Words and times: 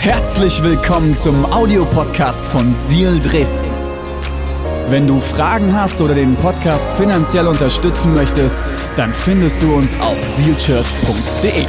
Herzlich 0.00 0.62
willkommen 0.62 1.14
zum 1.14 1.44
Audiopodcast 1.44 2.46
von 2.46 2.72
Seal 2.72 3.20
Dresden. 3.20 3.68
Wenn 4.88 5.06
du 5.06 5.20
Fragen 5.20 5.74
hast 5.74 6.00
oder 6.00 6.14
den 6.14 6.36
Podcast 6.36 6.88
finanziell 6.96 7.46
unterstützen 7.46 8.14
möchtest, 8.14 8.56
dann 8.96 9.12
findest 9.12 9.62
du 9.62 9.74
uns 9.74 10.00
auf 10.00 10.16
sealchurch.de. 10.24 11.66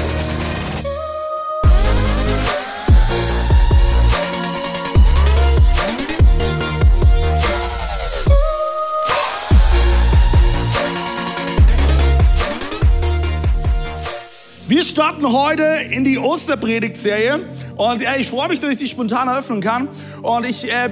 Wir 14.70 14.84
starten 14.86 15.34
heute 15.34 15.64
in 15.90 16.06
die 16.06 16.18
Osterpredigtserie 16.18 17.42
und 17.76 18.02
äh, 18.02 18.18
ich 18.18 18.30
freue 18.30 18.50
mich, 18.50 18.60
dass 18.60 18.72
ich 18.72 18.78
die 18.78 18.88
spontan 18.88 19.28
eröffnen 19.28 19.62
kann. 19.62 19.88
Und 20.22 20.46
ich 20.46 20.72
äh, 20.72 20.90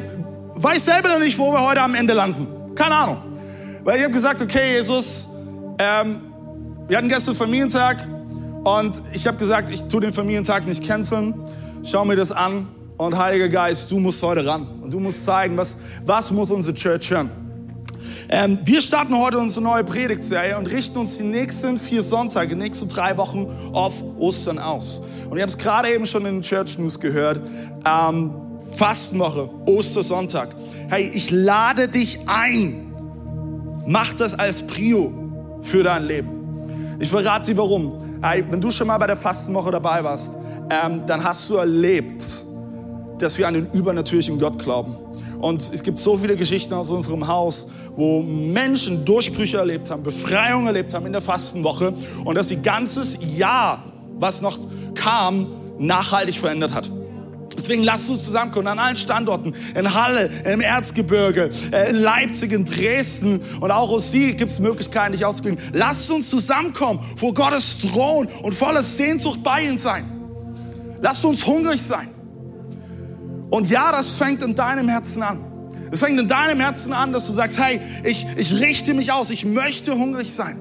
weiß 0.56 0.86
selber 0.86 1.10
noch 1.10 1.20
nicht, 1.20 1.38
wo 1.38 1.52
wir 1.52 1.62
heute 1.62 1.82
am 1.82 1.96
Ende 1.96 2.14
landen. 2.14 2.48
Keine 2.76 2.96
Ahnung. 2.96 3.18
Weil 3.84 3.98
ich 3.98 4.04
habe 4.04 4.14
gesagt, 4.14 4.42
okay, 4.42 4.76
Jesus, 4.76 5.28
ähm, 5.78 6.22
wir 6.88 6.98
hatten 6.98 7.10
gestern 7.10 7.36
Familientag 7.36 8.06
und 8.64 9.02
ich 9.14 9.26
habe 9.28 9.38
gesagt, 9.38 9.72
ich 9.72 9.84
tue 9.84 10.02
den 10.02 10.14
Familientag 10.14 10.66
nicht 10.66 10.86
canceln. 10.86 11.36
Schau 11.84 12.04
mir 12.04 12.16
das 12.16 12.32
an 12.32 12.68
und 12.98 13.18
Heiliger 13.18 13.48
Geist, 13.48 13.90
du 13.92 14.00
musst 14.00 14.22
heute 14.22 14.46
ran. 14.46 14.68
Und 14.82 14.94
du 14.94 15.00
musst 15.00 15.24
zeigen, 15.24 15.56
was, 15.56 15.78
was 16.06 16.32
muss 16.32 16.52
unsere 16.52 16.74
Church 16.74 17.10
hören. 17.12 17.32
Ähm, 18.32 18.60
wir 18.64 18.82
starten 18.82 19.18
heute 19.18 19.40
unsere 19.40 19.64
neue 19.64 19.84
Predigtserie 19.84 20.56
und 20.58 20.68
richten 20.68 21.00
uns 21.00 21.18
die 21.18 21.24
nächsten 21.24 21.80
vier 21.80 22.04
Sonntage, 22.04 22.50
die 22.50 22.56
nächsten 22.56 22.88
drei 22.88 23.18
Wochen 23.18 23.48
auf 23.74 24.04
Ostern 24.20 24.60
aus. 24.60 25.02
Und 25.30 25.38
ihr 25.38 25.44
habt 25.44 25.52
es 25.52 25.58
gerade 25.58 25.90
eben 25.94 26.06
schon 26.06 26.26
in 26.26 26.36
den 26.36 26.42
Church 26.42 26.78
News 26.80 27.00
gehört. 27.00 27.40
Ähm, 27.86 28.32
Fastenwoche, 28.76 29.50
Ostersonntag. 29.66 30.56
Hey, 30.90 31.10
ich 31.14 31.32
lade 31.32 31.88
dich 31.88 32.20
ein. 32.28 32.94
Mach 33.86 34.14
das 34.14 34.38
als 34.38 34.66
Prio 34.66 35.14
für 35.62 35.84
dein 35.84 36.06
Leben. 36.06 36.98
Ich 37.00 37.10
verrate 37.10 37.52
dir 37.52 37.58
warum. 37.58 38.20
Hey, 38.22 38.44
wenn 38.50 38.60
du 38.60 38.72
schon 38.72 38.88
mal 38.88 38.98
bei 38.98 39.08
der 39.08 39.18
Fastenwoche 39.18 39.72
dabei 39.72 40.04
warst, 40.04 40.36
ähm, 40.70 41.02
dann 41.06 41.24
hast 41.24 41.50
du 41.50 41.56
erlebt, 41.56 42.24
dass 43.18 43.38
wir 43.38 43.48
an 43.48 43.54
den 43.54 43.70
übernatürlichen 43.72 44.40
Gott 44.40 44.60
glauben. 44.60 44.96
Und 45.40 45.62
es 45.74 45.84
gibt 45.84 46.00
so 46.00 46.18
viele 46.18 46.36
Geschichten 46.36 46.74
aus 46.74 46.90
unserem 46.90 47.28
Haus, 47.28 47.68
wo 47.96 48.22
Menschen 48.22 49.06
Durchbrüche 49.06 49.58
erlebt 49.58 49.90
haben, 49.90 50.04
Befreiung 50.04 50.68
erlebt 50.68 50.94
haben 50.94 51.06
in 51.06 51.14
der 51.14 51.22
Fastenwoche 51.22 51.94
und 52.26 52.36
das 52.36 52.52
ihr 52.52 52.58
ganzes 52.58 53.18
Jahr, 53.38 53.84
was 54.18 54.42
noch 54.42 54.58
kam, 55.00 55.48
nachhaltig 55.78 56.38
verändert 56.38 56.74
hat. 56.74 56.90
Deswegen 57.58 57.84
lasst 57.84 58.10
uns 58.10 58.24
zusammenkommen 58.24 58.68
an 58.68 58.80
allen 58.80 58.96
Standorten, 58.96 59.54
in 59.76 59.94
Halle, 59.94 60.30
im 60.46 60.62
Erzgebirge, 60.62 61.50
äh, 61.72 61.90
in 61.90 61.98
Leipzig, 61.98 62.54
in 62.54 62.66
Dresden 62.66 63.42
und 63.60 63.72
auch 63.72 63.90
aus 63.90 64.12
Sie 64.12 64.36
gibt 64.36 64.52
es 64.52 64.60
Möglichkeiten, 64.60 65.12
dich 65.12 65.26
auszukriegen. 65.26 65.60
Lasst 65.74 66.10
uns 66.10 66.30
zusammenkommen 66.30 67.02
vor 67.18 67.34
Gottes 67.34 67.78
Thron 67.80 68.28
und 68.44 68.54
voller 68.54 68.84
Sehnsucht 68.84 69.44
bei 69.44 69.64
ihm 69.64 69.78
sein. 69.78 70.06
Lasst 71.02 71.26
uns 71.26 71.46
hungrig 71.46 71.82
sein. 71.82 72.10
Und 73.50 73.70
ja, 73.70 73.92
das 73.92 74.12
fängt 74.12 74.42
in 74.44 74.56
deinem 74.56 74.88
Herzen 74.88 75.24
an. 75.24 75.40
Es 75.92 76.00
fängt 76.00 76.20
in 76.20 76.28
deinem 76.28 76.60
Herzen 76.60 76.94
an, 76.94 77.12
dass 77.14 77.28
du 77.28 77.34
sagst, 77.34 77.60
hey, 77.60 77.82
ich, 78.04 78.26
ich 78.38 78.54
richte 78.60 78.94
mich 78.94 79.12
aus, 79.12 79.30
ich 79.32 79.46
möchte 79.46 79.94
hungrig 79.96 80.32
sein. 80.32 80.58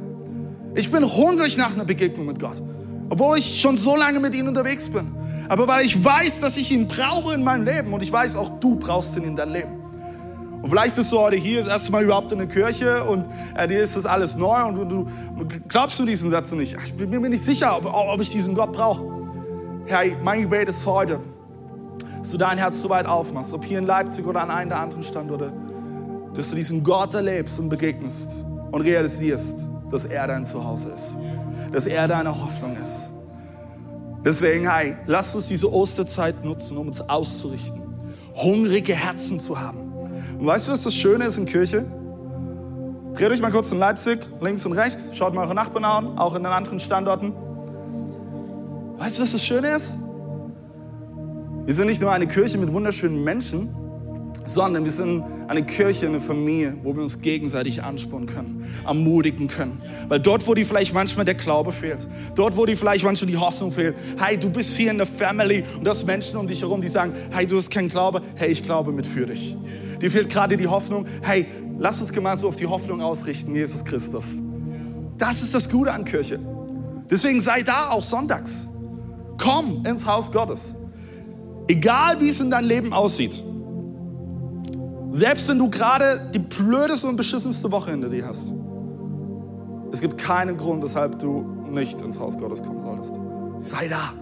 Ich 0.74 0.90
bin 0.90 1.04
hungrig 1.04 1.56
nach 1.56 1.74
einer 1.74 1.84
Begegnung 1.84 2.26
mit 2.26 2.40
Gott, 2.40 2.60
obwohl 3.08 3.38
ich 3.38 3.60
schon 3.60 3.78
so 3.78 3.96
lange 3.96 4.20
mit 4.20 4.34
ihm 4.34 4.48
unterwegs 4.48 4.88
bin. 4.88 5.14
Aber 5.48 5.66
weil 5.66 5.84
ich 5.84 6.02
weiß, 6.04 6.40
dass 6.40 6.56
ich 6.56 6.70
ihn 6.72 6.88
brauche 6.88 7.34
in 7.34 7.42
meinem 7.42 7.64
Leben 7.64 7.92
und 7.92 8.02
ich 8.02 8.12
weiß, 8.12 8.36
auch 8.36 8.60
du 8.60 8.76
brauchst 8.76 9.16
ihn 9.16 9.24
in 9.24 9.36
deinem 9.36 9.52
Leben. 9.52 9.78
Und 10.60 10.70
vielleicht 10.70 10.96
bist 10.96 11.12
du 11.12 11.18
heute 11.18 11.36
hier 11.36 11.60
das 11.60 11.68
erste 11.68 11.92
Mal 11.92 12.04
überhaupt 12.04 12.32
in 12.32 12.38
der 12.38 12.48
Kirche 12.48 13.04
und 13.04 13.26
äh, 13.56 13.68
dir 13.68 13.82
ist 13.82 13.96
das 13.96 14.06
alles 14.06 14.36
neu 14.36 14.64
und 14.64 14.74
du, 14.74 14.84
du, 14.84 15.46
glaubst 15.68 15.98
du 15.98 16.04
diesen 16.04 16.30
Satz 16.30 16.50
nicht. 16.50 16.76
Ich 16.84 16.94
bin 16.94 17.10
mir 17.10 17.28
nicht 17.28 17.44
sicher, 17.44 17.76
ob, 17.76 17.86
ob 17.86 18.20
ich 18.20 18.30
diesen 18.30 18.54
Gott 18.54 18.72
brauche. 18.72 19.04
Herr, 19.86 20.02
mein 20.22 20.42
Gebet 20.42 20.68
ist 20.68 20.84
heute, 20.84 21.20
dass 22.18 22.32
du 22.32 22.38
dein 22.38 22.58
Herz 22.58 22.80
so 22.80 22.90
weit 22.90 23.06
aufmachst, 23.06 23.54
ob 23.54 23.64
hier 23.64 23.78
in 23.78 23.86
Leipzig 23.86 24.26
oder 24.26 24.42
an 24.42 24.50
einem 24.50 24.70
der 24.70 24.80
anderen 24.80 25.04
Standorte, 25.04 25.52
dass 26.34 26.50
du 26.50 26.56
diesen 26.56 26.82
Gott 26.82 27.14
erlebst 27.14 27.58
und 27.60 27.68
begegnest 27.68 28.44
und 28.72 28.80
realisierst, 28.82 29.66
dass 29.90 30.04
er 30.04 30.26
dein 30.26 30.44
Zuhause 30.44 30.88
ist, 30.88 31.14
dass 31.72 31.86
er 31.86 32.08
deine 32.08 32.30
Hoffnung 32.30 32.76
ist. 32.76 33.10
Deswegen, 34.24 34.70
hey, 34.70 34.96
lass 35.06 35.34
uns 35.34 35.48
diese 35.48 35.72
Osterzeit 35.72 36.44
nutzen, 36.44 36.76
um 36.76 36.88
uns 36.88 37.00
auszurichten, 37.00 37.82
hungrige 38.34 38.94
Herzen 38.94 39.40
zu 39.40 39.60
haben. 39.60 39.92
Und 40.38 40.46
weißt 40.46 40.68
du, 40.68 40.72
was 40.72 40.82
das 40.82 40.94
Schöne 40.94 41.24
ist 41.24 41.36
in 41.36 41.46
Kirche? 41.46 41.84
Dreht 43.14 43.30
euch 43.30 43.40
mal 43.40 43.50
kurz 43.50 43.72
in 43.72 43.78
Leipzig, 43.78 44.20
links 44.40 44.64
und 44.66 44.72
rechts, 44.72 45.16
schaut 45.16 45.34
mal 45.34 45.44
eure 45.44 45.54
Nachbarn 45.54 45.84
an, 45.84 46.18
auch 46.18 46.34
in 46.34 46.42
den 46.42 46.52
anderen 46.52 46.78
Standorten. 46.78 47.32
Weißt 48.98 49.18
du, 49.18 49.22
was 49.22 49.32
das 49.32 49.44
Schöne 49.44 49.68
ist? 49.68 49.96
Wir 51.64 51.74
sind 51.74 51.86
nicht 51.86 52.00
nur 52.00 52.12
eine 52.12 52.26
Kirche 52.26 52.58
mit 52.58 52.72
wunderschönen 52.72 53.22
Menschen, 53.22 53.74
sondern 54.44 54.84
wir 54.84 54.92
sind 54.92 55.24
eine 55.48 55.62
Kirche, 55.64 56.06
eine 56.06 56.20
Familie, 56.20 56.76
wo 56.82 56.94
wir 56.94 57.02
uns 57.02 57.20
gegenseitig 57.20 57.82
anspornen 57.82 58.28
können, 58.28 58.66
ermutigen 58.86 59.48
können. 59.48 59.80
Weil 60.08 60.20
dort, 60.20 60.46
wo 60.46 60.54
dir 60.54 60.66
vielleicht 60.66 60.92
manchmal 60.92 61.24
der 61.24 61.34
Glaube 61.34 61.72
fehlt, 61.72 62.06
dort, 62.34 62.56
wo 62.56 62.66
dir 62.66 62.76
vielleicht 62.76 63.04
manchmal 63.04 63.30
die 63.30 63.36
Hoffnung 63.36 63.72
fehlt, 63.72 63.96
hey, 64.22 64.38
du 64.38 64.50
bist 64.50 64.76
hier 64.76 64.90
in 64.90 64.98
der 64.98 65.06
Family 65.06 65.64
und 65.76 65.84
du 65.84 65.90
hast 65.90 66.04
Menschen 66.04 66.38
um 66.38 66.46
dich 66.46 66.62
herum, 66.62 66.80
die 66.80 66.88
sagen, 66.88 67.12
hey, 67.30 67.46
du 67.46 67.56
hast 67.56 67.70
keinen 67.70 67.88
Glaube, 67.88 68.20
hey, 68.36 68.50
ich 68.50 68.62
glaube 68.62 68.92
mit 68.92 69.06
für 69.06 69.26
dich. 69.26 69.56
Dir 70.00 70.10
fehlt 70.10 70.30
gerade 70.30 70.56
die 70.56 70.68
Hoffnung, 70.68 71.06
hey, 71.22 71.46
lass 71.78 72.00
uns 72.00 72.12
gemeinsam 72.12 72.48
auf 72.48 72.56
die 72.56 72.66
Hoffnung 72.66 73.00
ausrichten, 73.00 73.54
Jesus 73.54 73.84
Christus. 73.84 74.36
Das 75.16 75.42
ist 75.42 75.54
das 75.54 75.68
Gute 75.68 75.92
an 75.92 76.04
Kirche. 76.04 76.38
Deswegen 77.10 77.40
sei 77.40 77.62
da 77.62 77.90
auch 77.90 78.04
sonntags. 78.04 78.68
Komm 79.38 79.84
ins 79.86 80.06
Haus 80.06 80.30
Gottes. 80.30 80.74
Egal 81.66 82.20
wie 82.20 82.28
es 82.28 82.40
in 82.40 82.50
deinem 82.50 82.68
Leben 82.68 82.92
aussieht. 82.92 83.42
Selbst 85.10 85.48
wenn 85.48 85.58
du 85.58 85.70
gerade 85.70 86.30
die 86.34 86.38
blödeste 86.38 87.06
und 87.06 87.16
beschissenste 87.16 87.70
Woche 87.70 87.90
hinter 87.90 88.08
dir 88.08 88.26
hast. 88.26 88.52
Es 89.90 90.00
gibt 90.00 90.18
keinen 90.18 90.56
Grund, 90.56 90.82
weshalb 90.82 91.18
du 91.18 91.42
nicht 91.70 92.00
ins 92.02 92.20
Haus 92.20 92.38
Gottes 92.38 92.62
kommen 92.62 92.82
solltest. 92.82 93.14
Sei 93.60 93.88
da. 93.88 94.12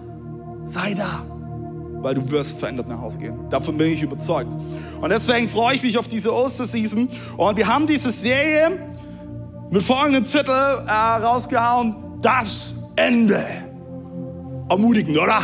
Sei 0.63 0.93
da. 0.93 1.25
Weil 2.01 2.15
du 2.15 2.31
wirst 2.31 2.59
verändert 2.59 2.87
nach 2.87 3.01
Hause 3.01 3.19
gehen. 3.19 3.49
Davon 3.49 3.77
bin 3.77 3.91
ich 3.91 4.01
überzeugt. 4.01 4.55
Und 5.01 5.09
deswegen 5.09 5.47
freue 5.47 5.75
ich 5.75 5.83
mich 5.83 5.97
auf 5.97 6.07
diese 6.07 6.33
Osterseason. 6.33 7.09
Und 7.35 7.57
wir 7.57 7.67
haben 7.67 7.87
diese 7.87 8.11
Serie 8.11 8.71
mit 9.69 9.83
folgendem 9.83 10.23
Titel 10.23 10.51
äh, 10.51 10.91
rausgehauen. 10.91 11.95
Das 12.21 12.75
Ende. 12.95 13.43
Ermutigend, 14.69 15.17
oder? 15.17 15.41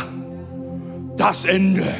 Das 1.16 1.44
Ende. 1.44 1.94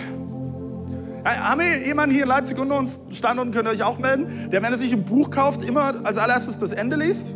Haben 1.24 1.60
wir 1.62 1.86
jemanden 1.86 2.14
hier 2.14 2.24
in 2.24 2.28
Leipzig 2.28 2.58
unter 2.58 2.78
uns 2.78 3.00
Standorten, 3.12 3.50
könnt 3.50 3.66
ihr 3.66 3.72
euch 3.72 3.82
auch 3.82 3.98
melden, 3.98 4.50
der, 4.50 4.62
wenn 4.62 4.72
er 4.72 4.78
sich 4.78 4.92
ein 4.92 5.04
Buch 5.04 5.30
kauft, 5.30 5.62
immer 5.62 5.94
als 6.04 6.18
allererstes 6.18 6.58
das 6.58 6.72
Ende 6.72 6.96
liest? 6.96 7.32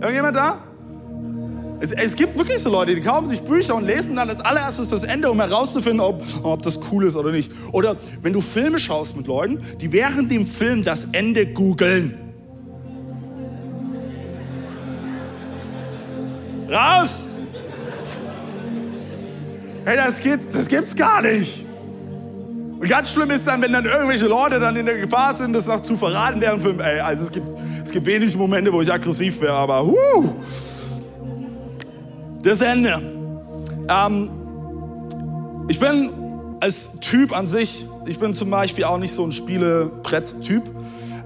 Irgendjemand 0.00 0.36
da? 0.36 0.58
Es, 1.80 1.92
es, 1.92 2.14
gibt 2.14 2.36
wirklich 2.36 2.58
so 2.58 2.70
Leute, 2.70 2.94
die 2.94 3.00
kaufen 3.00 3.28
sich 3.28 3.40
Bücher 3.40 3.74
und 3.74 3.84
lesen 3.84 4.16
dann 4.16 4.28
als 4.28 4.40
allererstes 4.40 4.88
das 4.88 5.02
Ende, 5.02 5.30
um 5.30 5.40
herauszufinden, 5.40 6.00
ob, 6.00 6.22
ob 6.42 6.62
das 6.62 6.78
cool 6.90 7.04
ist 7.04 7.16
oder 7.16 7.32
nicht. 7.32 7.50
Oder 7.72 7.96
wenn 8.20 8.34
du 8.34 8.42
Filme 8.42 8.78
schaust 8.78 9.16
mit 9.16 9.26
Leuten, 9.26 9.62
die 9.80 9.92
während 9.92 10.30
dem 10.30 10.46
Film 10.46 10.82
das 10.82 11.06
Ende 11.12 11.46
googeln. 11.46 12.18
Raus! 16.68 17.30
Hey, 19.84 19.96
das, 19.96 20.20
geht, 20.20 20.40
das 20.54 20.68
gibt's 20.68 20.94
gar 20.94 21.22
nicht. 21.22 21.63
Und 22.84 22.90
ganz 22.90 23.14
schlimm 23.14 23.30
ist 23.30 23.46
dann, 23.46 23.62
wenn 23.62 23.72
dann 23.72 23.86
irgendwelche 23.86 24.26
Leute 24.26 24.60
dann 24.60 24.76
in 24.76 24.84
der 24.84 24.98
Gefahr 24.98 25.34
sind, 25.34 25.54
das 25.54 25.66
noch 25.66 25.82
zu 25.82 25.96
verraten 25.96 26.38
während 26.42 26.60
Film. 26.60 26.80
Ey, 26.80 27.00
also 27.00 27.24
es 27.24 27.32
gibt, 27.32 27.46
es 27.82 27.90
gibt 27.90 28.04
wenig 28.04 28.36
Momente, 28.36 28.70
wo 28.70 28.82
ich 28.82 28.92
aggressiv 28.92 29.40
wäre, 29.40 29.54
aber 29.54 29.86
huh, 29.86 30.34
das 32.42 32.60
Ende. 32.60 33.00
Ähm, 33.88 34.28
ich 35.66 35.80
bin 35.80 36.10
als 36.60 37.00
Typ 37.00 37.34
an 37.34 37.46
sich, 37.46 37.86
ich 38.04 38.18
bin 38.18 38.34
zum 38.34 38.50
Beispiel 38.50 38.84
auch 38.84 38.98
nicht 38.98 39.14
so 39.14 39.24
ein 39.24 39.32
Spielebrett-Typ. 39.32 40.64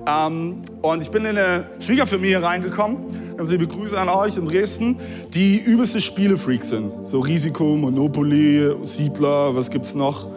Ähm, 0.07 0.63
und 0.81 1.03
ich 1.03 1.11
bin 1.11 1.25
in 1.25 1.37
eine 1.37 1.65
Schwiegerfamilie 1.81 2.41
reingekommen, 2.41 3.37
ganz 3.37 3.51
liebe 3.51 3.67
Grüße 3.67 3.99
an 3.99 4.09
euch 4.09 4.37
in 4.37 4.47
Dresden, 4.47 5.01
die 5.35 5.59
übelste 5.59 6.01
Spielefreaks 6.01 6.69
sind. 6.69 6.93
So 7.09 7.19
Risiko, 7.19 7.65
Monopoly, 7.75 8.77
Siedler, 8.85 9.57
was 9.57 9.73
gibt's 9.73 9.97
noch? 9.97 10.29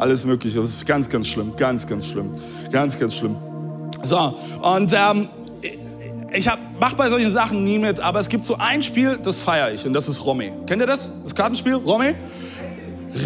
Alles 0.00 0.24
mögliche. 0.24 0.60
Das 0.60 0.70
ist 0.70 0.86
ganz, 0.86 1.10
ganz 1.10 1.28
schlimm, 1.28 1.52
ganz, 1.58 1.86
ganz 1.86 2.06
schlimm, 2.06 2.30
ganz, 2.72 2.98
ganz 2.98 3.14
schlimm. 3.14 3.36
So, 4.02 4.34
und 4.62 4.94
ähm, 4.94 5.28
ich 6.32 6.48
hab, 6.48 6.58
mach 6.80 6.94
bei 6.94 7.10
solchen 7.10 7.32
Sachen 7.32 7.64
nie 7.64 7.78
mit, 7.78 8.00
aber 8.00 8.18
es 8.18 8.30
gibt 8.30 8.46
so 8.46 8.56
ein 8.56 8.80
Spiel, 8.80 9.18
das 9.22 9.38
feiere 9.40 9.72
ich 9.72 9.84
und 9.86 9.92
das 9.92 10.08
ist 10.08 10.24
Romy. 10.24 10.52
Kennt 10.66 10.80
ihr 10.80 10.86
das? 10.86 11.10
Das 11.22 11.34
Kartenspiel? 11.34 11.74
Romy? 11.74 12.14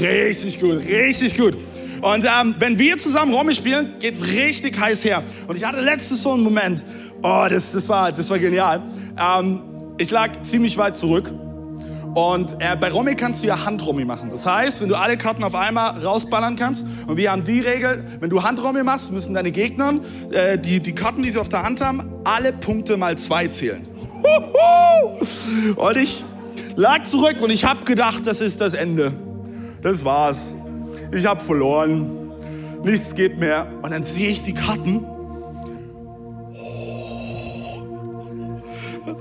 Richtig 0.00 0.60
gut, 0.60 0.78
richtig 0.78 1.38
gut. 1.38 1.54
Und 2.00 2.24
ähm, 2.24 2.56
wenn 2.58 2.76
wir 2.76 2.98
zusammen 2.98 3.32
Romy 3.32 3.54
spielen, 3.54 3.94
geht's 4.00 4.24
richtig 4.24 4.76
heiß 4.80 5.04
her. 5.04 5.22
Und 5.46 5.56
ich 5.56 5.64
hatte 5.64 5.80
letztes 5.80 6.24
so 6.24 6.32
einen 6.32 6.42
Moment, 6.42 6.84
oh, 7.22 7.46
das, 7.48 7.70
das, 7.70 7.88
war, 7.88 8.10
das 8.10 8.28
war 8.30 8.40
genial. 8.40 8.82
Ähm, 9.16 9.60
ich 9.98 10.10
lag 10.10 10.42
ziemlich 10.42 10.76
weit 10.76 10.96
zurück 10.96 11.30
und 12.14 12.56
äh, 12.60 12.76
bei 12.76 12.90
Romy 12.90 13.16
kannst 13.16 13.42
du 13.42 13.48
ja 13.48 13.64
Handromy 13.64 14.04
machen. 14.04 14.30
Das 14.30 14.46
heißt, 14.46 14.80
wenn 14.80 14.88
du 14.88 14.94
alle 14.94 15.16
Karten 15.16 15.42
auf 15.42 15.54
einmal 15.54 15.98
rausballern 15.98 16.54
kannst, 16.54 16.86
und 17.06 17.16
wir 17.16 17.32
haben 17.32 17.44
die 17.44 17.60
Regel, 17.60 18.04
wenn 18.20 18.30
du 18.30 18.42
Handromy 18.42 18.84
machst, 18.84 19.10
müssen 19.10 19.34
deine 19.34 19.50
Gegner 19.50 19.94
äh, 20.30 20.56
die, 20.56 20.80
die 20.80 20.94
Karten, 20.94 21.22
die 21.22 21.30
sie 21.30 21.40
auf 21.40 21.48
der 21.48 21.64
Hand 21.64 21.80
haben, 21.80 22.08
alle 22.24 22.52
Punkte 22.52 22.96
mal 22.96 23.18
zwei 23.18 23.48
zählen. 23.48 23.84
Und 25.76 25.96
ich 25.96 26.24
lag 26.76 27.02
zurück 27.02 27.36
und 27.40 27.50
ich 27.50 27.64
habe 27.64 27.84
gedacht, 27.84 28.26
das 28.26 28.40
ist 28.40 28.60
das 28.60 28.74
Ende. 28.74 29.12
Das 29.82 30.04
war's. 30.04 30.54
Ich 31.12 31.26
habe 31.26 31.40
verloren. 31.40 32.32
Nichts 32.84 33.14
geht 33.14 33.38
mehr. 33.38 33.66
Und 33.82 33.92
dann 33.92 34.04
sehe 34.04 34.30
ich 34.30 34.42
die 34.42 34.54
Karten. 34.54 35.04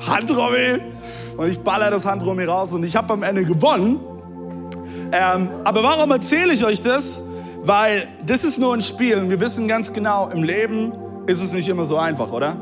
Handromy 0.07 0.79
und 1.37 1.49
ich 1.49 1.59
baller 1.59 1.91
das 1.91 2.05
Handromy 2.05 2.45
raus 2.45 2.73
und 2.73 2.83
ich 2.83 2.95
habe 2.95 3.13
am 3.13 3.23
Ende 3.23 3.45
gewonnen. 3.45 3.99
Ähm, 5.11 5.49
aber 5.63 5.83
warum 5.83 6.11
erzähle 6.11 6.53
ich 6.53 6.65
euch 6.65 6.81
das? 6.81 7.23
Weil 7.63 8.07
das 8.25 8.43
ist 8.43 8.59
nur 8.59 8.73
ein 8.73 8.81
Spiel 8.81 9.17
und 9.17 9.29
wir 9.29 9.39
wissen 9.39 9.67
ganz 9.67 9.93
genau, 9.93 10.29
im 10.29 10.43
Leben 10.43 10.91
ist 11.27 11.41
es 11.41 11.53
nicht 11.53 11.69
immer 11.69 11.85
so 11.85 11.97
einfach, 11.97 12.31
oder? 12.31 12.57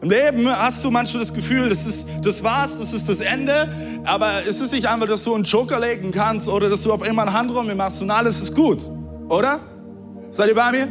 Im 0.00 0.10
Leben 0.10 0.48
hast 0.48 0.84
du 0.84 0.90
manchmal 0.92 1.22
das 1.22 1.34
Gefühl, 1.34 1.68
das, 1.68 1.84
ist, 1.84 2.08
das 2.22 2.44
war's, 2.44 2.78
das 2.78 2.92
ist 2.92 3.08
das 3.08 3.20
Ende. 3.20 3.68
Aber 4.04 4.30
es 4.48 4.60
ist 4.60 4.72
nicht 4.72 4.86
einfach, 4.86 5.08
dass 5.08 5.24
du 5.24 5.34
einen 5.34 5.42
Joker 5.42 5.80
legen 5.80 6.12
kannst 6.12 6.48
oder 6.48 6.68
dass 6.68 6.84
du 6.84 6.92
auf 6.92 7.02
einmal 7.02 7.26
ein 7.26 7.34
Handromy 7.34 7.74
machst 7.74 8.00
und 8.00 8.10
alles 8.10 8.40
ist 8.40 8.54
gut, 8.54 8.78
oder? 9.28 9.58
Seid 10.30 10.48
ihr 10.48 10.54
bei 10.54 10.70
mir? 10.70 10.88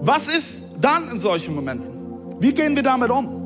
Was 0.00 0.28
ist 0.28 0.64
dann 0.80 1.08
in 1.08 1.18
solchen 1.18 1.54
Momenten? 1.54 1.90
Wie 2.40 2.54
gehen 2.54 2.74
wir 2.74 2.82
damit 2.82 3.10
um? 3.10 3.43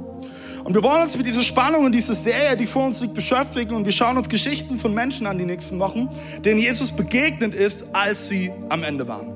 Und 0.69 0.75
wir 0.75 0.83
wollen 0.83 1.01
uns 1.01 1.17
mit 1.17 1.27
dieser 1.27 1.43
Spannung 1.43 1.87
und 1.87 1.95
dieser 1.95 2.15
Serie, 2.15 2.55
die 2.55 2.67
vor 2.67 2.85
uns 2.85 3.01
liegt, 3.01 3.15
beschäftigen 3.15 3.75
und 3.75 3.87
wir 3.87 3.93
schauen 3.93 4.19
uns 4.19 4.29
Geschichten 4.29 4.77
von 4.77 4.93
Menschen 4.93 5.27
an 5.27 5.39
die 5.39 5.47
nächsten 5.47 5.79
Wochen, 5.79 6.11
denen 6.45 6.61
Jesus 6.61 6.93
begegnet 6.93 7.55
ist, 7.55 7.87
als 7.95 8.29
sie 8.29 8.53
am 8.69 8.83
Ende 8.83 9.09
waren. 9.09 9.29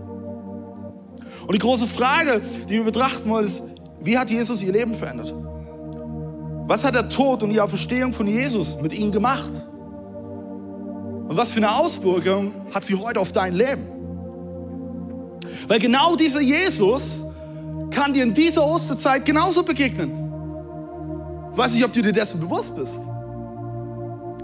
Und 1.46 1.54
die 1.54 1.58
große 1.58 1.86
Frage, 1.86 2.42
die 2.68 2.74
wir 2.74 2.84
betrachten 2.84 3.30
wollen, 3.30 3.46
ist, 3.46 3.62
wie 4.04 4.18
hat 4.18 4.28
Jesus 4.28 4.60
ihr 4.60 4.72
Leben 4.72 4.94
verändert? 4.94 5.32
Was 6.66 6.84
hat 6.84 6.94
der 6.94 7.08
Tod 7.08 7.42
und 7.42 7.48
die 7.48 7.62
Auferstehung 7.62 8.12
von 8.12 8.26
Jesus 8.26 8.76
mit 8.82 8.92
ihnen 8.92 9.10
gemacht? 9.10 9.52
Und 11.28 11.34
was 11.34 11.52
für 11.52 11.60
eine 11.60 11.74
Auswirkung 11.74 12.52
hat 12.74 12.84
sie 12.84 12.94
heute 12.94 13.18
auf 13.18 13.32
dein 13.32 13.54
Leben? 13.54 13.86
Weil 15.66 15.78
genau 15.78 16.14
dieser 16.14 16.42
Jesus 16.42 17.24
kann 17.90 18.12
dir 18.12 18.22
in 18.22 18.34
dieser 18.34 18.66
Osterzeit 18.66 19.24
genauso 19.24 19.62
begegnen. 19.62 20.21
Weiß 21.54 21.74
nicht, 21.74 21.84
ob 21.84 21.92
du 21.92 22.00
dir 22.00 22.12
dessen 22.12 22.40
bewusst 22.40 22.74
bist. 22.74 23.00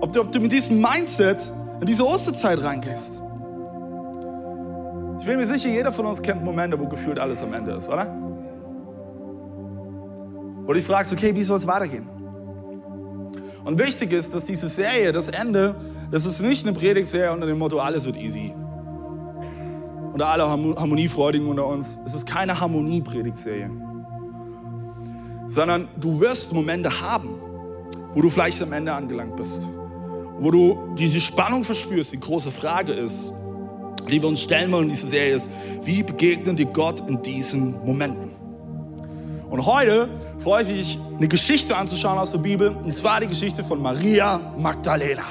Ob 0.00 0.12
du, 0.12 0.20
ob 0.20 0.30
du 0.30 0.40
mit 0.40 0.52
diesem 0.52 0.80
Mindset 0.80 1.50
in 1.80 1.86
diese 1.86 2.06
Osterzeit 2.06 2.62
reingehst. 2.62 3.20
Ich 5.18 5.26
bin 5.26 5.36
mir 5.36 5.46
sicher, 5.46 5.68
jeder 5.68 5.90
von 5.90 6.06
uns 6.06 6.20
kennt 6.20 6.44
Momente, 6.44 6.78
wo 6.78 6.86
gefühlt 6.86 7.18
alles 7.18 7.42
am 7.42 7.52
Ende 7.54 7.72
ist, 7.72 7.88
oder? 7.88 8.06
Wo 10.62 10.66
du 10.68 10.74
dich 10.74 10.84
fragst, 10.84 11.12
okay, 11.12 11.34
wie 11.34 11.44
soll 11.44 11.56
es 11.56 11.66
weitergehen? 11.66 12.08
Und 13.64 13.78
wichtig 13.78 14.12
ist, 14.12 14.34
dass 14.34 14.44
diese 14.44 14.68
Serie, 14.68 15.10
das 15.12 15.28
Ende, 15.28 15.74
das 16.10 16.26
ist 16.26 16.40
nicht 16.40 16.66
eine 16.66 16.76
Predigtserie 16.76 17.32
unter 17.32 17.46
dem 17.46 17.58
Motto, 17.58 17.80
alles 17.80 18.04
wird 18.04 18.16
easy. 18.16 18.54
Oder 20.12 20.28
alle 20.28 20.48
Harmoniefreudigen 20.48 21.48
unter 21.48 21.66
uns. 21.66 21.98
Es 22.04 22.14
ist 22.14 22.26
keine 22.26 22.60
Harmonie-Predigtserie 22.60 23.87
sondern 25.48 25.88
du 25.96 26.20
wirst 26.20 26.52
Momente 26.52 27.00
haben, 27.00 27.30
wo 28.14 28.22
du 28.22 28.30
vielleicht 28.30 28.62
am 28.62 28.72
Ende 28.72 28.92
angelangt 28.92 29.36
bist, 29.36 29.66
wo 30.38 30.50
du 30.50 30.94
diese 30.96 31.20
Spannung 31.20 31.64
verspürst. 31.64 32.12
Die 32.12 32.20
große 32.20 32.52
Frage 32.52 32.92
ist, 32.92 33.32
die 34.08 34.22
wir 34.22 34.28
uns 34.28 34.42
stellen 34.42 34.70
wollen 34.70 34.84
in 34.84 34.90
dieser 34.90 35.08
Serie 35.08 35.34
ist, 35.34 35.50
wie 35.82 36.02
begegnen 36.02 36.54
dir 36.54 36.66
Gott 36.66 37.00
in 37.08 37.20
diesen 37.22 37.84
Momenten? 37.84 38.30
Und 39.50 39.64
heute 39.64 40.08
freue 40.38 40.62
ich 40.62 40.68
mich, 40.68 40.98
eine 41.16 41.28
Geschichte 41.28 41.76
anzuschauen 41.76 42.18
aus 42.18 42.32
der 42.32 42.38
Bibel, 42.38 42.68
und 42.68 42.94
zwar 42.94 43.20
die 43.20 43.26
Geschichte 43.26 43.64
von 43.64 43.80
Maria 43.80 44.40
Magdalena. 44.58 45.24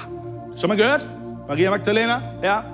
Schon 0.60 0.70
mal 0.70 0.76
gehört? 0.76 1.06
Maria 1.48 1.70
Magdalena? 1.70 2.34
Ja? 2.42 2.66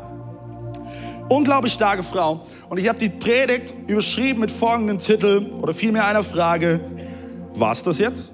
Unglaublich 1.28 1.74
starke 1.74 2.04
Frau. 2.04 2.46
Und 2.69 2.78
ich 2.78 2.88
habe 2.88 2.98
die 2.98 3.10
Predigt 3.10 3.75
überschrieben 3.88 4.39
mit 4.39 4.51
folgendem 4.51 4.98
Titel 4.98 5.50
oder 5.62 5.74
vielmehr 5.74 6.06
einer 6.06 6.24
Frage, 6.24 6.80
war's 7.55 7.83
das 7.83 7.97
jetzt? 7.97 8.31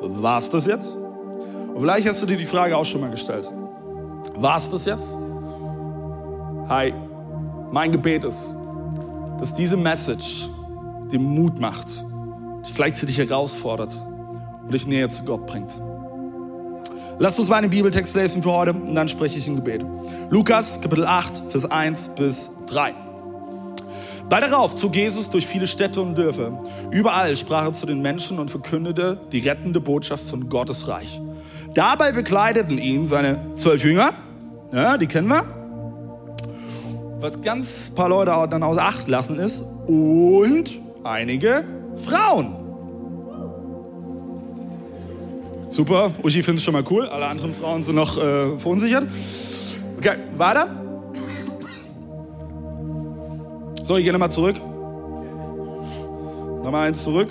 War's 0.00 0.50
das 0.50 0.66
jetzt? 0.66 0.94
Und 0.94 1.80
vielleicht 1.80 2.08
hast 2.08 2.22
du 2.22 2.26
dir 2.26 2.36
die 2.36 2.46
Frage 2.46 2.76
auch 2.76 2.84
schon 2.84 3.00
mal 3.00 3.10
gestellt. 3.10 3.50
War's 4.34 4.70
das 4.70 4.84
jetzt? 4.84 5.16
Hi, 6.68 6.92
mein 7.70 7.92
Gebet 7.92 8.24
ist, 8.24 8.54
dass 9.38 9.54
diese 9.54 9.76
Message 9.76 10.48
dir 11.10 11.20
Mut 11.20 11.58
macht, 11.58 11.88
dich 12.66 12.74
gleichzeitig 12.74 13.18
herausfordert 13.18 13.98
und 14.64 14.72
dich 14.72 14.86
näher 14.86 15.08
zu 15.08 15.24
Gott 15.24 15.46
bringt. 15.46 15.72
Lass 17.18 17.38
uns 17.38 17.48
mal 17.48 17.56
einen 17.56 17.70
Bibeltext 17.70 18.16
lesen 18.16 18.42
für 18.42 18.52
heute 18.52 18.72
und 18.72 18.94
dann 18.94 19.08
spreche 19.08 19.38
ich 19.38 19.46
ein 19.46 19.56
Gebet. 19.56 19.84
Lukas, 20.30 20.80
Kapitel 20.80 21.04
8, 21.04 21.50
Vers 21.50 21.70
1 21.70 22.14
bis 22.16 22.50
3. 22.68 23.09
Bald 24.30 24.44
darauf 24.44 24.76
zog 24.76 24.94
Jesus 24.94 25.28
durch 25.28 25.44
viele 25.44 25.66
Städte 25.66 26.00
und 26.00 26.16
Dörfer. 26.16 26.62
Überall 26.92 27.34
sprach 27.34 27.64
er 27.64 27.72
zu 27.72 27.84
den 27.84 28.00
Menschen 28.00 28.38
und 28.38 28.48
verkündete 28.48 29.20
die 29.32 29.40
rettende 29.40 29.80
Botschaft 29.80 30.22
von 30.22 30.48
Gottes 30.48 30.86
Reich. 30.86 31.20
Dabei 31.74 32.12
bekleideten 32.12 32.78
ihn 32.78 33.06
seine 33.06 33.38
zwölf 33.56 33.84
Jünger, 33.84 34.12
ja, 34.72 34.96
die 34.98 35.08
kennen 35.08 35.26
wir, 35.26 35.44
was 37.18 37.42
ganz 37.42 37.90
paar 37.90 38.08
Leute 38.08 38.30
dann 38.48 38.62
außer 38.62 38.82
Acht 38.82 39.08
lassen 39.08 39.40
ist, 39.40 39.64
und 39.88 40.78
einige 41.02 41.64
Frauen. 41.96 42.54
Super, 45.70 46.12
Uschi 46.22 46.44
findet 46.44 46.58
es 46.58 46.64
schon 46.64 46.74
mal 46.74 46.84
cool, 46.88 47.06
alle 47.06 47.26
anderen 47.26 47.52
Frauen 47.52 47.82
sind 47.82 47.96
noch 47.96 48.16
äh, 48.16 48.56
verunsichert. 48.58 49.08
Okay, 49.98 50.14
weiter. 50.36 50.79
So, 53.90 53.96
ich 53.96 54.04
gehe 54.04 54.12
nochmal 54.12 54.30
zurück. 54.30 54.54
Nochmal 56.62 56.86
eins 56.86 57.02
zurück. 57.02 57.26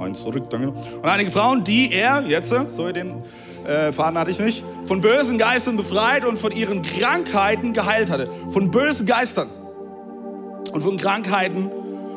Eins 0.00 0.18
zurück, 0.18 0.50
danke. 0.50 0.70
Und 0.70 1.04
einige 1.04 1.30
Frauen, 1.30 1.62
die 1.62 1.92
er, 1.92 2.24
jetzt, 2.26 2.52
so 2.74 2.90
den 2.90 3.22
äh, 3.64 3.92
Faden 3.92 4.18
hatte 4.18 4.32
ich 4.32 4.40
nicht, 4.40 4.64
von 4.84 5.00
bösen 5.00 5.38
Geistern 5.38 5.76
befreit 5.76 6.24
und 6.24 6.36
von 6.36 6.50
ihren 6.50 6.82
Krankheiten 6.82 7.72
geheilt 7.72 8.10
hatte. 8.10 8.28
Von 8.48 8.72
bösen 8.72 9.06
Geistern 9.06 9.46
und 10.72 10.82
von 10.82 10.96
Krankheiten 10.96 11.70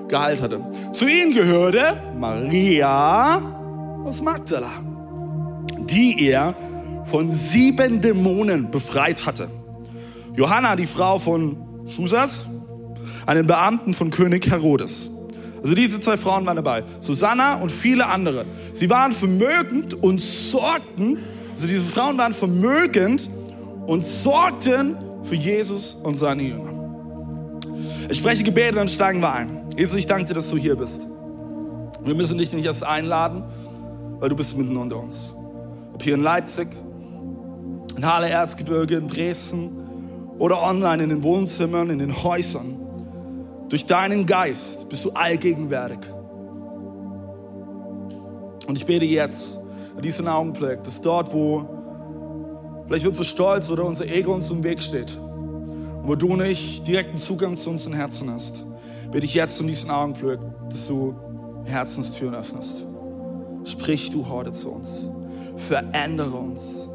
geheilt 0.08 0.42
hatte. 0.42 0.60
Zu 0.92 1.08
ihnen 1.08 1.36
gehörte 1.36 2.02
Maria 2.18 3.44
aus 4.04 4.24
Magdala, 4.24 4.72
die 5.82 6.30
er 6.30 6.56
von 7.04 7.32
sieben 7.32 8.02
Dämonen 8.02 8.72
befreit 8.72 9.28
hatte. 9.28 9.50
Johanna, 10.34 10.76
die 10.76 10.88
Frau 10.88 11.20
von 11.20 11.58
Schusas, 11.88 12.48
einen 13.26 13.48
Beamten 13.48 13.94
von 13.94 14.10
König 14.10 14.50
Herodes. 14.50 15.12
Also 15.62 15.74
diese 15.76 16.00
zwei 16.00 16.16
Frauen 16.16 16.46
waren 16.46 16.58
dabei, 16.58 16.84
Susanna 17.00 17.56
und 17.56 17.72
viele 17.72 18.06
andere. 18.08 18.46
Sie 18.74 18.90
waren 18.90 19.12
vermögend 19.12 19.96
und 19.96 20.22
sorgten, 20.22 21.20
also 21.54 21.68
diese 21.68 21.82
Frauen 21.82 22.18
waren 22.18 22.34
vermögend 22.34 23.30
und 23.88 24.04
sorgten 24.04 24.96
für 25.24 25.36
Jesus 25.36 25.96
und 25.96 26.20
seine 26.20 26.44
Jünger. 26.44 26.76
Ich 28.10 28.18
spreche 28.18 28.44
Gebete, 28.44 28.76
dann 28.76 28.90
steigen 28.90 29.22
wir 29.22 29.34
ein. 29.34 29.66
Jesus, 29.76 29.98
ich 29.98 30.06
danke 30.06 30.26
dir, 30.26 30.36
dass 30.36 30.50
du 30.50 30.58
hier 30.58 30.76
bist. 30.76 31.08
Wir 32.04 32.14
müssen 32.14 32.38
dich 32.38 32.54
nicht 32.54 32.66
erst 32.66 32.84
einladen, 32.84 33.44
weil 34.20 34.30
du 34.30 34.36
bist 34.36 34.56
mitten 34.58 34.78
unter 34.78 35.02
uns. 35.02 35.34
Ob 35.94 36.04
hier 36.04 36.14
in 36.14 36.22
Leipzig, 36.22 36.68
in 37.98 38.06
Halle 38.06 38.30
Erzgebirge, 38.30 38.98
in 38.98 39.08
Dresden 39.08 39.72
oder 40.38 40.62
online 40.62 41.04
in 41.04 41.10
den 41.10 41.24
Wohnzimmern, 41.24 41.90
in 41.90 41.98
den 41.98 42.24
Häusern. 42.24 42.85
Durch 43.70 43.86
deinen 43.86 44.26
Geist 44.26 44.90
bist 44.90 45.06
du 45.06 45.12
allgegenwärtig. 45.12 46.00
Und 48.68 48.78
ich 48.78 48.86
bete 48.86 49.06
jetzt, 49.06 49.60
in 49.96 50.02
diesem 50.02 50.28
Augenblick, 50.28 50.84
dass 50.84 51.02
dort, 51.02 51.34
wo 51.34 52.84
vielleicht 52.86 53.08
unser 53.08 53.24
Stolz 53.24 53.70
oder 53.70 53.86
unser 53.86 54.06
Ego 54.06 54.34
uns 54.34 54.50
im 54.50 54.64
Weg 54.64 54.82
steht, 54.82 55.18
wo 56.04 56.16
du 56.16 56.36
nicht 56.36 56.86
direkten 56.88 57.18
Zugang 57.18 57.58
zu 57.58 57.70
unseren 57.70 57.94
Herzen 57.94 58.30
hast, 58.32 58.64
bete 59.12 59.26
ich 59.26 59.34
jetzt 59.34 59.60
in 59.62 59.68
diesem 59.68 59.90
Augenblick, 59.90 60.40
dass 60.70 60.88
du 60.88 61.16
Herzenstüren 61.66 62.36
öffnest. 62.36 62.86
Sprich 63.64 64.12
du 64.12 64.28
heute 64.28 64.52
zu 64.52 64.72
uns. 64.72 65.08
Verändere 65.56 66.36
uns. 66.36 66.88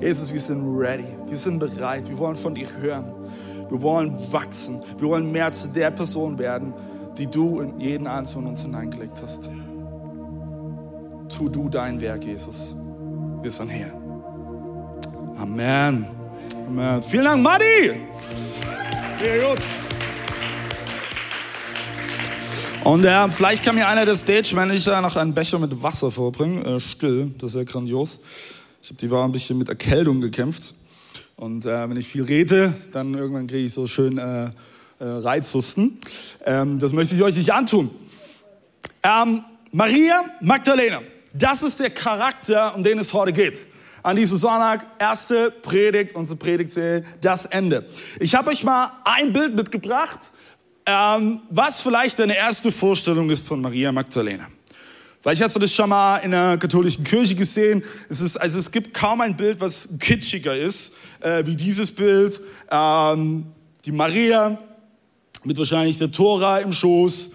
Jesus, 0.00 0.32
wir 0.32 0.40
sind 0.40 0.62
ready, 0.78 1.06
wir 1.26 1.36
sind 1.36 1.58
bereit, 1.58 2.08
wir 2.08 2.18
wollen 2.18 2.36
von 2.36 2.54
dir 2.54 2.68
hören. 2.80 3.15
Wir 3.68 3.82
wollen 3.82 4.16
wachsen, 4.32 4.80
wir 4.98 5.08
wollen 5.08 5.32
mehr 5.32 5.50
zu 5.52 5.68
der 5.68 5.90
Person 5.90 6.38
werden, 6.38 6.72
die 7.18 7.26
du 7.26 7.60
in 7.60 7.80
jeden 7.80 8.06
einzelnen 8.06 8.44
von 8.44 8.50
uns 8.50 8.62
hineingelegt 8.62 9.20
hast. 9.22 9.48
Tu 11.28 11.48
du 11.48 11.68
dein 11.68 12.00
Werk, 12.00 12.24
Jesus. 12.24 12.74
Wir 13.42 13.50
sind 13.50 13.70
hier. 13.70 13.92
Amen. 15.38 16.06
Amen. 16.68 17.02
Vielen 17.02 17.24
Dank, 17.24 17.42
Madi. 17.42 17.92
Sehr 19.20 19.48
gut. 19.48 19.62
Und 22.84 23.04
äh, 23.04 23.30
vielleicht 23.32 23.64
kann 23.64 23.74
mir 23.74 23.88
einer 23.88 24.04
der 24.04 24.14
Stage-Manager 24.14 25.00
noch 25.00 25.16
einen 25.16 25.34
Becher 25.34 25.58
mit 25.58 25.82
Wasser 25.82 26.12
vorbringen. 26.12 26.64
Äh, 26.64 26.78
still, 26.78 27.32
das 27.38 27.54
wäre 27.54 27.64
grandios. 27.64 28.20
Ich 28.80 28.90
habe 28.90 28.98
die 29.00 29.10
war 29.10 29.24
ein 29.24 29.32
bisschen 29.32 29.58
mit 29.58 29.68
Erkältung 29.68 30.20
gekämpft. 30.20 30.72
Und 31.36 31.66
äh, 31.66 31.88
wenn 31.88 31.96
ich 31.96 32.08
viel 32.08 32.24
rede, 32.24 32.72
dann 32.92 33.14
irgendwann 33.14 33.46
kriege 33.46 33.64
ich 33.66 33.72
so 33.72 33.86
schön 33.86 34.18
äh, 34.18 34.46
äh, 34.46 34.50
Reizhusten. 34.98 35.98
Ähm, 36.44 36.78
das 36.78 36.92
möchte 36.92 37.14
ich 37.14 37.22
euch 37.22 37.36
nicht 37.36 37.52
antun. 37.52 37.90
Ähm, 39.02 39.44
Maria 39.72 40.24
Magdalena, 40.40 41.00
das 41.34 41.62
ist 41.62 41.80
der 41.80 41.90
Charakter, 41.90 42.74
um 42.74 42.82
den 42.82 42.98
es 42.98 43.12
heute 43.12 43.32
geht. 43.32 43.66
An 44.02 44.16
diesem 44.16 44.38
Sonntag, 44.38 44.86
erste 44.98 45.50
Predigt, 45.50 46.14
unsere 46.14 46.38
Predigtserie, 46.38 47.04
das 47.20 47.44
Ende. 47.44 47.86
Ich 48.20 48.34
habe 48.34 48.50
euch 48.50 48.64
mal 48.64 48.92
ein 49.04 49.32
Bild 49.32 49.54
mitgebracht 49.54 50.30
ähm, 50.86 51.40
was 51.50 51.80
vielleicht 51.80 52.18
deine 52.20 52.36
erste 52.36 52.70
Vorstellung 52.70 53.28
ist 53.30 53.46
von 53.46 53.60
Maria 53.60 53.90
Magdalena. 53.90 54.46
Vielleicht 55.26 55.42
hast 55.42 55.56
du 55.56 55.58
das 55.58 55.74
schon 55.74 55.88
mal 55.88 56.18
in 56.18 56.30
der 56.30 56.56
katholischen 56.56 57.02
Kirche 57.02 57.34
gesehen. 57.34 57.82
Es, 58.08 58.20
ist, 58.20 58.36
also 58.36 58.60
es 58.60 58.70
gibt 58.70 58.94
kaum 58.94 59.20
ein 59.20 59.36
Bild, 59.36 59.60
was 59.60 59.88
kitschiger 59.98 60.56
ist, 60.56 60.92
äh, 61.18 61.44
wie 61.44 61.56
dieses 61.56 61.92
Bild. 61.92 62.40
Ähm, 62.70 63.46
die 63.84 63.90
Maria 63.90 64.56
mit 65.42 65.58
wahrscheinlich 65.58 65.98
der 65.98 66.12
Tora 66.12 66.58
im 66.58 66.72
Schoß, 66.72 67.32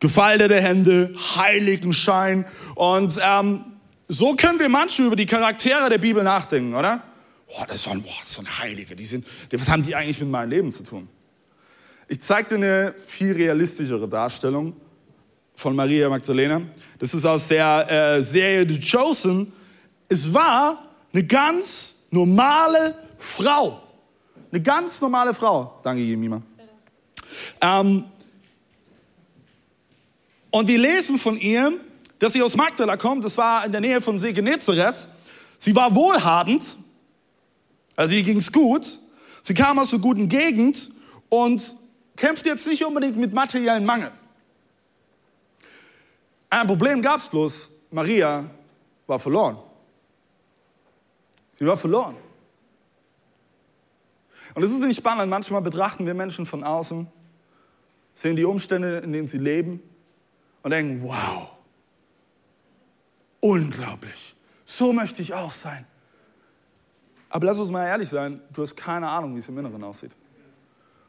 gefaltete 0.00 0.58
Hände, 0.58 1.14
Heiligenschein. 1.36 2.46
Und 2.76 3.14
ähm, 3.22 3.62
so 4.08 4.34
können 4.36 4.58
wir 4.58 4.70
manchmal 4.70 5.08
über 5.08 5.16
die 5.16 5.26
Charaktere 5.26 5.90
der 5.90 5.98
Bibel 5.98 6.22
nachdenken, 6.22 6.74
oder? 6.74 7.02
Boah, 7.46 7.66
das 7.66 7.76
ist 7.76 7.82
so 7.82 7.90
ein, 7.90 8.00
boah, 8.00 8.22
so 8.24 8.40
ein 8.40 8.58
Heilige. 8.58 8.96
Die 8.96 9.04
sind, 9.04 9.26
was 9.52 9.68
haben 9.68 9.82
die 9.82 9.94
eigentlich 9.94 10.18
mit 10.18 10.30
meinem 10.30 10.48
Leben 10.48 10.72
zu 10.72 10.82
tun? 10.82 11.10
Ich 12.08 12.22
zeige 12.22 12.48
dir 12.48 12.54
eine 12.54 12.94
viel 12.96 13.32
realistischere 13.34 14.08
Darstellung 14.08 14.74
von 15.60 15.76
Maria 15.76 16.08
Magdalena. 16.08 16.62
Das 16.98 17.12
ist 17.12 17.26
aus 17.26 17.48
der 17.48 18.16
äh, 18.16 18.22
Serie 18.22 18.66
The 18.66 18.80
Chosen. 18.80 19.52
Es 20.08 20.32
war 20.32 20.88
eine 21.12 21.22
ganz 21.22 21.96
normale 22.10 22.94
Frau. 23.18 23.82
Eine 24.50 24.62
ganz 24.62 25.02
normale 25.02 25.34
Frau. 25.34 25.78
Danke, 25.82 26.00
Jemima. 26.00 26.40
Ähm, 27.60 28.04
und 30.50 30.66
wir 30.66 30.78
lesen 30.78 31.18
von 31.18 31.36
ihr, 31.36 31.74
dass 32.18 32.32
sie 32.32 32.42
aus 32.42 32.56
Magdala 32.56 32.96
kommt. 32.96 33.22
Das 33.22 33.36
war 33.36 33.66
in 33.66 33.72
der 33.72 33.82
Nähe 33.82 34.00
von 34.00 34.18
See 34.18 34.32
Genezareth. 34.32 35.08
Sie 35.58 35.76
war 35.76 35.94
wohlhabend. 35.94 36.62
Also 37.96 38.14
ihr 38.14 38.22
ging 38.22 38.38
es 38.38 38.50
gut. 38.50 38.86
Sie 39.42 39.52
kam 39.52 39.78
aus 39.78 39.92
einer 39.92 40.00
guten 40.00 40.26
Gegend 40.26 40.90
und 41.28 41.74
kämpft 42.16 42.46
jetzt 42.46 42.66
nicht 42.66 42.82
unbedingt 42.82 43.16
mit 43.16 43.34
materiellen 43.34 43.84
Mangel. 43.84 44.10
Ein 46.50 46.66
Problem 46.66 47.00
gab 47.00 47.18
es 47.18 47.28
bloß, 47.28 47.70
Maria 47.92 48.44
war 49.06 49.18
verloren. 49.18 49.56
Sie 51.58 51.66
war 51.66 51.76
verloren. 51.76 52.16
Und 54.54 54.62
es 54.64 54.72
ist 54.72 54.80
nicht 54.80 54.96
spannend, 54.96 55.30
manchmal 55.30 55.62
betrachten 55.62 56.06
wir 56.06 56.14
Menschen 56.14 56.44
von 56.44 56.64
außen, 56.64 57.06
sehen 58.14 58.34
die 58.34 58.44
Umstände, 58.44 58.98
in 58.98 59.12
denen 59.12 59.28
sie 59.28 59.38
leben 59.38 59.80
und 60.62 60.72
denken, 60.72 61.02
wow, 61.02 61.56
unglaublich, 63.38 64.34
so 64.64 64.92
möchte 64.92 65.22
ich 65.22 65.32
auch 65.32 65.52
sein. 65.52 65.86
Aber 67.28 67.46
lass 67.46 67.60
uns 67.60 67.70
mal 67.70 67.86
ehrlich 67.86 68.08
sein, 68.08 68.40
du 68.52 68.62
hast 68.62 68.74
keine 68.74 69.08
Ahnung, 69.08 69.34
wie 69.34 69.38
es 69.38 69.48
im 69.48 69.56
Inneren 69.56 69.84
aussieht. 69.84 70.10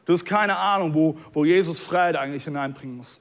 Du 0.04 0.12
hast 0.12 0.24
keine 0.24 0.56
Ahnung, 0.56 0.94
wo, 0.94 1.18
wo 1.32 1.44
Jesus 1.44 1.80
Freiheit 1.80 2.16
eigentlich 2.16 2.44
hineinbringen 2.44 2.96
muss. 2.96 3.20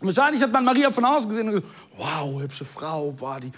Wahrscheinlich 0.00 0.42
hat 0.42 0.52
man 0.52 0.64
Maria 0.64 0.90
von 0.90 1.04
außen 1.04 1.28
gesehen 1.28 1.48
und 1.48 1.54
gesagt, 1.54 1.74
wow, 1.96 2.42
hübsche 2.42 2.64
Frau, 2.64 3.12
boah, 3.12 3.40
die, 3.40 3.50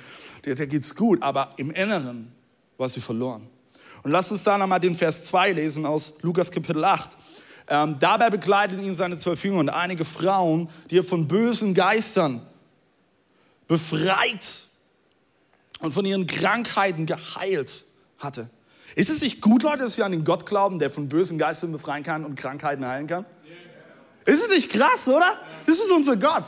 der, 0.44 0.54
der 0.54 0.66
geht's 0.66 0.94
gut. 0.94 1.22
Aber 1.22 1.50
im 1.56 1.70
Inneren 1.70 2.32
war 2.76 2.88
sie 2.88 3.00
verloren. 3.00 3.48
Und 4.02 4.10
lass 4.10 4.30
uns 4.30 4.44
da 4.44 4.56
nochmal 4.56 4.80
den 4.80 4.94
Vers 4.94 5.24
2 5.26 5.52
lesen 5.52 5.86
aus 5.86 6.14
Lukas 6.22 6.50
Kapitel 6.50 6.84
8. 6.84 7.16
Ähm, 7.68 7.96
dabei 7.98 8.30
begleiteten 8.30 8.84
ihn 8.84 8.94
seine 8.94 9.18
zwölf 9.18 9.42
Jünger 9.44 9.58
und 9.58 9.68
einige 9.68 10.04
Frauen, 10.04 10.68
die 10.90 10.98
er 10.98 11.04
von 11.04 11.26
bösen 11.26 11.74
Geistern 11.74 12.46
befreit 13.66 14.60
und 15.80 15.92
von 15.92 16.04
ihren 16.04 16.26
Krankheiten 16.26 17.06
geheilt 17.06 17.82
hatte. 18.18 18.48
Ist 18.94 19.10
es 19.10 19.20
nicht 19.20 19.40
gut, 19.40 19.62
Leute, 19.62 19.78
dass 19.78 19.96
wir 19.96 20.06
an 20.06 20.12
den 20.12 20.24
Gott 20.24 20.46
glauben, 20.46 20.78
der 20.78 20.90
von 20.90 21.08
bösen 21.08 21.38
Geistern 21.38 21.72
befreien 21.72 22.04
kann 22.04 22.24
und 22.24 22.36
Krankheiten 22.36 22.86
heilen 22.86 23.08
kann? 23.08 23.26
Yes. 24.24 24.38
Ist 24.38 24.44
es 24.44 24.48
nicht 24.48 24.70
krass, 24.70 25.08
oder? 25.08 25.38
Das 25.66 25.76
ist 25.76 25.90
unser 25.90 26.16
Gott. 26.16 26.44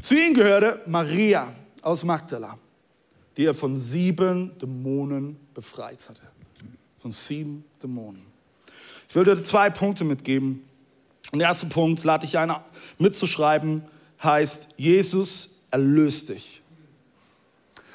Zu 0.00 0.14
ihm 0.14 0.34
gehörte 0.34 0.80
Maria 0.86 1.52
aus 1.82 2.04
Magdala, 2.04 2.56
die 3.36 3.44
er 3.44 3.54
von 3.54 3.76
sieben 3.76 4.56
Dämonen 4.58 5.38
befreit 5.54 6.08
hatte. 6.08 6.22
Von 7.00 7.10
sieben 7.10 7.64
Dämonen. 7.82 8.24
Ich 9.08 9.14
will 9.14 9.24
dir 9.24 9.42
zwei 9.42 9.70
Punkte 9.70 10.04
mitgeben. 10.04 10.64
Und 11.32 11.40
der 11.40 11.48
erste 11.48 11.66
Punkt, 11.66 12.04
lade 12.04 12.24
ich 12.24 12.38
ein 12.38 12.52
mitzuschreiben, 12.98 13.82
heißt, 14.22 14.74
Jesus 14.76 15.64
erlöst 15.70 16.30
dich. 16.30 16.62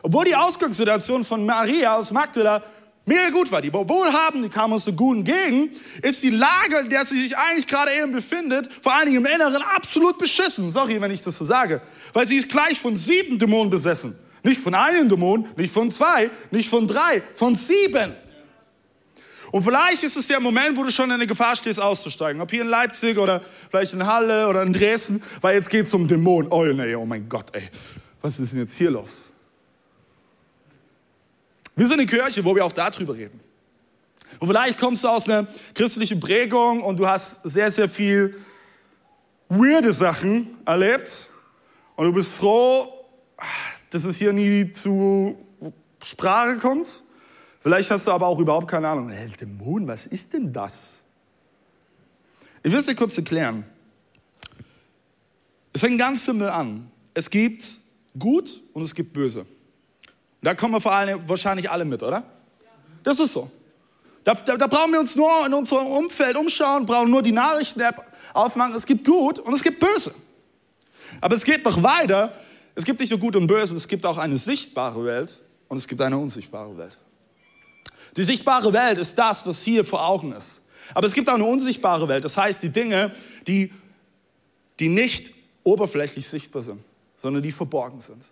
Obwohl 0.01 0.25
die 0.25 0.35
Ausgangssituation 0.35 1.23
von 1.23 1.45
Maria 1.45 1.95
aus 1.95 2.11
Magdala 2.11 2.61
mega 3.05 3.29
gut 3.29 3.51
war. 3.51 3.61
Die 3.61 3.73
war 3.73 3.87
wohlhabend, 3.87 4.45
die 4.45 4.49
kam 4.49 4.73
aus 4.73 4.85
der 4.85 4.93
guten 4.93 5.23
Gegend, 5.23 5.71
ist 6.01 6.23
die 6.23 6.29
Lage, 6.29 6.79
in 6.81 6.89
der 6.89 7.05
sie 7.05 7.21
sich 7.21 7.37
eigentlich 7.37 7.67
gerade 7.67 7.91
eben 7.93 8.11
befindet, 8.11 8.69
vor 8.81 8.93
allen 8.93 9.07
Dingen 9.07 9.25
im 9.25 9.25
Inneren, 9.25 9.61
absolut 9.61 10.17
beschissen. 10.17 10.69
Sorry, 10.71 10.99
wenn 11.01 11.11
ich 11.11 11.21
das 11.21 11.37
so 11.37 11.45
sage. 11.45 11.81
Weil 12.13 12.27
sie 12.27 12.37
ist 12.37 12.49
gleich 12.49 12.79
von 12.79 12.95
sieben 12.95 13.39
Dämonen 13.39 13.69
besessen. 13.69 14.15
Nicht 14.43 14.59
von 14.59 14.75
einem 14.75 15.07
Dämon, 15.09 15.47
nicht 15.55 15.73
von 15.73 15.89
zwei, 15.89 16.29
nicht 16.51 16.69
von 16.69 16.85
drei, 16.85 17.21
von 17.33 17.55
sieben. 17.55 18.13
Und 19.51 19.63
vielleicht 19.63 20.03
ist 20.03 20.17
es 20.17 20.27
der 20.27 20.39
Moment, 20.39 20.75
wo 20.77 20.83
du 20.83 20.89
schon 20.89 21.11
in 21.11 21.19
der 21.19 21.27
Gefahr 21.27 21.55
stehst, 21.55 21.79
auszusteigen. 21.79 22.41
Ob 22.41 22.49
hier 22.49 22.63
in 22.63 22.67
Leipzig 22.67 23.17
oder 23.17 23.39
vielleicht 23.69 23.93
in 23.93 24.05
Halle 24.05 24.47
oder 24.47 24.63
in 24.63 24.73
Dresden, 24.73 25.21
weil 25.41 25.55
jetzt 25.55 25.69
geht 25.69 25.83
es 25.83 25.93
um 25.93 26.07
Dämonen. 26.07 26.51
Oh, 26.51 26.63
nee, 26.63 26.95
oh 26.95 27.05
mein 27.05 27.29
Gott, 27.29 27.55
ey. 27.55 27.69
Was 28.21 28.39
ist 28.39 28.53
denn 28.53 28.61
jetzt 28.61 28.75
hier 28.75 28.89
los? 28.89 29.32
Wir 31.75 31.87
sind 31.87 31.99
eine 31.99 32.05
Kirche, 32.05 32.43
wo 32.45 32.55
wir 32.55 32.65
auch 32.65 32.71
darüber 32.71 33.15
reden. 33.15 33.39
Und 34.39 34.47
vielleicht 34.47 34.79
kommst 34.79 35.03
du 35.03 35.07
aus 35.07 35.27
einer 35.27 35.47
christlichen 35.73 36.19
Prägung 36.19 36.81
und 36.81 36.99
du 36.99 37.07
hast 37.07 37.43
sehr, 37.43 37.71
sehr 37.71 37.89
viel 37.89 38.35
weirde 39.49 39.93
Sachen 39.93 40.57
erlebt 40.65 41.29
und 41.95 42.05
du 42.05 42.13
bist 42.13 42.33
froh, 42.33 42.87
dass 43.89 44.05
es 44.05 44.17
hier 44.17 44.33
nie 44.33 44.71
zu 44.71 45.37
Sprache 46.03 46.57
kommt. 46.57 46.87
Vielleicht 47.59 47.89
hast 47.91 48.07
du 48.07 48.11
aber 48.11 48.27
auch 48.27 48.39
überhaupt 48.39 48.67
keine 48.67 48.89
Ahnung. 48.89 49.09
Hey, 49.09 49.29
Dämon, 49.39 49.87
was 49.87 50.05
ist 50.07 50.33
denn 50.33 50.51
das? 50.51 50.97
Ich 52.61 52.71
will 52.71 52.79
es 52.79 52.85
dir 52.85 52.95
kurz 52.95 53.17
erklären. 53.17 53.65
Es 55.71 55.81
fängt 55.81 55.99
ganz 55.99 56.25
simpel 56.25 56.49
an. 56.49 56.91
Es 57.13 57.29
gibt 57.29 57.63
gut 58.17 58.61
und 58.73 58.83
es 58.83 58.93
gibt 58.93 59.13
böse. 59.13 59.45
Da 60.43 60.53
kommen 60.53 60.73
wir 60.73 60.81
vor 60.81 60.93
allem 60.93 61.27
wahrscheinlich 61.27 61.71
alle 61.71 61.85
mit, 61.85 62.03
oder? 62.03 62.23
Das 63.03 63.19
ist 63.19 63.33
so. 63.33 63.49
Da, 64.23 64.33
da, 64.33 64.57
da 64.57 64.67
brauchen 64.67 64.91
wir 64.91 64.99
uns 64.99 65.15
nur 65.15 65.45
in 65.45 65.53
unserem 65.53 65.87
Umfeld 65.87 66.37
umschauen, 66.37 66.85
brauchen 66.85 67.09
nur 67.09 67.21
die 67.21 67.31
Nachrichten-App 67.31 68.03
aufmachen. 68.33 68.75
Es 68.75 68.85
gibt 68.85 69.05
gut 69.05 69.39
und 69.39 69.53
es 69.53 69.63
gibt 69.63 69.79
böse. 69.79 70.13
Aber 71.21 71.35
es 71.35 71.43
geht 71.43 71.63
noch 71.65 71.81
weiter. 71.81 72.33
Es 72.75 72.85
gibt 72.85 72.99
nicht 72.99 73.09
nur 73.11 73.19
gut 73.19 73.35
und 73.35 73.47
böse, 73.47 73.75
es 73.75 73.87
gibt 73.87 74.05
auch 74.05 74.17
eine 74.17 74.37
sichtbare 74.37 75.05
Welt 75.05 75.41
und 75.67 75.77
es 75.77 75.87
gibt 75.87 76.01
eine 76.01 76.17
unsichtbare 76.17 76.75
Welt. 76.77 76.97
Die 78.17 78.23
sichtbare 78.23 78.73
Welt 78.73 78.97
ist 78.97 79.17
das, 79.17 79.45
was 79.45 79.61
hier 79.61 79.85
vor 79.85 80.05
Augen 80.05 80.33
ist. 80.33 80.61
Aber 80.93 81.07
es 81.07 81.13
gibt 81.13 81.29
auch 81.29 81.35
eine 81.35 81.45
unsichtbare 81.45 82.07
Welt. 82.07 82.25
Das 82.25 82.37
heißt, 82.37 82.63
die 82.63 82.69
Dinge, 82.69 83.11
die, 83.47 83.71
die 84.79 84.89
nicht 84.89 85.33
oberflächlich 85.63 86.27
sichtbar 86.27 86.63
sind, 86.63 86.81
sondern 87.15 87.43
die 87.43 87.51
verborgen 87.51 88.01
sind. 88.01 88.23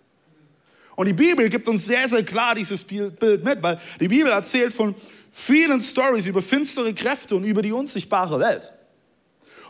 Und 0.96 1.08
die 1.08 1.14
Bibel 1.14 1.50
gibt 1.50 1.68
uns 1.68 1.86
sehr, 1.86 2.08
sehr 2.08 2.24
klar 2.24 2.56
dieses 2.56 2.84
Bild 2.84 3.44
mit, 3.44 3.62
weil 3.64 3.80
die 4.00 4.08
Bibel 4.08 4.32
erzählt 4.32 4.74
von 4.74 4.94
vielen 5.32 5.82
Stories 5.82 6.26
über 6.26 6.42
finstere 6.42 6.94
Kräfte 6.94 7.36
und 7.36 7.44
über 7.44 7.62
die 7.62 7.72
unsichtbare 7.72 8.40
Welt. 8.40 8.72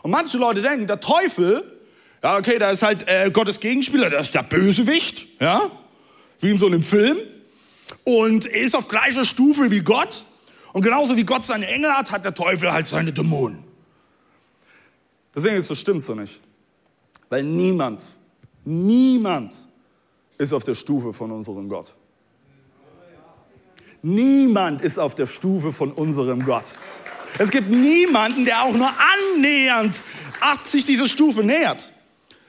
Und 0.02 0.10
manche 0.10 0.36
Leute 0.38 0.62
denken, 0.62 0.86
der 0.86 1.00
Teufel, 1.00 1.62
ja, 2.22 2.36
okay, 2.36 2.58
da 2.58 2.70
ist 2.70 2.82
halt 2.82 3.08
äh, 3.08 3.30
Gottes 3.30 3.60
Gegenspieler, 3.60 4.10
der 4.10 4.20
ist 4.20 4.34
der 4.34 4.42
Bösewicht, 4.42 5.26
ja, 5.40 5.62
wie 6.40 6.50
in 6.50 6.58
so 6.58 6.66
einem 6.66 6.82
Film. 6.82 7.16
und 8.04 8.46
ist 8.46 8.74
auf 8.74 8.88
gleicher 8.88 9.24
Stufe 9.24 9.70
wie 9.70 9.80
Gott. 9.80 10.24
Und 10.72 10.82
genauso 10.82 11.16
wie 11.16 11.24
Gott 11.24 11.44
seine 11.44 11.66
Engel 11.66 11.92
hat, 11.92 12.10
hat 12.10 12.24
der 12.24 12.34
Teufel 12.34 12.72
halt 12.72 12.86
seine 12.86 13.12
Dämonen. 13.12 13.62
Deswegen 15.34 15.56
ist 15.56 15.70
das 15.70 15.78
stimmt 15.80 16.02
so 16.02 16.14
nicht. 16.14 16.40
Weil 17.28 17.42
niemand, 17.42 18.02
niemand 18.64 19.52
ist 20.42 20.52
auf 20.52 20.64
der 20.64 20.74
Stufe 20.74 21.12
von 21.12 21.30
unserem 21.30 21.68
Gott. 21.68 21.94
Niemand 24.02 24.82
ist 24.82 24.98
auf 24.98 25.14
der 25.14 25.26
Stufe 25.26 25.72
von 25.72 25.92
unserem 25.92 26.44
Gott. 26.44 26.78
Es 27.38 27.50
gibt 27.50 27.70
niemanden, 27.70 28.44
der 28.44 28.62
auch 28.62 28.74
nur 28.74 28.90
annähernd 28.90 29.94
sich 30.64 30.84
dieser 30.84 31.06
Stufe 31.06 31.44
nähert. 31.44 31.90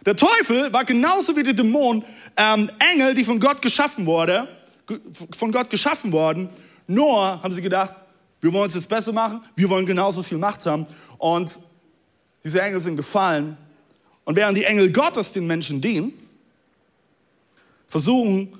Der 0.06 0.16
Teufel 0.16 0.74
war 0.74 0.84
genauso 0.84 1.36
wie 1.38 1.44
die 1.44 1.56
Dämonen 1.56 2.04
ähm, 2.36 2.70
Engel, 2.92 3.14
die 3.14 3.24
von 3.24 3.40
Gott 3.40 3.62
geschaffen 3.62 4.06
wurde, 4.08 4.48
von 5.38 5.52
Gott 5.52 5.70
geschaffen 5.70 6.12
worden. 6.12 6.50
Nur 6.88 7.42
haben 7.42 7.54
sie 7.54 7.62
gedacht, 7.62 7.94
wir 8.42 8.52
wollen 8.52 8.68
es 8.68 8.74
jetzt 8.74 8.90
besser 8.90 9.14
machen, 9.14 9.42
wir 9.56 9.70
wollen 9.70 9.86
genauso 9.86 10.24
viel 10.24 10.40
Macht 10.40 10.66
haben. 10.66 10.88
Und 11.20 11.58
diese 12.44 12.62
Engel 12.62 12.82
sind 12.82 12.98
gefallen. 12.98 13.56
Und 14.26 14.36
während 14.36 14.58
die 14.58 14.66
Engel 14.66 14.92
Gottes 14.92 15.32
den 15.32 15.48
Menschen 15.48 15.80
dienen, 15.80 16.23
versuchen 17.94 18.52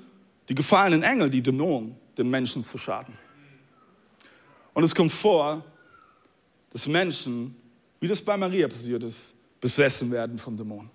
die 0.48 0.54
gefallenen 0.54 1.02
Engel, 1.02 1.28
die 1.28 1.42
Dämonen, 1.42 1.96
den 2.16 2.30
Menschen 2.30 2.62
zu 2.62 2.78
schaden. 2.78 3.18
Und 4.72 4.84
es 4.84 4.94
kommt 4.94 5.10
vor, 5.10 5.64
dass 6.70 6.86
Menschen, 6.86 7.56
wie 7.98 8.06
das 8.06 8.22
bei 8.22 8.36
Maria 8.36 8.68
passiert 8.68 9.02
ist, 9.02 9.34
besessen 9.60 10.12
werden 10.12 10.38
von 10.38 10.56
Dämonen. 10.56 10.88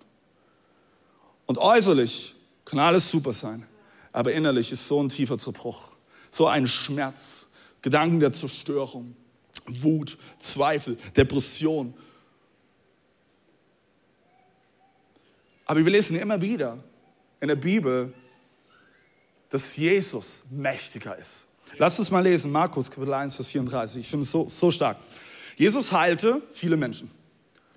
Und 1.48 1.58
äußerlich 1.58 2.34
kann 2.63 2.79
alles 2.79 3.10
super 3.10 3.34
sein, 3.34 3.65
aber 4.13 4.31
innerlich 4.31 4.72
ist 4.72 4.88
so 4.88 5.03
ein 5.03 5.10
tiefer 5.10 5.38
Zerbruch, 5.38 5.91
so 6.31 6.48
ein 6.48 6.65
Schmerz, 6.65 7.48
Gedanken 7.81 8.22
der 8.22 8.31
Zerstörung, 8.31 9.17
Wut, 9.65 10.17
Zweifel, 10.38 10.98
Depression. 11.13 11.93
Aber 15.65 15.84
wir 15.84 15.91
lesen 15.91 16.15
immer 16.15 16.41
wieder 16.41 16.81
in 17.41 17.50
der 17.50 17.58
Bibel, 17.58 18.13
dass 19.49 19.75
Jesus 19.75 20.45
mächtiger 20.51 21.17
ist. 21.17 21.45
Lass 21.77 21.99
uns 21.99 22.09
mal 22.11 22.21
lesen, 22.21 22.51
Markus 22.51 22.89
Kapitel 22.89 23.13
1, 23.13 23.35
Vers 23.35 23.49
34. 23.49 24.01
Ich 24.01 24.07
finde 24.07 24.23
es 24.23 24.31
so, 24.31 24.47
so 24.49 24.71
stark. 24.71 24.97
Jesus 25.55 25.91
heilte 25.91 26.41
viele 26.51 26.77
Menschen. 26.77 27.11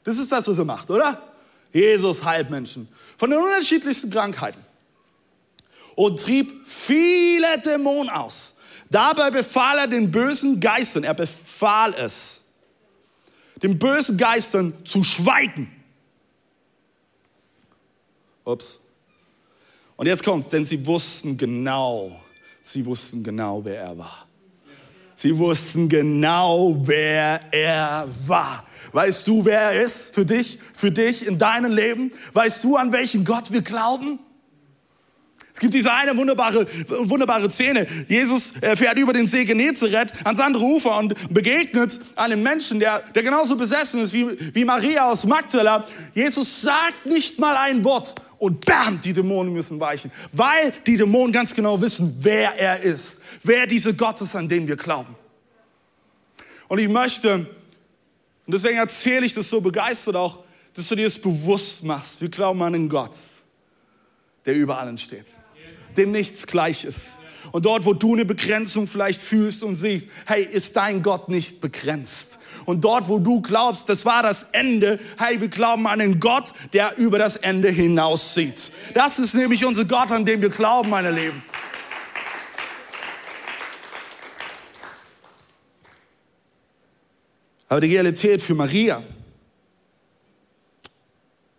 Das 0.04 0.18
ist 0.18 0.30
das, 0.30 0.48
was 0.48 0.58
er 0.58 0.64
macht, 0.64 0.90
oder? 0.90 1.20
Jesus 1.72 2.24
heilt 2.24 2.50
Menschen 2.50 2.88
von 3.16 3.30
den 3.30 3.38
unterschiedlichsten 3.38 4.10
Krankheiten 4.10 4.60
und 5.94 6.20
trieb 6.20 6.66
viele 6.66 7.58
Dämonen 7.60 8.10
aus. 8.10 8.56
Dabei 8.90 9.30
befahl 9.30 9.78
er 9.78 9.86
den 9.86 10.10
bösen 10.10 10.60
Geistern, 10.60 11.04
er 11.04 11.14
befahl 11.14 11.94
es, 11.94 12.42
den 13.62 13.78
bösen 13.78 14.18
Geistern 14.18 14.84
zu 14.84 15.02
schweigen. 15.02 15.72
Ups. 18.44 18.81
Und 20.02 20.09
jetzt 20.09 20.25
kommt's, 20.25 20.49
denn 20.49 20.64
sie 20.64 20.85
wussten 20.85 21.37
genau, 21.37 22.21
sie 22.61 22.85
wussten 22.85 23.23
genau, 23.23 23.64
wer 23.64 23.82
er 23.82 23.99
war. 23.99 24.26
Sie 25.14 25.38
wussten 25.38 25.88
genau, 25.88 26.76
wer 26.85 27.40
er 27.52 28.09
war. 28.26 28.66
Weißt 28.90 29.28
du, 29.28 29.44
wer 29.44 29.61
er 29.61 29.80
ist 29.85 30.12
für 30.12 30.26
dich, 30.26 30.59
für 30.75 30.90
dich 30.90 31.25
in 31.25 31.38
deinem 31.38 31.71
Leben? 31.73 32.11
Weißt 32.32 32.64
du, 32.64 32.76
an 32.76 32.90
welchen 32.90 33.25
Gott 33.25 33.52
wir 33.52 33.62
glauben? 33.62 34.18
Es 35.52 35.61
gibt 35.61 35.73
diese 35.73 35.92
eine 35.92 36.16
wunderbare, 36.16 36.66
wunderbare 36.88 37.49
Szene. 37.49 37.87
Jesus 38.09 38.54
fährt 38.75 38.99
über 38.99 39.12
den 39.12 39.28
See 39.28 39.44
Genezareth 39.44 40.12
ans 40.25 40.40
andere 40.40 40.64
Ufer 40.64 40.99
und 40.99 41.14
begegnet 41.32 42.00
einem 42.16 42.42
Menschen, 42.42 42.80
der, 42.80 43.04
der 43.14 43.23
genauso 43.23 43.54
besessen 43.54 44.00
ist 44.00 44.12
wie, 44.12 44.26
wie 44.53 44.64
Maria 44.64 45.12
aus 45.12 45.24
Magdala. 45.24 45.87
Jesus 46.12 46.62
sagt 46.62 47.07
nicht 47.07 47.38
mal 47.38 47.57
ein 47.57 47.85
Wort 47.85 48.16
und 48.42 48.64
bam, 48.64 49.00
die 49.00 49.12
Dämonen 49.12 49.52
müssen 49.52 49.78
weichen, 49.78 50.11
weil 50.33 50.72
die 50.85 50.96
Dämonen 50.96 51.33
ganz 51.33 51.55
genau 51.55 51.81
wissen, 51.81 52.16
wer 52.22 52.59
er 52.59 52.81
ist, 52.81 53.22
wer 53.44 53.68
diese 53.68 53.94
Gott 53.94 54.20
ist, 54.20 54.35
an 54.35 54.48
den 54.48 54.66
wir 54.66 54.74
glauben. 54.74 55.14
Und 56.66 56.81
ich 56.81 56.88
möchte, 56.88 57.35
und 57.37 57.46
deswegen 58.52 58.78
erzähle 58.78 59.26
ich 59.26 59.33
das 59.33 59.48
so 59.48 59.61
begeistert 59.61 60.16
auch, 60.16 60.40
dass 60.74 60.88
du 60.88 60.96
dir 60.96 61.05
das 61.05 61.20
bewusst 61.20 61.85
machst. 61.85 62.20
Wir 62.20 62.31
glauben 62.31 62.61
an 62.62 62.74
einen 62.74 62.88
Gott, 62.88 63.14
der 64.44 64.57
über 64.57 64.76
allen 64.76 64.98
steht, 64.98 65.26
dem 65.96 66.11
nichts 66.11 66.44
gleich 66.44 66.85
ist. 66.85 67.18
Und 67.50 67.66
dort, 67.66 67.85
wo 67.85 67.92
du 67.92 68.14
eine 68.14 68.24
Begrenzung 68.24 68.87
vielleicht 68.87 69.20
fühlst 69.20 69.62
und 69.62 69.76
siehst, 69.76 70.09
hey, 70.26 70.44
ist 70.44 70.76
dein 70.76 71.02
Gott 71.02 71.28
nicht 71.28 71.61
begrenzt? 71.61 72.38
Und 72.64 72.85
dort, 72.85 73.09
wo 73.09 73.18
du 73.18 73.42
glaubst, 73.42 73.88
das 73.88 74.05
war 74.05 74.22
das 74.22 74.46
Ende, 74.52 75.00
hey, 75.18 75.40
wir 75.40 75.48
glauben 75.48 75.87
an 75.87 76.00
einen 76.00 76.20
Gott, 76.20 76.52
der 76.72 76.96
über 76.98 77.18
das 77.18 77.37
Ende 77.37 77.68
hinaussieht. 77.68 78.72
Das 78.94 79.18
ist 79.18 79.35
nämlich 79.35 79.64
unser 79.64 79.85
Gott, 79.85 80.12
an 80.12 80.24
dem 80.24 80.40
wir 80.40 80.50
glauben, 80.50 80.90
meine 80.90 81.11
Lieben. 81.11 81.42
Aber 87.68 87.81
die 87.81 87.87
Realität 87.87 88.42
für 88.42 88.55
Maria 88.55 89.02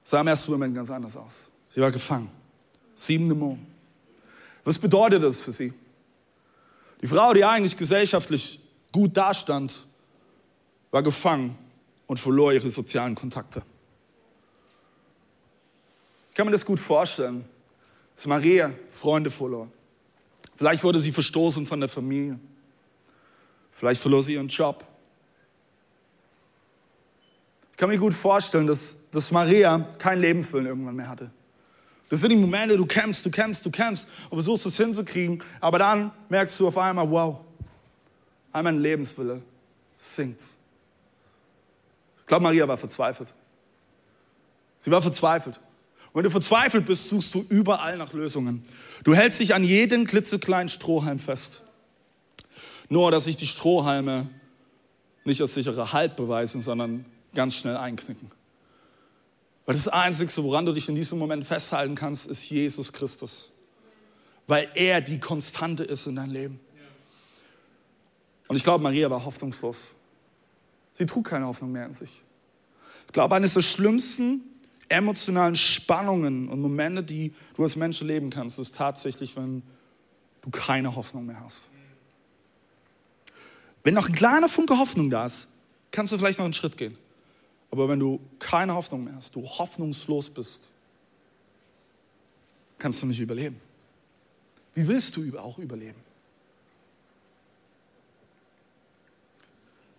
sah 0.03 0.21
im 0.21 0.27
ersten 0.27 0.51
Moment 0.51 0.75
ganz 0.75 0.91
anders 0.91 1.17
aus. 1.17 1.49
Sie 1.69 1.81
war 1.81 1.91
gefangen. 1.91 2.29
Sieben 2.93 3.27
Dämonen. 3.27 3.72
Was 4.63 4.79
bedeutet 4.79 5.23
das 5.23 5.41
für 5.41 5.51
sie? 5.51 5.73
Die 7.01 7.07
Frau, 7.07 7.33
die 7.33 7.43
eigentlich 7.43 7.75
gesellschaftlich 7.75 8.59
gut 8.91 9.17
dastand, 9.17 9.85
war 10.91 11.03
gefangen 11.03 11.57
und 12.07 12.19
verlor 12.19 12.53
ihre 12.53 12.69
sozialen 12.69 13.15
Kontakte. 13.15 13.61
Ich 16.29 16.35
kann 16.35 16.47
mir 16.47 16.51
das 16.51 16.65
gut 16.65 16.79
vorstellen, 16.79 17.45
dass 18.15 18.25
Maria 18.25 18.71
Freunde 18.89 19.29
verlor. 19.29 19.69
Vielleicht 20.55 20.83
wurde 20.83 20.99
sie 20.99 21.11
verstoßen 21.11 21.65
von 21.65 21.79
der 21.79 21.89
Familie. 21.89 22.39
Vielleicht 23.71 24.01
verlor 24.01 24.23
sie 24.23 24.35
ihren 24.35 24.47
Job. 24.47 24.85
Ich 27.71 27.77
kann 27.77 27.89
mir 27.89 27.97
gut 27.97 28.13
vorstellen, 28.13 28.67
dass, 28.67 29.09
dass 29.11 29.31
Maria 29.31 29.79
keinen 29.97 30.21
Lebenswillen 30.21 30.67
irgendwann 30.67 30.95
mehr 30.95 31.09
hatte. 31.09 31.31
Das 32.09 32.21
sind 32.21 32.29
die 32.29 32.35
Momente, 32.35 32.77
du 32.77 32.85
kämpfst, 32.85 33.25
du 33.25 33.31
kämpfst, 33.31 33.65
du 33.65 33.71
kämpfst 33.71 34.07
und 34.29 34.37
versuchst 34.37 34.65
es 34.65 34.77
hinzukriegen, 34.77 35.41
aber 35.59 35.79
dann 35.79 36.11
merkst 36.29 36.59
du 36.59 36.67
auf 36.67 36.77
einmal, 36.77 37.09
wow, 37.09 37.39
einmal 38.51 38.73
ein 38.73 38.79
Lebenswille 38.79 39.41
sinkt. 39.97 40.41
Ich 42.19 42.27
glaube, 42.27 42.43
Maria 42.43 42.67
war 42.67 42.77
verzweifelt. 42.77 43.33
Sie 44.79 44.91
war 44.91 45.01
verzweifelt. 45.01 45.59
Und 46.11 46.19
wenn 46.19 46.23
du 46.23 46.29
verzweifelt 46.29 46.85
bist, 46.85 47.07
suchst 47.07 47.33
du 47.33 47.45
überall 47.49 47.97
nach 47.97 48.13
Lösungen. 48.13 48.63
Du 49.03 49.15
hältst 49.15 49.39
dich 49.39 49.55
an 49.55 49.63
jeden 49.63 50.05
klitzekleinen 50.05 50.69
Strohhalm 50.69 51.19
fest. 51.19 51.61
Nur, 52.89 53.09
dass 53.09 53.23
sich 53.23 53.37
die 53.37 53.47
Strohhalme 53.47 54.29
nicht 55.25 55.41
als 55.41 55.53
sicherer 55.53 55.93
Halt 55.93 56.15
beweisen, 56.15 56.61
sondern 56.61 57.05
ganz 57.33 57.55
schnell 57.55 57.77
einknicken. 57.77 58.29
Weil 59.65 59.75
das 59.75 59.87
Einzige, 59.87 60.31
woran 60.43 60.65
du 60.65 60.73
dich 60.73 60.89
in 60.89 60.95
diesem 60.95 61.19
Moment 61.19 61.45
festhalten 61.45 61.95
kannst, 61.95 62.27
ist 62.27 62.49
Jesus 62.49 62.91
Christus. 62.91 63.49
Weil 64.47 64.69
er 64.75 64.99
die 64.99 65.19
Konstante 65.19 65.83
ist 65.83 66.05
in 66.05 66.17
deinem 66.17 66.31
Leben. 66.31 66.59
Und 68.47 68.57
ich 68.57 68.63
glaube, 68.63 68.83
Maria 68.83 69.09
war 69.09 69.23
hoffnungslos. 69.23 69.95
Sie 70.91 71.05
trug 71.05 71.25
keine 71.27 71.47
Hoffnung 71.47 71.71
mehr 71.71 71.85
in 71.85 71.93
sich. 71.93 72.21
Ich 73.07 73.13
glaube, 73.13 73.35
eines 73.35 73.53
der 73.53 73.61
schlimmsten 73.61 74.41
emotionalen 74.89 75.55
Spannungen 75.55 76.49
und 76.49 76.61
Momente, 76.61 77.03
die 77.03 77.33
du 77.55 77.63
als 77.63 77.75
Mensch 77.75 78.01
erleben 78.01 78.29
kannst, 78.29 78.59
ist 78.59 78.75
tatsächlich, 78.75 79.35
wenn 79.35 79.63
du 80.41 80.49
keine 80.49 80.95
Hoffnung 80.95 81.25
mehr 81.25 81.39
hast. 81.39 81.69
Wenn 83.83 83.93
noch 83.93 84.07
ein 84.07 84.15
kleiner 84.15 84.49
Funke 84.49 84.77
Hoffnung 84.77 85.09
da 85.09 85.25
ist, 85.25 85.49
kannst 85.91 86.11
du 86.11 86.17
vielleicht 86.17 86.39
noch 86.39 86.45
einen 86.45 86.53
Schritt 86.53 86.77
gehen. 86.77 86.97
Aber 87.73 87.89
wenn 87.89 87.99
du 87.99 88.19
keine 88.37 88.75
Hoffnung 88.75 89.05
mehr 89.05 89.15
hast, 89.15 89.35
du 89.35 89.43
hoffnungslos 89.43 90.29
bist, 90.29 90.69
kannst 92.77 93.01
du 93.01 93.07
nicht 93.07 93.19
überleben. 93.19 93.59
Wie 94.75 94.87
willst 94.87 95.17
du 95.17 95.39
auch 95.39 95.57
überleben? 95.57 95.99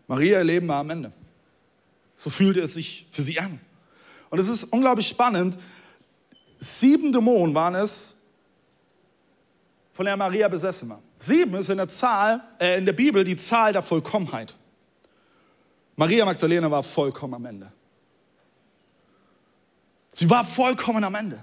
Maria, 0.07 0.39
ihr 0.39 0.45
Leben 0.45 0.69
war 0.69 0.77
am 0.77 0.91
Ende. 0.91 1.13
So 2.15 2.31
fühlte 2.31 2.61
es 2.61 2.75
sich 2.75 3.09
für 3.11 3.23
sie 3.23 3.41
an. 3.41 3.59
Und 4.31 4.39
es 4.39 4.47
ist 4.47 4.73
unglaublich 4.73 5.09
spannend. 5.09 5.59
Sieben 6.59 7.13
Dämonen 7.13 7.57
waren 7.57 7.75
es, 7.75 8.19
von 9.93 10.07
der 10.07 10.17
Maria 10.17 10.47
besessen 10.47 10.91
war. 10.91 11.03
Sieben 11.19 11.57
ist 11.57 11.71
in 11.71 11.79
der 11.79 11.89
Zahl, 11.89 12.41
äh, 12.61 12.79
in 12.79 12.87
der 12.87 12.93
Bibel 12.93 13.25
die 13.25 13.37
Zahl 13.37 13.73
der 13.73 13.83
Vollkommenheit. 13.83 14.55
Maria 15.97 16.25
Magdalena 16.25 16.71
war 16.71 16.83
vollkommen 16.83 17.35
am 17.35 17.45
Ende. 17.45 17.73
Sie 20.13 20.29
war 20.29 20.45
vollkommen 20.45 21.03
am 21.05 21.15
Ende. 21.15 21.43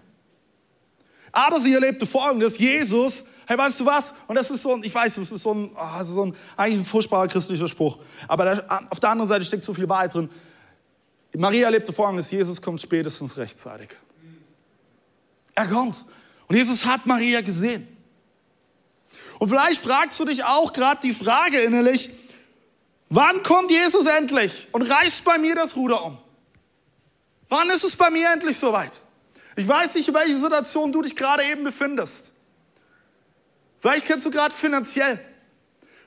Aber 1.32 1.60
sie 1.60 1.74
erlebte 1.74 2.06
Folgendes, 2.06 2.58
Jesus, 2.58 3.26
hey, 3.48 3.58
weißt 3.58 3.80
du 3.80 3.86
was? 3.86 4.14
Und 4.28 4.36
das 4.36 4.52
ist 4.52 4.62
so 4.62 4.74
ein, 4.74 4.84
ich 4.84 4.94
weiß, 4.94 5.16
das 5.16 5.32
ist 5.32 5.44
so 5.44 5.54
ein, 5.54 5.72
oh, 5.74 5.98
das 5.98 6.10
ist 6.10 6.16
so 6.16 6.26
ein 6.26 6.36
eigentlich 6.58 6.80
ein 6.80 6.86
furchtbarer 6.86 7.28
christlicher 7.28 7.68
Spruch. 7.68 8.00
Aber 8.28 8.46
da, 8.46 8.82
auf 8.90 9.00
der 9.00 9.10
anderen 9.10 9.30
Seite 9.30 9.46
steckt 9.46 9.64
so 9.64 9.74
viel 9.74 9.88
Wahrheit 9.88 10.14
drin. 10.14 10.30
Maria 11.38 11.66
erlebte 11.66 11.94
Folgendes, 11.94 12.30
Jesus 12.32 12.62
kommt 12.62 12.82
spätestens 12.82 13.38
rechtzeitig. 13.38 13.90
Er 15.56 15.68
kommt. 15.68 16.06
Und 16.48 16.56
Jesus 16.56 16.86
hat 16.86 17.06
Maria 17.06 17.40
gesehen. 17.42 17.88
Und 19.40 19.50
vielleicht 19.50 19.82
fragst 19.82 20.20
du 20.20 20.26
dich 20.26 20.44
auch 20.44 20.74
gerade 20.74 21.00
die 21.02 21.14
Frage 21.14 21.62
innerlich, 21.62 22.10
wann 23.12 23.44
kommt 23.44 23.70
Jesus 23.70 24.08
endlich 24.08 24.68
und 24.72 24.82
reißt 24.82 25.24
bei 25.24 25.38
mir 25.38 25.54
das 25.54 25.76
Ruder 25.76 26.04
um? 26.04 26.18
Wann 27.48 27.70
ist 27.70 27.84
es 27.84 27.96
bei 27.96 28.10
mir 28.10 28.32
endlich 28.32 28.58
soweit? 28.58 28.92
Ich 29.56 29.68
weiß 29.68 29.94
nicht, 29.96 30.08
in 30.08 30.16
welcher 30.16 30.38
Situation 30.38 30.92
du 30.92 31.04
dich 31.04 31.16
gerade 31.16 31.44
eben 31.44 31.64
befindest. 31.64 32.32
Vielleicht 33.78 34.08
kennst 34.08 34.26
du 34.26 34.32
gerade 34.32 34.54
finanziell. 34.54 35.20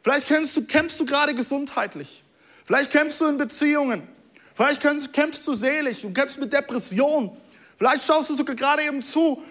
Vielleicht 0.03 0.27
kennst 0.27 0.57
du, 0.57 0.67
kämpfst 0.67 0.99
du 0.99 1.07
gerade 1.07 1.35
gesundheitlich. 1.35 2.25
Vielleicht 2.64 2.90
kämpfst 2.90 3.21
du 3.21 3.27
in 3.27 3.38
Beziehungen. 3.38 4.09
Vielleicht 4.55 4.81
kämpfst, 4.81 5.12
kämpfst 5.12 5.47
du 5.47 5.55
seelisch 5.55 6.05
und 6.05 6.14
kämpfst 6.14 6.38
mit 6.38 6.53
Depression. 6.53 7.37
Vielleicht 7.77 8.05
schaust 8.05 8.31
du 8.31 8.37
sogar 8.37 8.57
gerade 8.57 8.83
eben 8.83 9.03
zu 9.03 9.43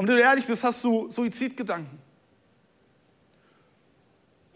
und 0.00 0.08
wenn 0.08 0.16
du 0.16 0.22
ehrlich 0.22 0.46
bist, 0.46 0.64
hast 0.64 0.82
du 0.82 1.10
Suizidgedanken. 1.10 1.98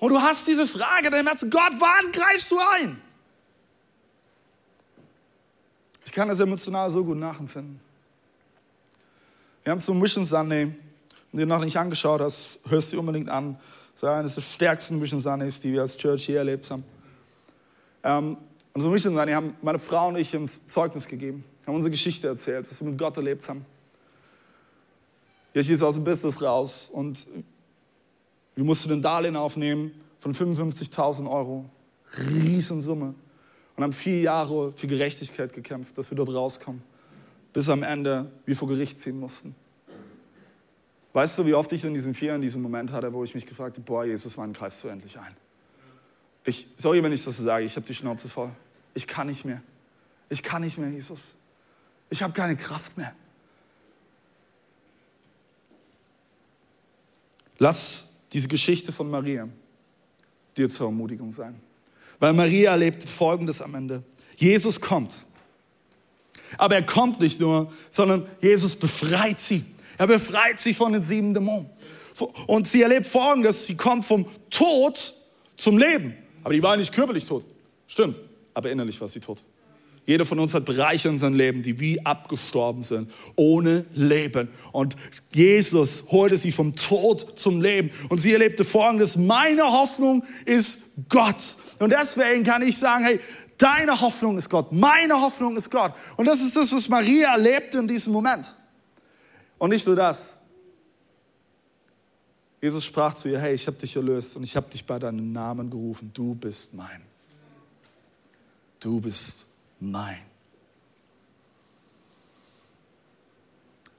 Und 0.05 0.11
du 0.11 0.21
hast 0.21 0.47
diese 0.47 0.67
Frage 0.67 1.07
in 1.07 1.13
deinem 1.13 1.29
Herzen, 1.29 1.49
Gott, 1.49 1.73
wann 1.79 2.13
greifst 2.13 2.51
du 2.51 2.59
ein? 2.59 3.01
Ich 6.05 6.13
kann 6.13 6.29
das 6.29 6.41
emotional 6.41 6.91
so 6.91 7.03
gut 7.03 7.17
nachempfinden. 7.17 7.81
Wir 9.63 9.73
haben 9.73 9.81
zum 9.81 9.99
Mission 9.99 10.23
Sunday, 10.23 10.75
wenn 11.33 11.41
du 11.41 11.47
noch 11.47 11.65
nicht 11.65 11.79
angeschaut 11.79 12.21
hast, 12.21 12.59
hörst 12.69 12.93
du 12.93 13.01
unbedingt 13.01 13.31
an. 13.31 13.57
Das 13.95 14.03
ist 14.03 14.05
eines 14.05 14.35
der 14.35 14.43
stärksten 14.43 14.99
Mission 14.99 15.21
Sundays, 15.21 15.59
die 15.61 15.73
wir 15.73 15.81
als 15.81 15.97
Church 15.97 16.27
hier 16.27 16.37
erlebt 16.37 16.71
haben. 16.71 16.85
Ähm, 18.03 18.37
und 18.75 18.83
zum 18.83 18.93
Mission 18.93 19.15
Sunday 19.15 19.33
haben 19.33 19.57
meine 19.63 19.79
Frau 19.79 20.09
und 20.09 20.17
ich 20.17 20.37
uns 20.37 20.67
Zeugnis 20.67 21.09
gegeben, 21.09 21.47
haben 21.67 21.77
unsere 21.77 21.91
Geschichte 21.91 22.29
erzählt, 22.29 22.67
was 22.69 22.79
wir 22.83 22.91
mit 22.91 22.99
Gott 22.99 23.17
erlebt 23.17 23.49
haben. 23.49 23.65
Ich 25.55 25.71
ist 25.71 25.83
aus 25.83 25.95
dem 25.95 26.05
Business 26.05 26.43
raus 26.43 26.91
und 26.93 27.27
wir 28.55 28.65
mussten 28.65 28.93
ein 28.93 29.03
Darlehen 29.03 29.37
aufnehmen 29.37 29.93
von 30.19 30.33
55.000 30.33 31.31
Euro. 31.31 31.65
Riesensumme. 32.19 33.15
Und 33.77 33.83
haben 33.83 33.93
vier 33.93 34.21
Jahre 34.21 34.73
für 34.73 34.87
Gerechtigkeit 34.87 35.53
gekämpft, 35.53 35.99
dass 35.99 36.11
wir 36.11 36.17
dort 36.17 36.33
rauskommen. 36.33 36.83
Bis 37.53 37.69
am 37.69 37.83
Ende 37.83 38.31
wir 38.47 38.57
vor 38.57 38.69
Gericht 38.69 39.01
ziehen 39.01 39.19
mussten. 39.19 39.55
Weißt 41.13 41.39
du, 41.39 41.47
wie 41.47 41.55
oft 41.55 41.73
ich 41.73 41.85
in 41.85 41.95
diesen 41.95 42.15
vier 42.15 42.29
Jahren 42.29 42.41
diesen 42.41 42.63
Moment 42.63 42.93
hatte, 42.93 43.13
wo 43.13 43.23
ich 43.23 43.35
mich 43.35 43.47
gefragt 43.47 43.77
habe, 43.77 43.85
boah, 43.85 44.05
Jesus, 44.05 44.37
wann 44.37 44.53
greifst 44.53 44.83
du 44.83 44.89
endlich 44.89 45.19
ein? 45.19 45.37
Ich, 46.45 46.67
sorry, 46.77 47.03
wenn 47.03 47.13
ich 47.13 47.25
das 47.25 47.37
so 47.37 47.45
sage, 47.45 47.65
ich 47.65 47.75
habe 47.77 47.87
die 47.87 47.95
Schnauze 47.95 48.29
voll. 48.29 48.51
Ich 48.95 49.07
kann 49.07 49.29
nicht 49.29 49.45
mehr. 49.45 49.63
Ich 50.29 50.43
kann 50.43 50.63
nicht 50.63 50.79
mehr, 50.79 50.91
Jesus. 50.91 51.35
Ich 52.11 52.23
habe 52.23 52.33
keine 52.33 52.57
Kraft 52.57 52.97
mehr. 52.97 53.15
Lass 57.59 58.14
diese 58.35 58.49
Geschichte 58.49 58.93
von 58.93 59.09
Maria 59.09 59.49
dir 60.57 60.69
zur 60.69 60.87
Ermutigung 60.87 61.31
sein. 61.31 61.55
Weil 62.19 62.33
Maria 62.33 62.73
erlebt 62.73 63.05
Folgendes 63.05 63.63
am 63.63 63.75
Ende. 63.75 64.03
Jesus 64.37 64.81
kommt. 64.81 65.27
Aber 66.59 66.75
er 66.75 66.85
kommt 66.85 67.21
nicht 67.21 67.41
nur, 67.41 67.73
sondern 67.91 68.27
Jesus 68.41 68.77
befreit 68.77 69.41
sie. 69.41 69.65
Er 69.99 70.09
befreit 70.09 70.61
sie 70.61 70.75
von 70.75 70.93
den 70.93 71.03
sieben 71.03 71.33
Dämonen. 71.33 71.71
Und 72.47 72.69
sie 72.69 72.83
erlebt 72.83 73.07
Folgendes. 73.07 73.67
Sie 73.67 73.77
kommt 73.77 74.05
vom 74.05 74.27
Tod 74.51 75.15
zum 75.57 75.79
Leben. 75.79 76.15
Aber 76.43 76.55
die 76.55 76.63
war 76.63 76.77
nicht 76.77 76.93
körperlich 76.93 77.27
tot. 77.27 77.45
Stimmt. 77.87 78.19
Aber 78.53 78.71
innerlich 78.71 79.01
war 79.01 79.09
sie 79.09 79.21
tot. 79.21 79.43
Jeder 80.07 80.27
von 80.27 80.39
uns 80.39 80.53
hat 80.53 80.67
Bereiche 80.67 81.09
in 81.09 81.19
seinem 81.19 81.35
Leben, 81.35 81.63
die 81.63 81.81
wie 81.81 82.05
abgestorben 82.05 82.83
sind, 82.83 83.11
ohne 83.37 83.87
Leben. 83.95 84.49
Und 84.73 84.97
Jesus 85.35 86.05
holte 86.11 86.37
sie 86.37 86.53
vom 86.53 86.75
Tod 86.75 87.39
zum 87.39 87.63
Leben. 87.63 87.91
Und 88.11 88.19
sie 88.19 88.33
erlebte 88.33 88.65
folgendes, 88.65 89.17
meine 89.17 89.63
Hoffnung 89.63 90.23
ist 90.45 90.81
Gott. 91.09 91.57
Und 91.79 91.91
deswegen 91.91 92.45
kann 92.45 92.61
ich 92.61 92.77
sagen, 92.77 93.05
hey, 93.05 93.19
deine 93.57 93.99
Hoffnung 93.99 94.37
ist 94.37 94.51
Gott, 94.51 94.73
meine 94.73 95.19
Hoffnung 95.21 95.57
ist 95.57 95.71
Gott. 95.71 95.95
Und 96.17 96.27
das 96.27 96.43
ist 96.43 96.55
das, 96.55 96.71
was 96.73 96.89
Maria 96.89 97.33
erlebte 97.33 97.79
in 97.79 97.89
diesem 97.89 98.13
Moment. 98.13 98.55
Und 99.57 99.71
nicht 99.71 99.87
nur 99.87 99.97
das. 99.97 100.39
Jesus 102.61 102.85
sprach 102.85 103.15
zu 103.15 103.29
ihr, 103.29 103.39
hey, 103.39 103.55
ich 103.55 103.67
habe 103.67 103.77
dich 103.79 103.97
erlöst 103.97 104.37
und 104.37 104.43
ich 104.43 104.55
habe 104.55 104.69
dich 104.71 104.85
bei 104.85 104.99
deinem 104.99 105.33
Namen 105.33 105.71
gerufen. 105.71 106.11
Du 106.13 106.35
bist 106.35 106.75
mein. 106.75 107.03
Du 108.81 109.01
bist 109.01 109.47
mein. 109.81 110.19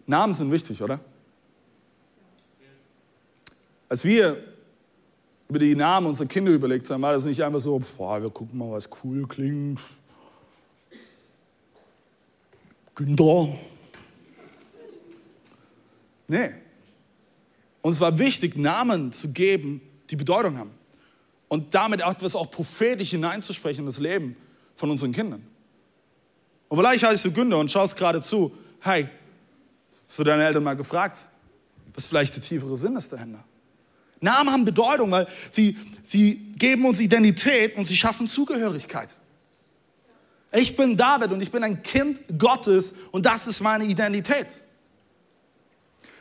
Namen 0.07 0.33
sind 0.33 0.51
wichtig, 0.51 0.81
oder? 0.81 0.99
Als 3.89 4.03
wir 4.03 4.37
über 5.47 5.59
die 5.59 5.75
Namen 5.75 6.07
unserer 6.07 6.27
Kinder 6.27 6.51
überlegt 6.51 6.89
haben, 6.89 7.01
war 7.01 7.13
das 7.13 7.25
nicht 7.25 7.43
einfach 7.43 7.59
so, 7.59 7.81
boah, 7.97 8.21
wir 8.21 8.29
gucken 8.29 8.57
mal, 8.57 8.71
was 8.71 8.89
cool 9.03 9.27
klingt. 9.27 9.79
Günther. 12.95 13.55
Nee. 16.27 16.49
Uns 17.81 17.99
war 17.99 18.17
wichtig, 18.17 18.57
Namen 18.57 19.11
zu 19.11 19.31
geben, 19.31 19.81
die 20.09 20.15
Bedeutung 20.15 20.57
haben. 20.57 20.71
Und 21.47 21.73
damit 21.75 22.01
etwas 22.01 22.35
auch 22.35 22.49
prophetisch 22.49 23.11
hineinzusprechen 23.11 23.81
in 23.81 23.85
das 23.85 23.99
Leben 23.99 24.35
von 24.73 24.89
unseren 24.89 25.11
Kindern. 25.11 25.45
Und 26.75 26.81
vielleicht 26.81 27.05
heißt 27.05 27.23
du 27.23 27.31
Günther 27.31 27.57
und 27.57 27.71
schaust 27.71 27.95
gerade 27.95 28.19
zu, 28.19 28.53
hey, 28.81 29.07
hast 30.05 30.19
du 30.19 30.25
deine 30.25 30.43
Eltern 30.43 30.61
mal 30.61 30.75
gefragt, 30.75 31.19
was 31.93 32.05
vielleicht 32.05 32.35
der 32.35 32.43
tiefere 32.43 32.75
Sinn 32.75 32.97
ist 32.97 33.13
dahinter? 33.13 33.41
Namen 34.19 34.51
haben 34.51 34.65
Bedeutung, 34.65 35.09
weil 35.09 35.25
sie, 35.51 35.77
sie 36.03 36.35
geben 36.57 36.83
uns 36.83 36.99
Identität 36.99 37.77
und 37.77 37.85
sie 37.85 37.95
schaffen 37.95 38.27
Zugehörigkeit. 38.27 39.15
Ich 40.51 40.75
bin 40.75 40.97
David 40.97 41.31
und 41.31 41.39
ich 41.39 41.49
bin 41.49 41.63
ein 41.63 41.81
Kind 41.81 42.19
Gottes 42.37 42.95
und 43.11 43.25
das 43.25 43.47
ist 43.47 43.61
meine 43.61 43.85
Identität. 43.85 44.47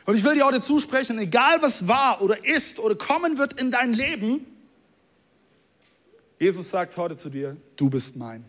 Und 0.05 0.15
ich 0.15 0.23
will 0.23 0.35
dir 0.35 0.45
heute 0.45 0.61
zusprechen, 0.61 1.19
egal 1.19 1.61
was 1.61 1.85
war 1.89 2.21
oder 2.21 2.45
ist 2.45 2.79
oder 2.79 2.95
kommen 2.95 3.37
wird 3.37 3.59
in 3.59 3.71
dein 3.71 3.93
Leben, 3.93 4.45
Jesus 6.39 6.69
sagt 6.69 6.95
heute 6.95 7.17
zu 7.17 7.29
dir, 7.29 7.57
du 7.75 7.89
bist 7.89 8.15
mein. 8.15 8.45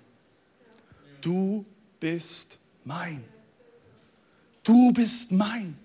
Du 1.20 1.66
bist 2.00 2.58
mein. 2.84 3.24
Du 4.62 4.92
bist 4.92 5.32
mein. 5.32 5.78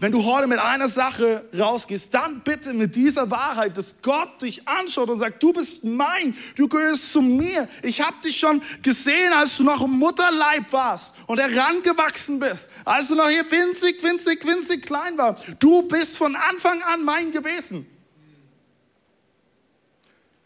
Wenn 0.00 0.12
du 0.12 0.24
heute 0.24 0.46
mit 0.46 0.58
einer 0.58 0.88
Sache 0.88 1.44
rausgehst, 1.56 2.14
dann 2.14 2.40
bitte 2.40 2.72
mit 2.72 2.96
dieser 2.96 3.30
Wahrheit, 3.30 3.76
dass 3.76 4.00
Gott 4.00 4.40
dich 4.40 4.66
anschaut 4.66 5.10
und 5.10 5.18
sagt, 5.18 5.42
du 5.42 5.52
bist 5.52 5.84
mein, 5.84 6.34
du 6.56 6.68
gehörst 6.68 7.12
zu 7.12 7.20
mir. 7.20 7.68
Ich 7.82 8.00
habe 8.00 8.16
dich 8.24 8.38
schon 8.38 8.62
gesehen, 8.82 9.30
als 9.34 9.58
du 9.58 9.62
noch 9.62 9.82
im 9.82 9.90
Mutterleib 9.90 10.72
warst 10.72 11.16
und 11.26 11.38
herangewachsen 11.38 12.40
bist, 12.40 12.70
als 12.86 13.08
du 13.08 13.14
noch 13.14 13.28
hier 13.28 13.44
winzig, 13.50 14.02
winzig, 14.02 14.42
winzig 14.46 14.82
klein 14.86 15.18
warst. 15.18 15.44
Du 15.58 15.82
bist 15.82 16.16
von 16.16 16.34
Anfang 16.34 16.80
an 16.94 17.04
mein 17.04 17.30
gewesen. 17.30 17.86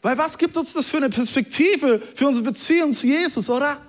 Weil 0.02 0.18
was 0.18 0.36
gibt 0.36 0.56
uns 0.56 0.72
das 0.72 0.88
für 0.88 0.96
eine 0.96 1.10
Perspektive 1.10 2.02
für 2.16 2.26
unsere 2.26 2.44
Beziehung 2.44 2.92
zu 2.92 3.06
Jesus, 3.06 3.48
oder? 3.48 3.80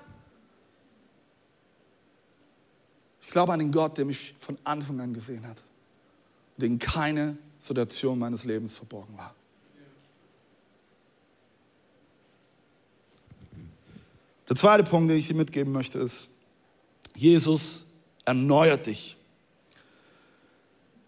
Ich 3.20 3.25
glaube 3.36 3.52
an 3.52 3.60
den 3.60 3.74
Gott, 3.74 3.98
der 3.98 4.06
mich 4.06 4.34
von 4.40 4.58
Anfang 4.64 4.98
an 5.02 5.14
gesehen 5.14 5.46
hat, 5.46 5.62
den 6.56 6.80
keine 6.80 7.38
Situation 7.60 8.18
meines 8.18 8.46
Lebens 8.46 8.78
verborgen 8.78 9.18
war. 9.18 9.36
Der 14.48 14.56
zweite 14.56 14.86
Punkt, 14.86 15.12
den 15.12 15.18
ich 15.18 15.28
dir 15.28 15.34
mitgeben 15.34 15.74
möchte, 15.74 16.00
ist, 16.00 16.30
Jesus 17.14 17.88
erneuert 18.24 18.86
dich. 18.86 19.18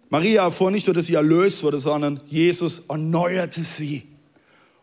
Maria 0.09 0.43
erfuhr 0.43 0.69
nicht 0.69 0.85
nur, 0.85 0.95
dass 0.95 1.05
sie 1.05 1.13
erlöst 1.13 1.63
wurde, 1.63 1.79
sondern 1.79 2.21
Jesus 2.25 2.89
erneuerte 2.89 3.63
sie. 3.63 4.05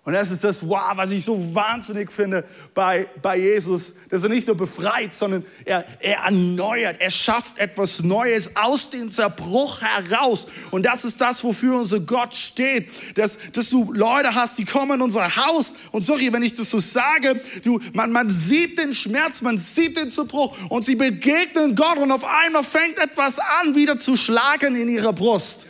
Und 0.04 0.12
das 0.12 0.30
ist 0.30 0.44
das, 0.44 0.68
wow, 0.68 0.92
was 0.96 1.12
ich 1.12 1.24
so 1.24 1.54
wahnsinnig 1.54 2.12
finde 2.12 2.44
bei, 2.74 3.08
bei 3.22 3.38
Jesus, 3.38 3.94
dass 4.10 4.22
er 4.22 4.28
nicht 4.28 4.46
nur 4.46 4.56
befreit, 4.56 5.14
sondern 5.14 5.46
er, 5.64 5.82
er 5.98 6.18
erneuert, 6.24 7.00
er 7.00 7.10
schafft 7.10 7.56
etwas 7.56 8.02
Neues 8.02 8.54
aus 8.54 8.90
dem 8.90 9.10
Zerbruch 9.10 9.80
heraus. 9.80 10.46
Und 10.70 10.84
das 10.84 11.06
ist 11.06 11.22
das, 11.22 11.42
wofür 11.42 11.78
unser 11.78 12.00
Gott 12.00 12.34
steht, 12.34 12.86
dass, 13.16 13.38
dass 13.52 13.70
du 13.70 13.94
Leute 13.94 14.34
hast, 14.34 14.58
die 14.58 14.66
kommen 14.66 14.96
in 14.96 15.00
unser 15.00 15.36
Haus 15.36 15.72
und 15.90 16.02
sorry, 16.02 16.30
wenn 16.30 16.42
ich 16.42 16.54
das 16.54 16.70
so 16.70 16.78
sage, 16.78 17.40
du, 17.62 17.80
man, 17.94 18.12
man 18.12 18.28
sieht 18.28 18.78
den 18.78 18.92
Schmerz, 18.92 19.40
man 19.40 19.56
sieht 19.56 19.96
den 19.96 20.10
Zerbruch 20.10 20.54
und 20.68 20.84
sie 20.84 20.96
begegnen 20.96 21.74
Gott 21.74 21.96
und 21.96 22.12
auf 22.12 22.24
einmal 22.24 22.62
fängt 22.62 22.98
etwas 22.98 23.38
an, 23.38 23.74
wieder 23.74 23.98
zu 23.98 24.18
schlagen 24.18 24.76
in 24.76 24.90
ihrer 24.90 25.14
Brust. 25.14 25.66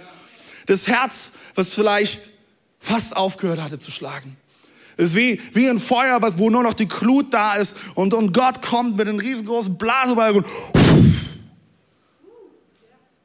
Das 0.66 0.88
Herz, 0.88 1.34
was 1.54 1.72
vielleicht 1.72 2.33
fast 2.84 3.16
aufgehört 3.16 3.62
hatte 3.62 3.78
zu 3.78 3.90
schlagen. 3.90 4.36
Es 4.96 5.06
ist 5.06 5.16
wie, 5.16 5.40
wie 5.54 5.68
ein 5.68 5.78
Feuer, 5.80 6.20
was, 6.22 6.38
wo 6.38 6.50
nur 6.50 6.62
noch 6.62 6.74
die 6.74 6.86
Glut 6.86 7.32
da 7.32 7.54
ist 7.54 7.76
und, 7.94 8.14
und 8.14 8.32
Gott 8.32 8.62
kommt 8.62 8.96
mit 8.96 9.08
einem 9.08 9.18
riesengroßen 9.18 9.76
Blasebalg 9.76 10.36
und, 10.36 10.46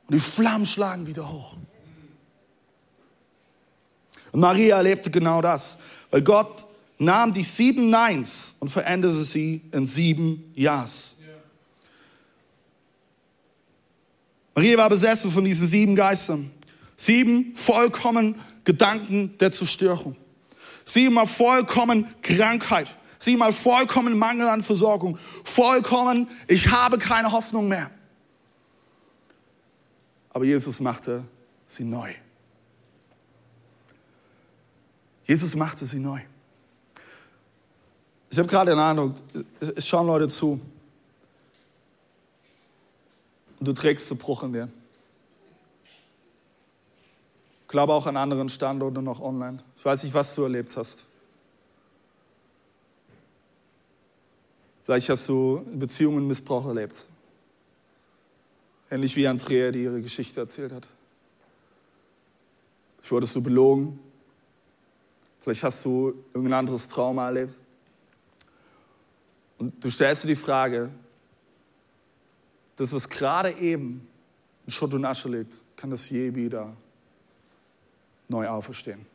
und 0.08 0.15
die 0.15 0.19
Flammen 0.19 0.65
schlagen 0.65 1.06
wieder 1.06 1.30
hoch. 1.32 1.58
Und 4.32 4.39
Maria 4.39 4.78
erlebte 4.78 5.12
genau 5.12 5.41
das, 5.41 5.80
weil 6.10 6.22
Gott 6.22 6.65
nahm 6.98 7.34
die 7.34 7.43
sieben 7.43 7.89
Neins 7.89 8.56
und 8.60 8.69
veränderte 8.69 9.24
sie 9.24 9.62
in 9.72 9.86
sieben 9.86 10.52
Ja's. 10.56 11.17
Maria 14.56 14.78
war 14.78 14.89
besessen 14.89 15.32
von 15.32 15.45
diesen 15.45 15.67
sieben 15.67 15.95
Geistern. 15.95 16.50
Sieben 16.95 17.56
vollkommen 17.56 18.36
Gedanken 18.70 19.36
der 19.40 19.50
Zerstörung. 19.50 20.16
Siebenmal 20.86 21.26
vollkommen 21.26 22.06
Krankheit. 22.22 22.96
Siebenmal 23.18 23.52
vollkommen 23.52 24.16
Mangel 24.16 24.48
an 24.48 24.62
Versorgung. 24.62 25.18
Vollkommen, 25.44 26.28
ich 26.48 26.68
habe 26.68 27.00
keine 27.00 27.32
Hoffnung 27.32 27.68
mehr. 27.68 27.90
Aber 30.30 30.46
Jesus 30.46 30.80
machte 30.82 31.24
sie 31.66 31.84
neu. 31.84 32.14
Jesus 35.26 35.56
machte 35.56 35.88
sie 35.88 35.98
neu. 35.98 36.20
Ich 38.30 38.38
habe 38.38 38.48
gerade 38.48 38.70
den 38.70 38.80
Eindruck, 38.80 39.16
es 39.60 39.88
schauen 39.88 40.06
Leute 40.06 40.28
zu. 40.28 40.62
Und 43.60 43.68
du 43.68 43.74
trägst 43.74 44.06
Zerbruch 44.06 44.44
in 44.44 44.54
dir. 44.54 44.70
Glaube 47.70 47.94
auch 47.94 48.08
an 48.08 48.18
anderen 48.18 48.50
Standorten 48.50 49.04
noch 49.04 49.22
online. 49.22 49.64
Ich 49.78 49.86
weiß 49.86 50.04
nicht, 50.04 50.14
was 50.16 50.34
du 50.34 50.42
erlebt 50.42 50.76
hast. 50.76 51.06
Vielleicht 54.82 55.08
hast 55.08 55.30
du 55.30 55.64
Beziehungen 55.76 56.28
Missbrauch 56.28 56.66
erlebt. 56.66 57.06
Ähnlich 58.90 59.16
wie 59.16 59.28
Andrea, 59.28 59.70
die 59.70 59.84
ihre 59.84 60.02
Geschichte 60.02 60.40
erzählt 60.40 60.72
hat. 60.72 60.88
Vielleicht 62.98 63.12
wurdest 63.12 63.36
du 63.36 63.44
belogen. 63.44 64.00
Vielleicht 65.38 65.64
hast 65.64 65.86
du 65.86 66.16
irgendein 66.34 66.62
anderes 66.62 66.88
Trauma 66.88 67.28
erlebt. 67.28 67.56
Und 69.60 69.84
du 69.84 69.92
stellst 69.92 70.24
dir 70.24 70.30
die 70.30 70.36
Frage, 70.36 70.90
das, 72.78 72.92
was 72.94 73.08
gerade 73.08 73.52
eben 73.52 74.08
in 74.66 74.72
Schutt 74.72 74.96
und 74.96 75.06
Asche 75.06 75.30
liegt, 75.30 75.60
kann 75.76 75.92
das 75.92 76.10
je 76.10 76.34
wieder 76.34 76.76
neu 78.30 78.48
auferstehen. 78.48 79.06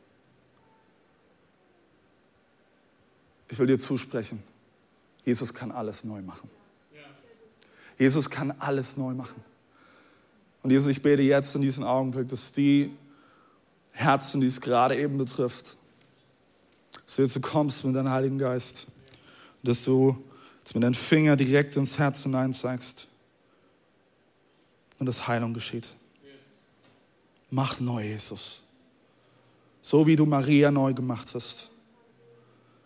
Ich 3.49 3.59
will 3.59 3.67
dir 3.67 3.79
zusprechen, 3.79 4.43
Jesus 5.25 5.55
kann 5.55 5.73
alles 5.73 6.05
neu 6.05 6.21
machen. 6.21 6.51
Jesus 7.97 8.29
kann 8.29 8.51
alles 8.51 8.97
neu 8.97 9.15
machen. 9.15 9.43
Und 10.63 10.71
Jesus, 10.71 10.89
ich 10.89 11.03
bete 11.03 11.23
jetzt 11.23 11.55
in 11.55 11.63
diesem 11.63 11.85
Augenblick, 11.85 12.29
dass 12.29 12.53
die 12.53 12.91
Herzen, 13.93 14.41
die 14.41 14.49
es 14.49 14.61
gerade 14.61 14.97
eben 14.97 15.17
betrifft, 15.17 15.77
dass 17.07 17.17
du 17.17 17.23
jetzt 17.23 17.41
kommst 17.43 17.85
mit 17.85 17.95
deinem 17.95 18.11
Heiligen 18.11 18.39
Geist, 18.39 18.87
dass 19.63 19.85
du 19.85 20.23
jetzt 20.59 20.75
mit 20.75 20.83
deinem 20.83 20.95
Finger 20.95 21.37
direkt 21.37 21.77
ins 21.77 21.99
Herz 21.99 22.25
hinein 22.25 22.53
zeigst 22.53 23.07
und 24.99 25.07
dass 25.07 25.29
Heilung 25.29 25.55
geschieht. 25.55 25.91
Mach 27.51 27.79
neu, 27.79 28.03
Jesus. 28.03 28.64
So 29.87 30.07
wie 30.07 30.17
du 30.17 30.25
Maria 30.25 30.71
neu 30.71 30.95
gemacht 30.95 31.35
hast, 31.35 31.69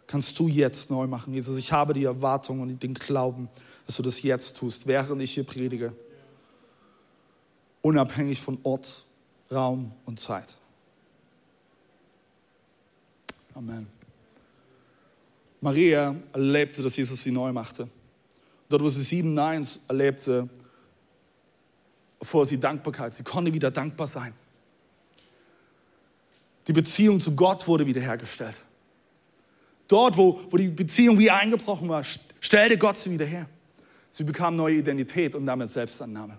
kannst 0.09 0.37
du 0.37 0.49
jetzt 0.49 0.91
neu 0.91 1.07
machen. 1.07 1.33
Jesus, 1.33 1.57
ich 1.57 1.71
habe 1.71 1.93
die 1.93 2.03
Erwartung 2.03 2.61
und 2.61 2.83
den 2.83 2.93
Glauben, 2.93 3.49
dass 3.87 3.95
du 3.95 4.03
das 4.03 4.21
jetzt 4.23 4.57
tust, 4.57 4.89
während 4.89 5.23
ich 5.23 5.35
hier 5.35 5.45
predige. 5.45 5.95
Unabhängig 7.83 8.41
von 8.41 8.59
Ort, 8.65 9.05
Raum 9.53 9.93
und 10.07 10.19
Zeit. 10.19 10.57
Amen. 13.55 13.87
Maria 15.61 16.17
erlebte, 16.33 16.83
dass 16.83 16.97
Jesus 16.97 17.23
sie 17.23 17.31
neu 17.31 17.53
machte. 17.53 17.89
Dort, 18.69 18.83
wo 18.83 18.89
sie 18.89 19.03
sieben 19.03 19.35
Neins 19.35 19.83
erlebte, 19.87 20.49
vor 22.21 22.45
sie 22.45 22.59
Dankbarkeit. 22.59 23.15
Sie 23.15 23.23
konnte 23.23 23.55
wieder 23.55 23.71
dankbar 23.71 24.09
sein. 24.09 24.35
Die 26.69 26.73
Beziehung 26.73 27.19
zu 27.19 27.35
Gott 27.35 27.67
wurde 27.67 27.87
wiederhergestellt. 27.87 28.61
Dort, 29.89 30.19
wo, 30.19 30.39
wo 30.51 30.57
die 30.59 30.69
Beziehung 30.69 31.19
wie 31.19 31.31
eingebrochen 31.31 31.89
war, 31.89 32.05
stellte 32.41 32.77
Gott 32.77 32.99
sie 32.99 33.11
wieder 33.11 33.25
her. 33.25 33.49
Sie 34.11 34.23
bekam 34.23 34.55
neue 34.55 34.77
Identität 34.77 35.35
und 35.35 35.47
damit 35.47 35.71
Selbstannahme. 35.71 36.39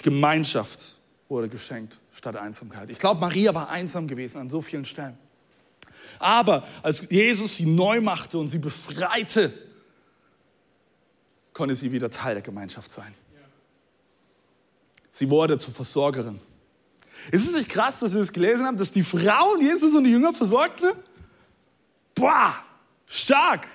Die 0.00 0.02
Gemeinschaft 0.02 0.96
wurde 1.28 1.48
geschenkt 1.48 1.98
statt 2.10 2.34
Einsamkeit. 2.34 2.90
Ich 2.90 2.98
glaube, 2.98 3.20
Maria 3.20 3.54
war 3.54 3.68
einsam 3.68 4.08
gewesen 4.08 4.38
an 4.40 4.50
so 4.50 4.60
vielen 4.60 4.84
Stellen. 4.84 5.16
Aber 6.18 6.66
als 6.82 7.08
Jesus 7.10 7.56
sie 7.56 7.66
neu 7.66 8.00
machte 8.00 8.38
und 8.38 8.48
sie 8.48 8.58
befreite, 8.58 9.52
konnte 11.52 11.74
sie 11.76 11.92
wieder 11.92 12.10
Teil 12.10 12.34
der 12.34 12.42
Gemeinschaft 12.42 12.90
sein. 12.90 13.14
Sie 15.20 15.28
wurde 15.28 15.58
zur 15.58 15.74
Versorgerin. 15.74 16.40
Ist 17.30 17.46
es 17.46 17.52
nicht 17.52 17.68
krass, 17.68 18.00
dass 18.00 18.14
wir 18.14 18.20
das 18.20 18.32
gelesen 18.32 18.64
haben, 18.64 18.78
dass 18.78 18.90
die 18.90 19.02
Frauen 19.02 19.60
Jesus 19.60 19.94
und 19.94 20.04
die 20.04 20.12
Jünger 20.12 20.32
versorgten? 20.32 20.92
Boah, 22.14 22.54
stark. 23.04 23.68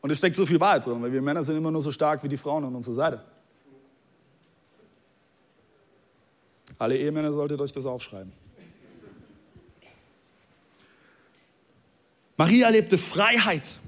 Und 0.00 0.10
es 0.10 0.18
steckt 0.18 0.36
so 0.36 0.46
viel 0.46 0.60
Wahrheit 0.60 0.86
drin, 0.86 1.02
weil 1.02 1.12
wir 1.12 1.20
Männer 1.20 1.42
sind 1.42 1.56
immer 1.56 1.72
nur 1.72 1.82
so 1.82 1.90
stark 1.90 2.22
wie 2.22 2.28
die 2.28 2.36
Frauen 2.36 2.66
an 2.66 2.74
unserer 2.76 2.94
Seite. 2.94 3.24
Alle 6.78 6.96
Ehemänner 6.96 7.32
solltet 7.32 7.60
euch 7.60 7.72
das 7.72 7.84
aufschreiben. 7.84 8.32
Maria 12.36 12.66
erlebte 12.66 12.96
Freiheit 12.96 13.80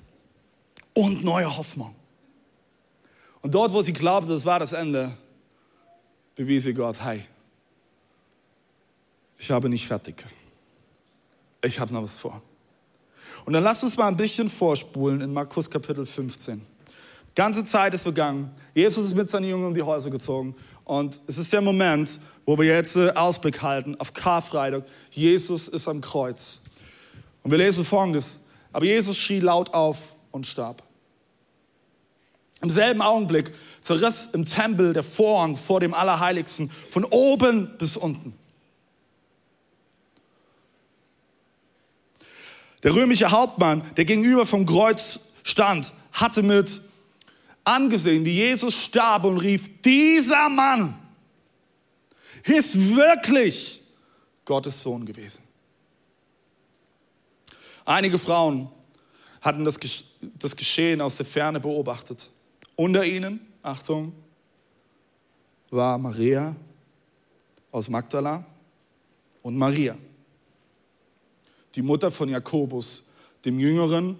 und 0.94 1.22
neue 1.22 1.57
Hoffnung. 1.57 1.94
Und 3.42 3.55
dort, 3.55 3.72
wo 3.72 3.83
sie 3.83 3.92
glaubte, 3.92 4.31
das 4.31 4.44
war 4.44 4.59
das 4.59 4.72
Ende, 4.72 5.11
bewies 6.35 6.64
sie 6.64 6.74
Gott, 6.74 7.03
hey, 7.03 7.24
ich 9.38 9.50
habe 9.50 9.68
nicht 9.68 9.87
fertig. 9.87 10.24
Ich 11.62 11.81
habe 11.81 11.92
noch 11.92 12.03
was 12.03 12.18
vor. 12.18 12.42
Und 13.44 13.55
dann 13.55 13.62
lasst 13.62 13.83
uns 13.83 13.96
mal 13.96 14.09
ein 14.09 14.16
bisschen 14.16 14.48
vorspulen 14.48 15.22
in 15.22 15.33
Markus 15.33 15.70
Kapitel 15.70 16.05
15. 16.05 16.59
Die 16.59 17.35
ganze 17.35 17.64
Zeit 17.64 17.94
ist 17.94 18.03
vergangen. 18.03 18.50
Jesus 18.74 19.05
ist 19.05 19.14
mit 19.14 19.31
seinen 19.31 19.48
Jüngern 19.48 19.68
um 19.68 19.74
die 19.74 19.83
Häuser 19.83 20.11
gezogen. 20.11 20.55
Und 20.85 21.18
es 21.26 21.38
ist 21.38 21.53
der 21.53 21.61
Moment, 21.61 22.18
wo 22.44 22.59
wir 22.59 22.66
jetzt 22.66 22.96
äh, 22.96 23.11
Ausblick 23.11 23.62
halten 23.62 23.98
auf 23.98 24.12
Karfreitag. 24.12 24.85
Jesus 25.11 25.68
ist 25.68 25.88
am 25.88 26.00
Kreuz. 26.00 26.61
Und 27.42 27.50
wir 27.50 27.59
lesen 27.59 27.85
folgendes. 27.85 28.40
Aber 28.72 28.85
Jesus 28.85 29.16
schrie 29.16 29.40
laut 29.40 29.72
auf 29.72 30.14
und 30.33 30.46
starb. 30.46 30.83
Im 32.62 32.70
selben 32.70 33.01
Augenblick 33.01 33.53
zerriss 33.81 34.29
im 34.33 34.44
Tempel 34.44 34.92
der 34.92 35.03
Vorhang 35.03 35.57
vor 35.57 35.81
dem 35.81 35.94
Allerheiligsten 35.94 36.70
von 36.88 37.05
oben 37.05 37.77
bis 37.79 37.96
unten. 37.96 38.35
Der 42.83 42.94
römische 42.94 43.31
Hauptmann, 43.31 43.83
der 43.96 44.05
gegenüber 44.05 44.46
vom 44.46 44.66
Kreuz 44.66 45.20
stand, 45.42 45.92
hatte 46.12 46.42
mit 46.42 46.81
angesehen, 47.64 48.25
wie 48.25 48.35
Jesus 48.35 48.75
starb 48.75 49.25
und 49.25 49.38
rief, 49.38 49.83
dieser 49.83 50.49
Mann 50.49 50.94
ist 52.44 52.96
wirklich 52.96 53.83
Gottes 54.44 54.83
Sohn 54.83 55.05
gewesen. 55.05 55.42
Einige 57.85 58.18
Frauen 58.18 58.70
hatten 59.40 59.64
das, 59.64 59.79
das 60.38 60.57
Geschehen 60.57 61.01
aus 61.01 61.16
der 61.16 61.27
Ferne 61.27 61.61
beobachtet. 61.61 62.31
Unter 62.81 63.05
ihnen, 63.05 63.40
Achtung, 63.62 64.14
war 65.69 65.99
Maria, 65.99 66.57
aus 67.71 67.90
Magdala 67.90 68.43
und 69.43 69.55
Maria, 69.55 69.99
die 71.75 71.83
Mutter 71.83 72.11
von 72.11 72.31
Jakobus, 72.31 73.05
dem 73.45 73.59
Jüngeren 73.59 74.16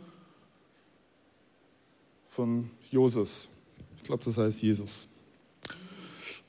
von 2.29 2.71
Joses. 2.91 3.49
Ich 3.97 4.03
glaube, 4.03 4.23
das 4.27 4.37
heißt 4.37 4.61
Jesus. 4.61 5.09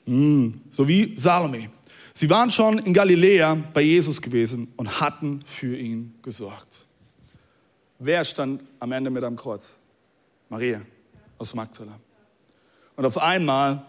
Mm, 0.04 0.50
so 0.68 0.86
wie 0.86 1.16
Salome. 1.16 1.70
Sie 2.12 2.28
waren 2.28 2.50
schon 2.50 2.76
in 2.80 2.92
Galiläa 2.92 3.54
bei 3.72 3.80
Jesus 3.80 4.20
gewesen 4.20 4.70
und 4.76 5.00
hatten 5.00 5.40
für 5.46 5.78
ihn 5.78 6.14
gesorgt. 6.20 6.84
Wer 7.98 8.22
stand 8.26 8.62
am 8.80 8.92
Ende 8.92 9.08
mit 9.08 9.24
am 9.24 9.34
Kreuz? 9.34 9.78
Maria 10.50 10.82
aus 11.42 11.54
Magdala. 11.54 11.98
Und 12.96 13.04
auf 13.04 13.18
einmal 13.18 13.84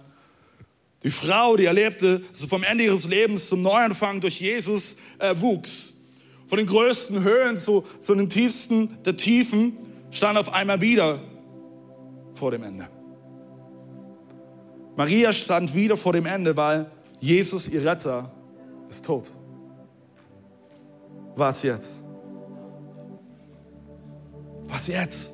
die 1.04 1.10
Frau, 1.10 1.56
die 1.56 1.66
erlebte, 1.66 2.22
dass 2.32 2.46
vom 2.46 2.64
Ende 2.64 2.86
ihres 2.86 3.06
Lebens 3.06 3.48
zum 3.48 3.62
Neuanfang 3.62 4.22
durch 4.22 4.42
Jesus 4.42 4.98
äh, 5.20 5.36
wuchs. 5.40 5.94
Von 6.48 6.58
den 6.58 6.68
größten 6.68 7.24
Höhen 7.24 7.58
zu, 7.58 7.86
zu 8.00 8.16
den 8.16 8.30
tiefsten 8.30 8.98
der 9.04 9.16
Tiefen 9.16 9.78
stand 10.12 10.38
auf 10.38 10.54
einmal 10.54 10.82
wieder 10.82 11.20
vor 12.34 12.52
dem 12.52 12.64
Ende. 12.64 12.88
Maria 14.96 15.34
stand 15.34 15.74
wieder 15.74 15.98
vor 15.98 16.14
dem 16.14 16.26
Ende, 16.26 16.56
weil 16.56 16.90
Jesus, 17.20 17.68
ihr 17.68 17.84
Retter, 17.86 18.32
ist 18.88 19.06
tot. 19.06 19.30
Was 21.36 21.64
jetzt? 21.64 22.04
Was 24.68 24.88
jetzt? 24.88 25.33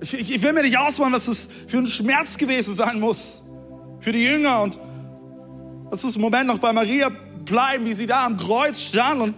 Ich, 0.00 0.14
ich, 0.14 0.42
will 0.42 0.52
mir 0.52 0.62
nicht 0.62 0.78
ausmalen, 0.78 1.12
was 1.12 1.26
das 1.26 1.48
für 1.66 1.78
ein 1.78 1.86
Schmerz 1.86 2.36
gewesen 2.36 2.74
sein 2.74 3.00
muss 3.00 3.44
für 4.00 4.12
die 4.12 4.22
Jünger 4.22 4.62
und 4.62 4.78
lass 5.90 6.04
uns 6.04 6.14
einen 6.14 6.22
Moment 6.22 6.46
noch 6.46 6.58
bei 6.58 6.72
Maria 6.72 7.10
bleiben, 7.44 7.86
wie 7.86 7.94
sie 7.94 8.06
da 8.06 8.26
am 8.26 8.36
Kreuz 8.36 8.80
stand 8.80 9.20
und 9.20 9.34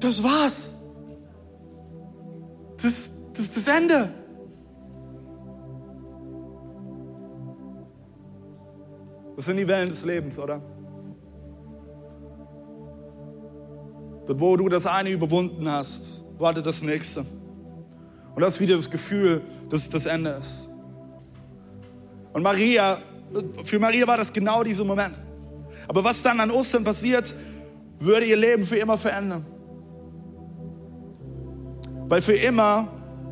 das 0.00 0.22
war's. 0.22 0.74
Das, 2.82 3.12
das 3.32 3.40
ist 3.40 3.56
das 3.56 3.68
Ende. 3.68 4.08
Das 9.36 9.44
sind 9.44 9.56
die 9.56 9.68
Wellen 9.68 9.88
des 9.88 10.04
Lebens, 10.04 10.38
oder? 10.38 10.60
Dort, 14.26 14.40
wo 14.40 14.56
du 14.56 14.68
das 14.68 14.84
eine 14.86 15.10
überwunden 15.10 15.70
hast, 15.70 16.22
wartet 16.38 16.66
das 16.66 16.82
nächste. 16.82 17.24
Und 18.38 18.42
das 18.42 18.54
ist 18.54 18.60
wieder 18.60 18.76
das 18.76 18.88
Gefühl, 18.88 19.42
dass 19.68 19.80
es 19.80 19.90
das 19.90 20.06
Ende 20.06 20.30
ist. 20.30 20.68
Und 22.32 22.44
Maria, 22.44 22.98
für 23.64 23.80
Maria 23.80 24.06
war 24.06 24.16
das 24.16 24.32
genau 24.32 24.62
dieser 24.62 24.84
Moment. 24.84 25.16
Aber 25.88 26.04
was 26.04 26.22
dann 26.22 26.38
an 26.38 26.52
Ostern 26.52 26.84
passiert, 26.84 27.34
würde 27.98 28.26
ihr 28.26 28.36
Leben 28.36 28.64
für 28.64 28.76
immer 28.76 28.96
verändern. 28.96 29.44
Weil 32.06 32.22
für 32.22 32.36
immer 32.36 32.86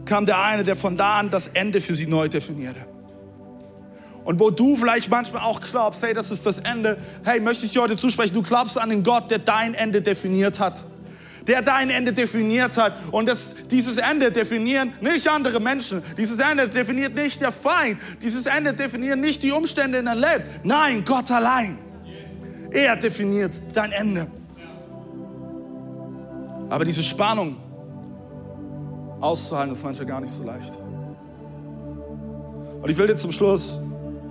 kam 0.06 0.26
der 0.26 0.42
eine, 0.42 0.64
der 0.64 0.74
von 0.74 0.96
da 0.96 1.20
an 1.20 1.30
das 1.30 1.46
Ende 1.46 1.80
für 1.80 1.94
sie 1.94 2.08
neu 2.08 2.28
definierte. 2.28 2.84
Und 4.24 4.40
wo 4.40 4.50
du 4.50 4.76
vielleicht 4.76 5.08
manchmal 5.08 5.42
auch 5.42 5.60
glaubst, 5.60 6.02
hey, 6.02 6.14
das 6.14 6.32
ist 6.32 6.44
das 6.46 6.58
Ende, 6.58 6.98
hey, 7.24 7.38
möchte 7.38 7.64
ich 7.64 7.70
dir 7.70 7.82
heute 7.82 7.96
zusprechen, 7.96 8.34
du 8.34 8.42
glaubst 8.42 8.76
an 8.76 8.90
den 8.90 9.04
Gott, 9.04 9.30
der 9.30 9.38
dein 9.38 9.74
Ende 9.74 10.02
definiert 10.02 10.58
hat 10.58 10.82
der 11.46 11.62
dein 11.62 11.90
Ende 11.90 12.12
definiert 12.12 12.76
hat. 12.76 12.92
Und 13.12 13.28
das, 13.28 13.54
dieses 13.70 13.98
Ende 13.98 14.30
definieren 14.32 14.92
nicht 15.00 15.28
andere 15.28 15.60
Menschen. 15.60 16.02
Dieses 16.18 16.38
Ende 16.38 16.68
definiert 16.68 17.14
nicht 17.14 17.40
der 17.40 17.52
Feind. 17.52 17.98
Dieses 18.22 18.46
Ende 18.46 18.72
definieren 18.72 19.20
nicht 19.20 19.42
die 19.42 19.52
Umstände 19.52 19.98
in 19.98 20.06
deinem 20.06 20.20
Leben. 20.20 20.44
Nein, 20.64 21.04
Gott 21.04 21.30
allein. 21.30 21.78
Er 22.70 22.96
definiert 22.96 23.60
dein 23.74 23.92
Ende. 23.92 24.26
Aber 26.68 26.84
diese 26.84 27.02
Spannung 27.02 27.56
auszuhalten, 29.20 29.72
ist 29.72 29.84
manchmal 29.84 30.06
gar 30.06 30.20
nicht 30.20 30.32
so 30.32 30.42
leicht. 30.42 30.72
Und 32.82 32.90
ich 32.90 32.98
will 32.98 33.06
dir 33.06 33.16
zum 33.16 33.32
Schluss 33.32 33.78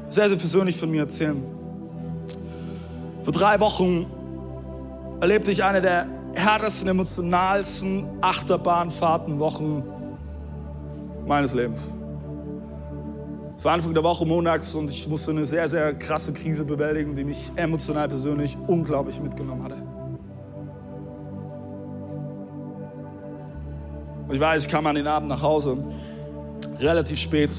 sehr, 0.10 0.28
sehr 0.30 0.38
persönlich 0.38 0.78
von 0.78 0.91
mir 0.91 1.01
erzählen. 1.01 1.43
Vor 3.23 3.34
drei 3.34 3.60
Wochen 3.60 4.06
erlebte 5.19 5.51
ich 5.51 5.63
eine 5.63 5.82
der 5.82 6.08
härtesten, 6.36 6.89
emotionalsten 6.89 8.08
Achterbahnfahrtenwochen 8.21 9.84
meines 11.26 11.54
Lebens. 11.54 11.89
Es 13.58 13.63
war 13.63 13.74
Anfang 13.74 13.93
der 13.93 14.04
Woche 14.04 14.26
montags 14.26 14.76
und 14.76 14.89
ich 14.89 15.08
musste 15.08 15.32
eine 15.32 15.45
sehr, 15.45 15.67
sehr 15.69 15.93
krasse 15.95 16.34
Krise 16.34 16.65
bewältigen, 16.65 17.15
die 17.15 17.24
mich 17.24 17.52
emotional 17.56 18.08
persönlich 18.08 18.58
unglaublich 18.67 19.19
mitgenommen 19.19 19.63
hatte. 19.63 19.82
Und 24.28 24.36
ich 24.36 24.39
weiß, 24.39 24.65
ich 24.65 24.69
kam 24.69 24.86
an 24.88 24.95
den 24.95 25.08
Abend 25.08 25.30
nach 25.30 25.41
Hause, 25.41 25.78
relativ 26.80 27.17
spät. 27.17 27.52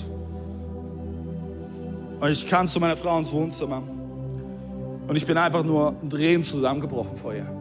Und 2.20 2.30
ich 2.30 2.46
kam 2.46 2.66
zu 2.66 2.78
meiner 2.78 2.96
Frau 2.96 3.16
ins 3.16 3.32
Wohnzimmer. 3.32 3.82
Und 5.06 5.16
ich 5.16 5.24
bin 5.24 5.38
einfach 5.38 5.64
nur 5.64 5.94
ein 6.02 6.10
Drehen 6.10 6.42
zusammengebrochen 6.42 7.16
vor 7.16 7.32
ihr 7.32 7.55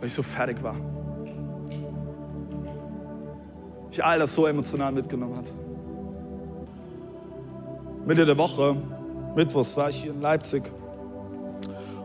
weil 0.00 0.06
ich 0.06 0.14
so 0.14 0.22
fertig 0.22 0.62
war. 0.62 0.74
Ich 3.92 4.02
all 4.04 4.18
das 4.18 4.32
so 4.34 4.46
emotional 4.46 4.92
mitgenommen 4.92 5.36
hatte. 5.36 5.52
Mitte 8.06 8.24
der 8.24 8.38
Woche, 8.38 8.76
Mittwochs, 9.36 9.76
war 9.76 9.90
ich 9.90 10.02
hier 10.02 10.12
in 10.12 10.20
Leipzig. 10.20 10.62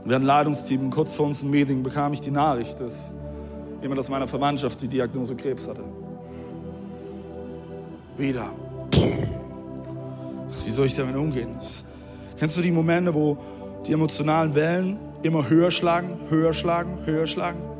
Und 0.04 0.10
wir 0.10 0.16
hatten 0.16 0.26
ein 0.26 0.28
Leitungsteam. 0.28 0.90
Kurz 0.90 1.14
vor 1.14 1.28
uns 1.28 1.42
im 1.42 1.52
Meeting 1.52 1.84
bekam 1.84 2.14
ich 2.14 2.22
die 2.22 2.32
Nachricht, 2.32 2.80
dass 2.80 3.16
jemand 3.82 4.00
aus 4.00 4.10
meiner 4.10 4.28
Verwandtschaft 4.28 4.82
die 4.82 4.88
Diagnose 4.88 5.36
Krebs 5.36 5.68
hatte. 5.68 5.84
Wieder. 8.18 8.50
Wie 10.66 10.72
soll 10.72 10.88
ich 10.88 10.96
damit 10.96 11.16
umgehen? 11.16 11.50
Das, 11.56 11.86
kennst 12.38 12.58
du 12.58 12.62
die 12.62 12.72
Momente, 12.72 13.14
wo 13.14 13.38
die 13.86 13.94
emotionalen 13.94 14.54
Wellen 14.56 14.98
immer 15.22 15.48
höher 15.48 15.72
schlagen, 15.72 16.20
höher 16.30 16.54
schlagen, 16.54 17.06
höher 17.06 17.28
schlagen? 17.28 17.75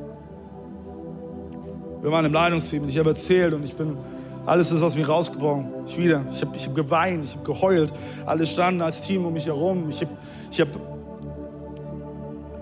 Wir 2.06 2.12
waren 2.12 2.24
im 2.24 2.34
Leitungsteam 2.34 2.84
und 2.84 2.90
ich 2.90 3.00
habe 3.00 3.10
erzählt 3.10 3.52
und 3.56 3.64
ich 3.64 3.74
bin, 3.74 3.98
alles 4.46 4.72
ist 4.72 4.84
aus 4.84 4.96
mir 4.96 5.08
rausgebrochen. 5.08 5.72
Ich 5.88 5.98
wieder, 5.98 6.24
ich 6.32 6.40
habe 6.40 6.56
ich 6.56 6.68
hab 6.68 6.76
geweint, 6.76 7.26
ich 7.26 7.34
habe 7.34 7.44
geheult. 7.44 7.92
Alle 8.28 8.46
standen 8.46 8.84
als 8.84 9.02
Team 9.02 9.26
um 9.26 9.34
mich 9.34 9.48
herum. 9.48 9.90
Ich 9.90 10.02
habe, 10.02 10.12
ich 10.52 10.62
habe, 10.62 10.70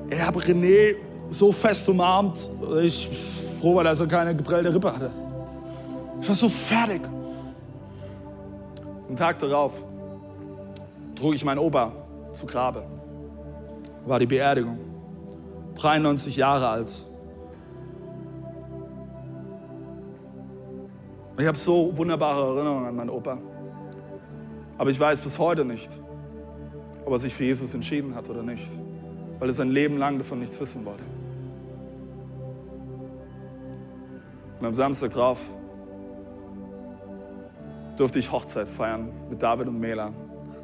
ich 0.09 0.21
habe 0.21 0.39
René 0.39 0.95
so 1.27 1.51
fest 1.51 1.89
umarmt. 1.89 2.49
Ich 2.83 3.09
froh 3.59 3.75
war, 3.75 3.83
dass 3.83 3.99
er 3.99 4.07
keine 4.07 4.33
geprellte 4.33 4.73
Rippe 4.73 4.95
hatte. 4.95 5.11
Ich 6.21 6.29
war 6.29 6.35
so 6.35 6.47
fertig. 6.47 7.01
Einen 9.09 9.17
Tag 9.17 9.39
darauf 9.39 9.85
trug 11.15 11.35
ich 11.35 11.43
meinen 11.43 11.59
Opa 11.59 11.91
zu 12.31 12.45
Grabe. 12.45 12.85
War 14.05 14.19
die 14.19 14.25
Beerdigung. 14.25 14.79
93 15.75 16.37
Jahre 16.37 16.69
alt. 16.69 16.93
Ich 21.37 21.47
habe 21.47 21.57
so 21.57 21.95
wunderbare 21.97 22.55
Erinnerungen 22.55 22.85
an 22.85 22.95
meinen 22.95 23.09
Opa. 23.09 23.39
Aber 24.77 24.89
ich 24.89 24.99
weiß 24.99 25.21
bis 25.21 25.39
heute 25.39 25.65
nicht, 25.65 25.89
ob 27.05 27.13
er 27.13 27.19
sich 27.19 27.33
für 27.33 27.43
Jesus 27.43 27.73
entschieden 27.73 28.15
hat 28.15 28.29
oder 28.29 28.43
nicht, 28.43 28.67
weil 29.39 29.49
er 29.49 29.53
sein 29.53 29.71
Leben 29.71 29.97
lang 29.97 30.17
davon 30.17 30.39
nichts 30.39 30.59
wissen 30.59 30.85
wollte. 30.85 31.03
Und 34.59 34.65
am 34.67 34.73
Samstag 34.73 35.11
drauf 35.11 35.49
durfte 37.97 38.19
ich 38.19 38.31
Hochzeit 38.31 38.69
feiern 38.69 39.11
mit 39.29 39.41
David 39.41 39.67
und 39.67 39.79
Mela. 39.79 40.13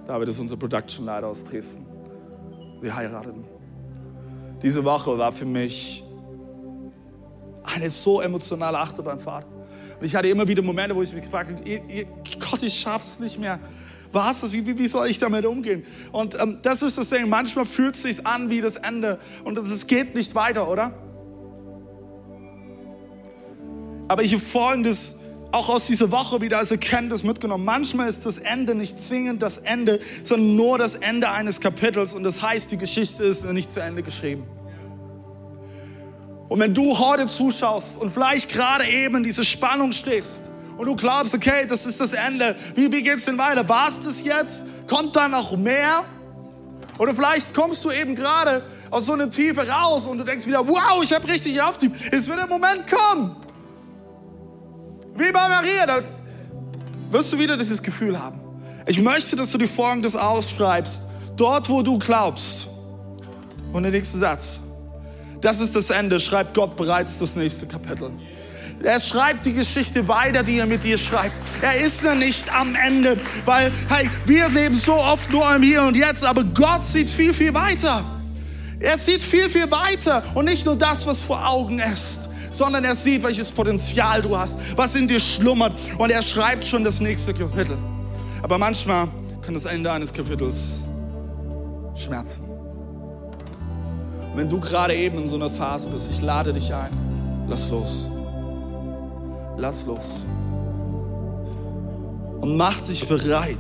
David 0.05 0.29
ist 0.29 0.39
unser 0.39 0.58
Production 0.58 1.05
Leiter 1.05 1.27
aus 1.27 1.43
Dresden. 1.45 1.86
Wir 2.82 2.95
heirateten. 2.95 3.43
Diese 4.62 4.84
Woche 4.86 5.17
war 5.17 5.32
für 5.32 5.45
mich 5.45 6.03
eine 7.63 7.91
so 7.91 8.21
emotionale 8.21 8.77
Achterbahnfahrt. 8.79 9.45
Und 9.99 10.05
ich 10.05 10.15
hatte 10.15 10.29
immer 10.29 10.47
wieder 10.47 10.62
Momente, 10.62 10.95
wo 10.95 11.01
ich 11.01 11.13
mich 11.13 11.23
gefragt 11.23 11.51
habe, 11.51 12.07
Gott, 12.39 12.63
ich 12.63 12.79
schaff's 12.79 13.19
nicht 13.19 13.39
mehr. 13.39 13.59
Was? 14.12 14.51
Wie, 14.51 14.65
wie, 14.65 14.77
wie 14.77 14.88
soll 14.88 15.07
ich 15.07 15.19
damit 15.19 15.45
umgehen? 15.45 15.85
Und 16.12 16.39
ähm, 16.39 16.59
das 16.62 16.81
ist 16.81 16.97
das 16.97 17.09
Ding. 17.09 17.29
Manchmal 17.29 17.65
fühlt 17.65 17.95
es 17.95 18.03
sich 18.03 18.25
an 18.25 18.49
wie 18.49 18.62
das 18.62 18.77
Ende 18.77 19.19
und 19.43 19.57
es 19.57 19.88
geht 19.88 20.15
nicht 20.15 20.33
weiter, 20.35 20.69
oder? 20.69 20.93
Aber 24.07 24.23
ich 24.23 24.33
habe 24.33 24.43
Folgendes 24.43 25.17
auch 25.52 25.69
aus 25.69 25.87
dieser 25.87 26.12
Woche 26.12 26.41
wieder 26.41 26.58
als 26.60 26.71
Erkenntnis 26.71 27.23
mitgenommen. 27.23 27.65
Manchmal 27.65 28.10
ist 28.10 28.25
das 28.25 28.37
Ende 28.37 28.75
nicht 28.75 28.97
zwingend 28.97 29.41
das 29.41 29.60
Ende, 29.60 30.00
sondern 30.23 30.56
nur 30.56 30.77
das 30.77 30.95
Ende 30.95 31.29
eines 31.29 31.60
Kapitels. 31.60 32.13
Und 32.13 32.23
das 32.23 32.41
heißt, 32.41 32.71
die 32.71 32.77
Geschichte 32.77 33.23
ist 33.23 33.43
noch 33.43 33.54
nicht 33.54 33.69
zu 33.69 33.81
Ende 33.81 34.02
geschrieben. 34.02 34.43
Und 36.50 36.60
wenn 36.60 36.73
du 36.73 36.97
heute 36.97 37.27
zuschaust 37.27 38.02
und 38.02 38.10
vielleicht 38.10 38.50
gerade 38.52 38.85
eben 38.85 39.17
in 39.17 39.23
dieser 39.23 39.43
Spannung 39.43 39.91
stehst 39.91 40.50
und 40.77 40.87
du 40.87 40.95
glaubst, 40.95 41.35
okay, 41.35 41.67
das 41.67 41.85
ist 41.85 42.02
das 42.02 42.12
Ende, 42.12 42.56
wie, 42.73 42.91
wie 42.91 43.04
geht's 43.04 43.25
denn 43.25 43.37
weiter? 43.37 43.69
War 43.69 43.87
es 43.87 44.02
das 44.02 44.23
jetzt? 44.23 44.65
Kommt 44.87 45.15
da 45.15 45.27
noch 45.27 45.56
mehr? 45.56 46.04
Oder 46.97 47.13
vielleicht 47.13 47.54
kommst 47.54 47.85
du 47.85 47.91
eben 47.91 48.15
gerade 48.15 48.63
aus 48.89 49.06
so 49.06 49.13
einer 49.13 49.29
Tiefe 49.29 49.67
raus 49.67 50.08
und 50.08 50.17
du 50.17 50.23
denkst 50.23 50.47
wieder, 50.47 50.67
wow, 50.67 51.02
ich 51.04 51.13
habe 51.13 51.27
richtig 51.27 51.62
aufgegeben. 51.62 52.00
Jetzt 52.12 52.27
wird 52.27 52.39
der 52.39 52.47
Moment 52.47 52.83
kommen. 52.87 53.35
Wie 55.15 55.31
bei 55.31 55.47
Maria, 55.47 55.85
da 55.85 56.00
wirst 57.12 57.31
du 57.31 57.37
wieder 57.37 57.58
dieses 57.58 57.83
Gefühl 57.83 58.19
haben. 58.19 58.39
Ich 58.87 59.00
möchte, 59.00 59.35
dass 59.35 59.52
du 59.52 59.60
dir 59.60 59.67
Folgendes 59.67 60.15
ausschreibst. 60.15 61.06
Dort, 61.35 61.69
wo 61.69 61.83
du 61.83 62.00
glaubst. 62.00 62.67
Und 63.71 63.83
der 63.83 63.91
nächste 63.91 64.17
Satz. 64.17 64.62
Das 65.42 65.62
ist 65.62 65.75
das 65.75 65.90
Ende, 65.90 66.19
schreibt 66.19 66.54
Gott 66.54 66.75
bereits 66.75 67.19
das 67.19 67.35
nächste 67.35 67.65
Kapitel. 67.65 68.12
Er 68.83 69.00
schreibt 69.00 69.46
die 69.46 69.54
Geschichte 69.54 70.08
weiter, 70.08 70.44
die 70.44 70.60
er 70.60 70.65
mit 70.65 70.83
dir 70.83 70.98
schreibt. 70.98 71.42
Er 71.62 71.75
ist 71.81 72.04
ja 72.04 72.15
nicht 72.15 72.54
am 72.54 72.75
Ende, 72.75 73.17
weil, 73.46 73.71
hey, 73.90 74.10
wir 74.25 74.48
leben 74.50 74.75
so 74.75 74.96
oft 74.96 75.29
nur 75.31 75.54
im 75.54 75.62
Hier 75.62 75.83
und 75.83 75.98
Jetzt, 75.98 76.23
aber 76.23 76.44
Gott 76.44 76.85
sieht 76.85 77.10
viel, 77.10 77.33
viel 77.33 77.54
weiter. 77.54 78.06
Er 78.79 78.98
sieht 78.98 79.21
viel, 79.21 79.50
viel 79.50 79.69
weiter 79.69 80.23
und 80.33 80.46
nicht 80.46 80.65
nur 80.65 80.77
das, 80.77 81.06
was 81.06 81.21
vor 81.21 81.46
Augen 81.46 81.79
ist, 81.79 82.29
sondern 82.52 82.85
er 82.85 82.96
sieht, 82.96 83.23
welches 83.23 83.52
Potenzial 83.52 84.21
du 84.21 84.37
hast, 84.37 84.58
was 84.77 84.96
in 84.96 85.08
dir 85.08 85.19
schlummert 85.19 85.73
und 85.98 86.10
er 86.10 86.21
schreibt 86.21 86.65
schon 86.65 86.85
das 86.85 87.02
nächste 87.02 87.33
Kapitel. 87.33 87.77
Aber 88.42 88.58
manchmal 88.58 89.10
kann 89.42 89.54
das 89.54 89.65
Ende 89.65 89.92
eines 89.92 90.13
Kapitels 90.13 90.85
schmerzen. 91.96 92.58
Wenn 94.36 94.50
du 94.50 94.60
gerade 94.60 94.96
eben 94.96 95.17
in 95.17 95.27
so 95.27 95.36
einer 95.36 95.50
Phase 95.50 95.90
bist, 95.90 96.10
ich 96.12 96.21
lade 96.21 96.54
dich 96.54 96.73
ein, 96.73 96.92
lass 97.48 97.69
los 97.69 98.10
lass 99.60 99.86
los. 99.86 100.23
Und 102.40 102.56
mach 102.56 102.80
dich 102.82 103.08
bereit, 103.08 103.58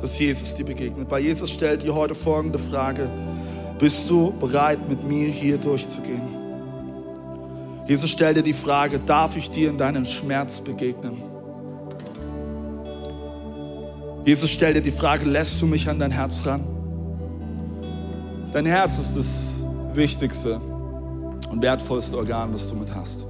dass 0.00 0.18
Jesus 0.18 0.54
dir 0.54 0.64
begegnet. 0.64 1.10
Weil 1.10 1.22
Jesus 1.22 1.50
stellt 1.50 1.82
dir 1.82 1.94
heute 1.94 2.14
folgende 2.14 2.58
Frage. 2.58 3.10
Bist 3.78 4.08
du 4.10 4.32
bereit, 4.32 4.88
mit 4.88 5.06
mir 5.06 5.28
hier 5.28 5.58
durchzugehen? 5.58 6.36
Jesus 7.86 8.10
stellt 8.10 8.36
dir 8.36 8.42
die 8.42 8.52
Frage, 8.52 8.98
darf 8.98 9.36
ich 9.36 9.50
dir 9.50 9.70
in 9.70 9.78
deinem 9.78 10.04
Schmerz 10.04 10.60
begegnen? 10.60 11.22
Jesus 14.24 14.50
stellt 14.50 14.76
dir 14.76 14.82
die 14.82 14.90
Frage, 14.90 15.24
lässt 15.24 15.60
du 15.62 15.66
mich 15.66 15.88
an 15.88 15.98
dein 15.98 16.10
Herz 16.10 16.44
ran? 16.44 16.77
Dein 18.52 18.64
Herz 18.64 18.98
ist 18.98 19.16
das 19.16 19.64
wichtigste 19.94 20.58
und 21.50 21.60
wertvollste 21.60 22.16
Organ, 22.16 22.52
was 22.54 22.68
du 22.68 22.76
mit 22.76 22.94
hast. 22.94 23.24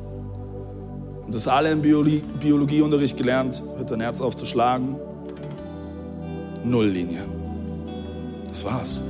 Und 1.26 1.34
das 1.34 1.48
alle 1.48 1.72
im 1.72 1.82
Biologie, 1.82 2.22
Biologieunterricht 2.40 3.16
gelernt, 3.16 3.62
hört 3.76 3.90
dein 3.90 4.00
Herz 4.00 4.20
auf 4.20 4.36
zu 4.36 4.46
schlagen. 4.46 4.96
Nulllinie. 6.64 7.22
Das 8.48 8.64
war's. 8.64 9.00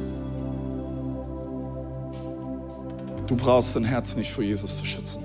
Du 3.27 3.37
brauchst 3.37 3.77
dein 3.77 3.85
Herz 3.85 4.17
nicht 4.17 4.33
vor 4.33 4.43
Jesus 4.43 4.79
zu 4.79 4.87
schützen. 4.87 5.23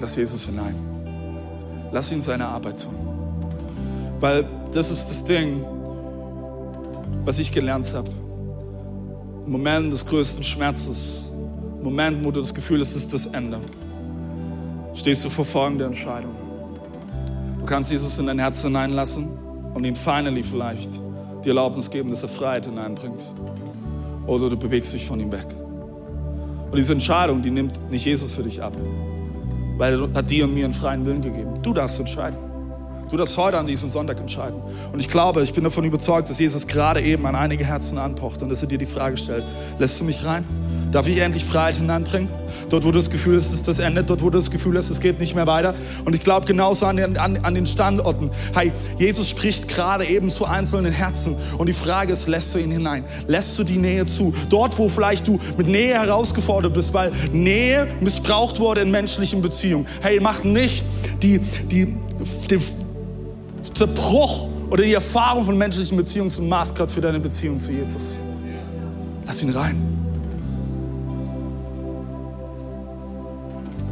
Lass 0.00 0.16
Jesus 0.16 0.46
hinein. 0.46 0.74
Lass 1.92 2.10
ihn 2.10 2.22
seine 2.22 2.46
Arbeit 2.46 2.82
tun. 2.82 2.94
Weil 4.18 4.44
das 4.72 4.90
ist 4.90 5.10
das 5.10 5.24
Ding, 5.24 5.64
was 7.24 7.38
ich 7.38 7.52
gelernt 7.52 7.92
habe. 7.94 8.10
Im 9.46 9.52
Moment 9.52 9.92
des 9.92 10.06
größten 10.06 10.44
Schmerzes 10.44 11.32
Moment, 11.82 12.24
wo 12.24 12.30
du 12.30 12.38
das 12.38 12.54
Gefühl 12.54 12.80
hast, 12.80 12.90
es 12.90 13.04
ist 13.04 13.12
das 13.12 13.26
Ende, 13.26 13.58
stehst 14.94 15.24
du 15.24 15.28
vor 15.28 15.44
folgender 15.44 15.86
Entscheidung. 15.86 16.32
Du 17.58 17.66
kannst 17.66 17.90
Jesus 17.90 18.18
in 18.18 18.26
dein 18.26 18.38
Herz 18.38 18.62
hineinlassen 18.62 19.28
und 19.74 19.84
ihm 19.84 19.96
finally 19.96 20.44
vielleicht 20.44 20.88
die 21.44 21.48
Erlaubnis 21.48 21.90
geben, 21.90 22.10
dass 22.10 22.22
er 22.22 22.28
Freiheit 22.28 22.66
hineinbringt. 22.66 23.24
Oder 24.28 24.48
du 24.48 24.56
bewegst 24.56 24.92
dich 24.92 25.04
von 25.04 25.18
ihm 25.18 25.32
weg. 25.32 25.46
Und 26.70 26.76
diese 26.76 26.92
Entscheidung, 26.92 27.42
die 27.42 27.50
nimmt 27.50 27.90
nicht 27.90 28.04
Jesus 28.04 28.32
für 28.32 28.44
dich 28.44 28.62
ab, 28.62 28.76
weil 29.76 30.00
er 30.00 30.14
hat 30.14 30.30
dir 30.30 30.44
und 30.44 30.54
mir 30.54 30.64
einen 30.64 30.74
freien 30.74 31.04
Willen 31.04 31.20
gegeben. 31.20 31.54
Du 31.62 31.72
darfst 31.74 31.98
entscheiden. 31.98 32.38
Du 33.12 33.18
darfst 33.18 33.36
heute 33.36 33.58
an 33.58 33.66
diesem 33.66 33.90
Sonntag 33.90 34.18
entscheiden. 34.18 34.58
Und 34.90 34.98
ich 34.98 35.06
glaube, 35.06 35.42
ich 35.42 35.52
bin 35.52 35.64
davon 35.64 35.84
überzeugt, 35.84 36.30
dass 36.30 36.38
Jesus 36.38 36.66
gerade 36.66 37.02
eben 37.02 37.26
an 37.26 37.36
einige 37.36 37.62
Herzen 37.62 37.98
anpocht 37.98 38.42
und 38.42 38.48
dass 38.48 38.62
er 38.62 38.68
dir 38.68 38.78
die 38.78 38.86
Frage 38.86 39.18
stellt, 39.18 39.44
lässt 39.78 40.00
du 40.00 40.04
mich 40.04 40.24
rein? 40.24 40.46
Darf 40.92 41.06
ich 41.06 41.18
endlich 41.18 41.44
Freiheit 41.44 41.76
hineinbringen? 41.76 42.30
Dort, 42.70 42.84
wo 42.84 42.90
du 42.90 42.96
das 42.96 43.10
Gefühl 43.10 43.36
hast, 43.36 43.52
ist 43.52 43.68
das 43.68 43.80
Ende, 43.80 44.02
dort, 44.02 44.22
wo 44.22 44.30
du 44.30 44.38
das 44.38 44.50
Gefühl 44.50 44.78
hast, 44.78 44.88
es 44.88 44.98
geht 44.98 45.20
nicht 45.20 45.34
mehr 45.34 45.46
weiter. 45.46 45.74
Und 46.06 46.14
ich 46.14 46.22
glaube 46.22 46.46
genauso 46.46 46.86
an 46.86 46.96
den, 46.96 47.18
an, 47.18 47.36
an 47.42 47.54
den 47.54 47.66
Standorten. 47.66 48.30
Hey, 48.54 48.72
Jesus 48.98 49.28
spricht 49.28 49.68
gerade 49.68 50.06
eben 50.06 50.30
zu 50.30 50.46
einzelnen 50.46 50.90
Herzen. 50.90 51.36
Und 51.58 51.68
die 51.68 51.74
Frage 51.74 52.14
ist, 52.14 52.28
lässt 52.28 52.54
du 52.54 52.58
ihn 52.60 52.70
hinein? 52.70 53.04
Lässt 53.26 53.58
du 53.58 53.64
die 53.64 53.76
Nähe 53.76 54.06
zu? 54.06 54.34
Dort, 54.48 54.78
wo 54.78 54.88
vielleicht 54.88 55.28
du 55.28 55.38
mit 55.58 55.68
Nähe 55.68 56.00
herausgefordert 56.00 56.72
bist, 56.72 56.94
weil 56.94 57.12
Nähe 57.30 57.86
missbraucht 58.00 58.58
wurde 58.58 58.80
in 58.80 58.90
menschlichen 58.90 59.42
Beziehungen. 59.42 59.86
Hey, 60.00 60.18
mach 60.18 60.44
nicht 60.44 60.86
die, 61.22 61.40
die, 61.40 61.94
die 62.48 62.58
Zerbruch 63.74 64.48
oder 64.70 64.84
die 64.84 64.94
Erfahrung 64.94 65.44
von 65.44 65.58
menschlichen 65.58 65.96
Beziehungen 65.96 66.30
zum 66.30 66.48
Maßgrad 66.48 66.90
für 66.90 67.00
deine 67.00 67.20
Beziehung 67.20 67.60
zu 67.60 67.72
Jesus. 67.72 68.18
Lass 69.26 69.42
ihn 69.42 69.50
rein. 69.50 69.92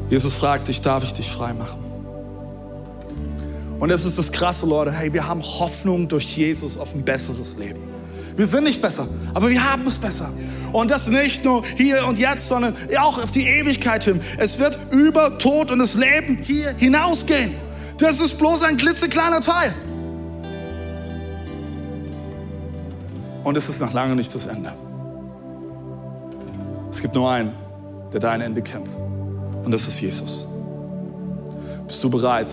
Jesus 0.08 0.34
fragt 0.34 0.68
dich, 0.68 0.80
darf 0.80 1.04
ich 1.04 1.12
dich 1.12 1.30
frei 1.30 1.52
machen? 1.52 1.78
Und 3.78 3.88
das 3.88 4.04
ist 4.04 4.18
das 4.18 4.32
Krasse, 4.32 4.66
Leute. 4.66 4.92
Hey, 4.92 5.12
wir 5.12 5.26
haben 5.26 5.42
Hoffnung 5.42 6.08
durch 6.08 6.36
Jesus 6.36 6.76
auf 6.76 6.94
ein 6.94 7.04
besseres 7.04 7.56
Leben. 7.56 7.80
Wir 8.36 8.46
sind 8.46 8.64
nicht 8.64 8.82
besser, 8.82 9.06
aber 9.34 9.48
wir 9.48 9.70
haben 9.70 9.86
es 9.86 9.98
besser. 9.98 10.32
Und 10.72 10.90
das 10.90 11.08
nicht 11.08 11.44
nur 11.44 11.64
hier 11.76 12.06
und 12.06 12.18
jetzt, 12.18 12.48
sondern 12.48 12.74
auch 12.98 13.22
auf 13.22 13.30
die 13.30 13.46
Ewigkeit 13.46 14.04
hin. 14.04 14.20
Es 14.38 14.58
wird 14.58 14.78
über 14.92 15.38
Tod 15.38 15.70
und 15.70 15.78
das 15.78 15.94
Leben 15.94 16.38
hier 16.42 16.74
hinausgehen. 16.76 17.52
Das 18.00 18.18
ist 18.18 18.38
bloß 18.38 18.62
ein 18.62 18.78
klitzekleiner 18.78 19.40
Teil. 19.40 19.74
Und 23.44 23.56
es 23.56 23.68
ist 23.68 23.80
noch 23.80 23.92
lange 23.92 24.16
nicht 24.16 24.34
das 24.34 24.46
Ende. 24.46 24.72
Es 26.90 27.00
gibt 27.00 27.14
nur 27.14 27.30
einen, 27.30 27.52
der 28.12 28.20
dein 28.20 28.40
Ende 28.40 28.62
kennt. 28.62 28.88
Und 29.64 29.70
das 29.70 29.86
ist 29.86 30.00
Jesus. 30.00 30.48
Bist 31.86 32.02
du 32.02 32.08
bereit, 32.08 32.50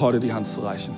heute 0.00 0.18
die 0.18 0.32
Hand 0.32 0.46
zu 0.46 0.60
reichen? 0.60 0.94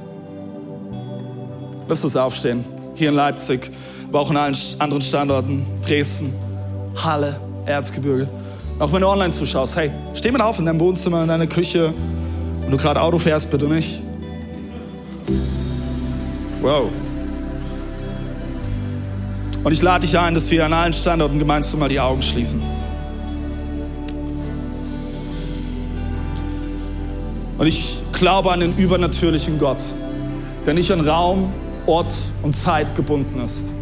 Lass 1.86 2.03
uns 2.03 2.16
aufstehen. 2.16 2.64
Hier 2.95 3.11
in 3.11 3.14
Leipzig, 3.14 3.70
aber 4.09 4.20
auch 4.20 4.30
in 4.30 4.36
allen 4.36 4.57
anderen 4.78 5.03
Standorten. 5.03 5.66
Dresden, 5.82 6.32
Halle, 6.97 7.36
Erzgebirge. 7.66 8.26
Auch 8.78 8.92
wenn 8.92 9.03
du 9.03 9.09
online 9.09 9.32
zuschaust, 9.32 9.76
hey, 9.76 9.90
steh 10.14 10.30
mal 10.30 10.40
auf 10.40 10.59
in 10.59 10.64
deinem 10.64 10.80
Wohnzimmer, 10.80 11.22
in 11.22 11.28
deiner 11.28 11.47
Küche. 11.47 11.92
Wenn 12.64 12.70
du 12.70 12.76
gerade 12.76 13.00
Auto 13.00 13.18
fährst, 13.18 13.50
bitte 13.50 13.68
nicht. 13.68 14.00
Wow. 16.60 16.90
Und 19.62 19.72
ich 19.72 19.82
lade 19.82 20.06
dich 20.06 20.18
ein, 20.18 20.34
dass 20.34 20.50
wir 20.50 20.64
an 20.64 20.72
allen 20.72 20.92
Standorten 20.92 21.38
gemeinsam 21.38 21.80
mal 21.80 21.88
die 21.88 22.00
Augen 22.00 22.22
schließen. 22.22 22.62
Und 27.56 27.66
ich 27.66 28.02
glaube 28.12 28.50
an 28.50 28.60
den 28.60 28.76
übernatürlichen 28.76 29.58
Gott, 29.58 29.82
der 30.66 30.74
nicht 30.74 30.90
an 30.90 31.06
Raum, 31.06 31.52
Ort 31.86 32.14
und 32.42 32.56
Zeit 32.56 32.96
gebunden 32.96 33.40
ist. 33.40 33.74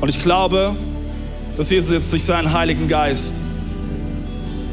Und 0.00 0.08
ich 0.08 0.20
glaube, 0.20 0.76
dass 1.56 1.70
Jesus 1.70 1.92
jetzt 1.92 2.12
durch 2.12 2.22
seinen 2.22 2.52
Heiligen 2.52 2.86
Geist 2.86 3.40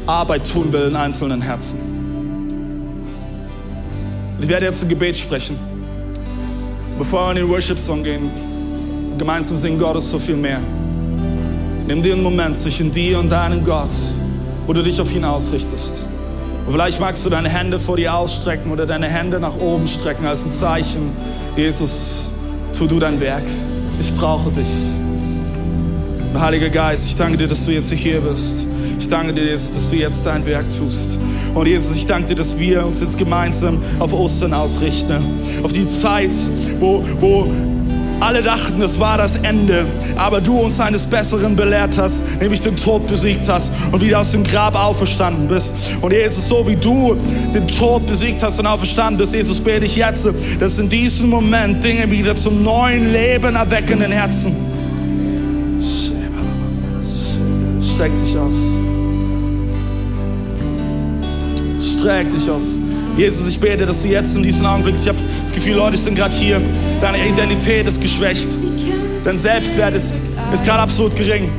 Arbeit 0.06 0.48
tun 0.50 0.72
will 0.72 0.88
in 0.88 0.96
einzelnen 0.96 1.42
Herzen. 1.42 1.78
Ich 4.40 4.48
werde 4.48 4.66
jetzt 4.66 4.82
ein 4.82 4.88
Gebet 4.88 5.16
sprechen. 5.18 5.56
Bevor 6.98 7.26
wir 7.26 7.30
in 7.32 7.36
den 7.38 7.48
Worship-Song 7.48 8.04
gehen, 8.04 8.30
gemeinsam 9.18 9.58
singen, 9.58 9.78
Gott 9.78 9.96
ist 9.96 10.10
so 10.10 10.18
viel 10.18 10.36
mehr. 10.36 10.60
Nimm 11.86 12.02
dir 12.02 12.14
einen 12.14 12.22
Moment 12.22 12.56
zwischen 12.56 12.92
dir 12.92 13.18
und 13.18 13.30
deinem 13.30 13.64
Gott, 13.64 13.90
wo 14.66 14.72
du 14.72 14.82
dich 14.82 15.00
auf 15.00 15.14
ihn 15.14 15.24
ausrichtest. 15.24 16.02
Und 16.66 16.72
vielleicht 16.72 17.00
magst 17.00 17.24
du 17.24 17.30
deine 17.30 17.48
Hände 17.48 17.80
vor 17.80 17.96
dir 17.96 18.14
ausstrecken 18.14 18.70
oder 18.70 18.86
deine 18.86 19.08
Hände 19.08 19.40
nach 19.40 19.56
oben 19.56 19.86
strecken 19.86 20.26
als 20.26 20.44
ein 20.44 20.50
Zeichen. 20.50 21.10
Jesus, 21.56 22.28
tu 22.76 22.86
du 22.86 23.00
dein 23.00 23.20
Werk. 23.20 23.44
Ich 24.00 24.14
brauche 24.14 24.50
dich. 24.50 24.68
Heiliger 26.34 26.68
Geist, 26.68 27.06
ich 27.06 27.16
danke 27.16 27.38
dir, 27.38 27.48
dass 27.48 27.64
du 27.64 27.72
jetzt 27.72 27.90
hier 27.92 28.20
bist. 28.20 28.66
Ich 28.98 29.08
danke 29.08 29.32
dir, 29.32 29.44
Jesus, 29.44 29.74
dass 29.74 29.90
du 29.90 29.96
jetzt 29.96 30.24
dein 30.24 30.44
Werk 30.46 30.66
tust. 30.70 31.18
Und 31.54 31.66
Jesus, 31.66 31.94
ich 31.96 32.06
danke 32.06 32.28
dir, 32.28 32.36
dass 32.36 32.58
wir 32.58 32.84
uns 32.84 33.00
jetzt 33.00 33.18
gemeinsam 33.18 33.82
auf 33.98 34.12
Ostern 34.12 34.52
ausrichten. 34.52 35.16
Auf 35.62 35.72
die 35.72 35.86
Zeit, 35.86 36.32
wo, 36.80 37.04
wo 37.20 37.46
Alle 38.18 38.42
dachten, 38.42 38.80
es 38.80 38.98
war 38.98 39.18
das 39.18 39.36
Ende, 39.36 39.84
aber 40.16 40.40
du 40.40 40.58
uns 40.58 40.80
eines 40.80 41.04
Besseren 41.04 41.54
belehrt 41.54 41.98
hast, 41.98 42.40
nämlich 42.40 42.62
den 42.62 42.74
Tod 42.74 43.06
besiegt 43.06 43.46
hast 43.46 43.74
und 43.92 44.02
wieder 44.02 44.20
aus 44.20 44.32
dem 44.32 44.42
Grab 44.42 44.74
auferstanden 44.74 45.46
bist. 45.48 45.74
Und 46.00 46.12
Jesus, 46.14 46.48
so 46.48 46.66
wie 46.66 46.76
du 46.76 47.14
den 47.54 47.68
Tod 47.68 48.06
besiegt 48.06 48.42
hast 48.42 48.58
und 48.58 48.66
auferstanden 48.66 49.18
bist, 49.18 49.34
Jesus, 49.34 49.60
bete 49.60 49.84
ich 49.84 49.96
jetzt, 49.96 50.26
dass 50.58 50.78
in 50.78 50.88
diesem 50.88 51.28
Moment 51.28 51.84
Dinge 51.84 52.10
wieder 52.10 52.34
zum 52.34 52.62
neuen 52.62 53.12
Leben 53.12 53.54
erwecken 53.54 54.00
in 54.00 54.12
Herzen. 54.12 54.65
Streck 57.96 58.14
dich 58.14 58.36
aus. 58.36 58.76
Streck 61.80 62.28
dich 62.28 62.50
aus. 62.50 62.76
Jesus, 63.16 63.48
ich 63.48 63.58
bete, 63.58 63.86
dass 63.86 64.02
du 64.02 64.08
jetzt 64.08 64.36
in 64.36 64.42
diesem 64.42 64.66
Augenblick, 64.66 64.96
ich 65.00 65.08
habe 65.08 65.16
das 65.42 65.54
Gefühl, 65.54 65.76
Leute 65.76 65.96
sind 65.96 66.14
gerade 66.14 66.36
hier, 66.36 66.60
deine 67.00 67.26
Identität 67.26 67.86
ist 67.88 68.02
geschwächt, 68.02 68.48
dein 69.24 69.38
Selbstwert 69.38 69.94
ist, 69.94 70.20
ist 70.52 70.66
gerade 70.66 70.80
absolut 70.80 71.16
gering. 71.16 71.50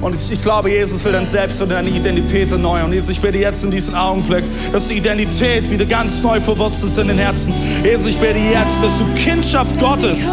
Und 0.00 0.16
ich, 0.16 0.42
glaube, 0.42 0.72
Jesus 0.72 1.04
will 1.04 1.12
dein 1.12 1.26
Selbst 1.26 1.62
und 1.62 1.70
deine 1.70 1.90
Identität 1.90 2.50
erneuern. 2.50 2.92
Jesus, 2.92 3.10
ich 3.10 3.20
bete 3.20 3.38
jetzt 3.38 3.62
in 3.62 3.70
diesem 3.70 3.94
Augenblick, 3.94 4.42
dass 4.72 4.88
die 4.88 4.94
Identität 4.94 5.70
wieder 5.70 5.86
ganz 5.86 6.24
neu 6.24 6.40
verwurzelt 6.40 6.90
ist 6.90 6.98
in 6.98 7.06
den 7.06 7.18
Herzen. 7.18 7.54
Jesus, 7.84 8.08
ich 8.08 8.18
bete 8.18 8.40
jetzt, 8.52 8.82
dass 8.82 8.98
du 8.98 9.04
Kindschaft 9.14 9.78
Gottes 9.78 10.28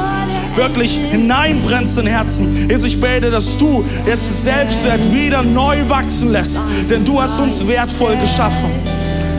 wirklich 0.56 1.00
hineinbrennst 1.12 1.98
in 2.00 2.08
Herzen. 2.08 2.70
Jesus, 2.70 2.86
ich 2.86 3.02
bete, 3.02 3.32
dass 3.32 3.58
du 3.58 3.84
jetzt 4.06 4.44
Selbstwert 4.44 5.12
wieder 5.12 5.44
neu 5.44 5.78
wachsen 5.88 6.32
lässt. 6.32 6.60
Denn 6.90 7.06
du 7.06 7.22
hast 7.22 7.40
uns 7.40 7.68
wertvoll 7.68 8.16
geschaffen. 8.18 8.70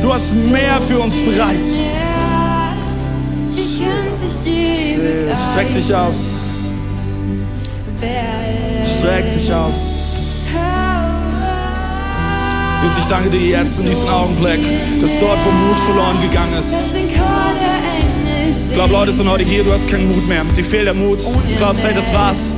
Du 0.02 0.12
hast 0.12 0.34
mehr 0.50 0.80
für 0.80 0.98
uns 0.98 1.14
bereit. 1.24 1.66
Streck 5.50 5.72
dich 5.72 5.94
aus. 5.94 6.50
Streck 8.84 9.30
dich 9.30 9.52
aus. 9.52 10.02
Jesus, 12.82 12.98
ich 12.98 13.04
danke 13.04 13.30
dir 13.30 13.40
jetzt 13.40 13.78
in 13.78 13.88
diesem 13.88 14.08
Augenblick, 14.08 14.60
dass 15.00 15.16
dort, 15.20 15.44
wo 15.44 15.50
Mut 15.50 15.78
verloren 15.78 16.20
gegangen 16.20 16.54
ist, 16.54 16.94
ich 18.72 18.76
glaube, 18.76 18.94
Leute 18.94 19.12
sind 19.12 19.28
heute 19.28 19.44
hier, 19.44 19.62
du 19.62 19.70
hast 19.70 19.86
keinen 19.86 20.08
Mut 20.08 20.26
mehr. 20.26 20.44
Dir 20.44 20.64
fehlt 20.64 20.86
der 20.86 20.94
Mut. 20.94 21.20
Du 21.20 21.56
glaubst, 21.58 21.84
hey, 21.84 21.92
das 21.92 22.10
war's. 22.14 22.56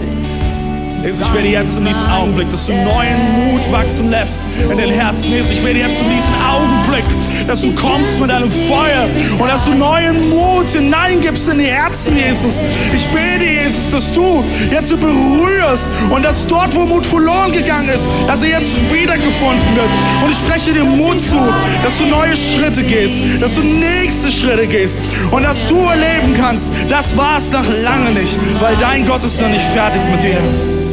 Jesus, 1.03 1.27
ich 1.27 1.35
werde 1.35 1.49
jetzt 1.49 1.77
in 1.77 1.85
diesem 1.85 2.07
Augenblick, 2.07 2.49
dass 2.49 2.67
du 2.67 2.73
neuen 2.73 3.51
Mut 3.51 3.73
wachsen 3.73 4.11
lässt 4.11 4.62
in 4.62 4.79
den 4.79 4.91
Herzen. 4.91 5.33
Jesus, 5.33 5.51
ich 5.51 5.65
werde 5.65 5.81
jetzt 5.81 6.01
in 6.01 6.09
diesem 6.09 6.33
Augenblick, 6.41 7.05
dass 7.47 7.62
du 7.62 7.72
kommst 7.74 8.20
mit 8.20 8.30
deinem 8.30 8.51
Feuer 8.51 9.09
und 9.38 9.49
dass 9.49 9.64
du 9.64 9.74
neuen 9.74 10.30
Mut 10.30 10.68
hineingibst 10.70 11.49
in 11.49 11.59
die 11.59 11.66
Herzen, 11.66 12.16
Jesus. 12.16 12.61
Ich 12.95 13.07
bete, 13.09 13.45
Jesus, 13.45 13.90
dass 13.90 14.12
du 14.12 14.45
jetzt 14.70 14.90
berührst 15.01 15.90
und 16.11 16.24
dass 16.24 16.47
dort, 16.47 16.74
wo 16.74 16.86
Mut 16.86 17.07
verloren 17.07 17.53
gegangen 17.53 17.88
ist, 17.88 18.05
dass 18.26 18.42
er 18.42 18.59
jetzt 18.59 18.92
wiedergefunden 18.92 19.76
wird. 19.76 19.88
Und 20.22 20.30
ich 20.30 20.38
spreche 20.38 20.72
dir 20.72 20.84
Mut 20.84 21.20
zu, 21.20 21.40
dass 21.82 21.99
du 21.99 22.07
neue 22.07 22.36
Schritte 22.36 22.82
gehst, 22.82 23.20
dass 23.40 23.55
du 23.55 23.62
nächste 23.62 24.30
Schritte 24.30 24.66
gehst 24.66 25.01
und 25.30 25.42
dass 25.42 25.66
du 25.68 25.78
erleben 25.78 26.34
kannst, 26.34 26.72
das 26.88 27.16
war 27.16 27.38
es 27.38 27.51
noch 27.53 27.66
lange 27.82 28.11
nicht, 28.12 28.38
weil 28.61 28.76
dein 28.76 29.05
Gott 29.05 29.24
ist 29.24 29.40
noch 29.40 29.49
nicht 29.49 29.64
fertig 29.64 30.01
mit 30.11 30.22
dir. 30.22 30.84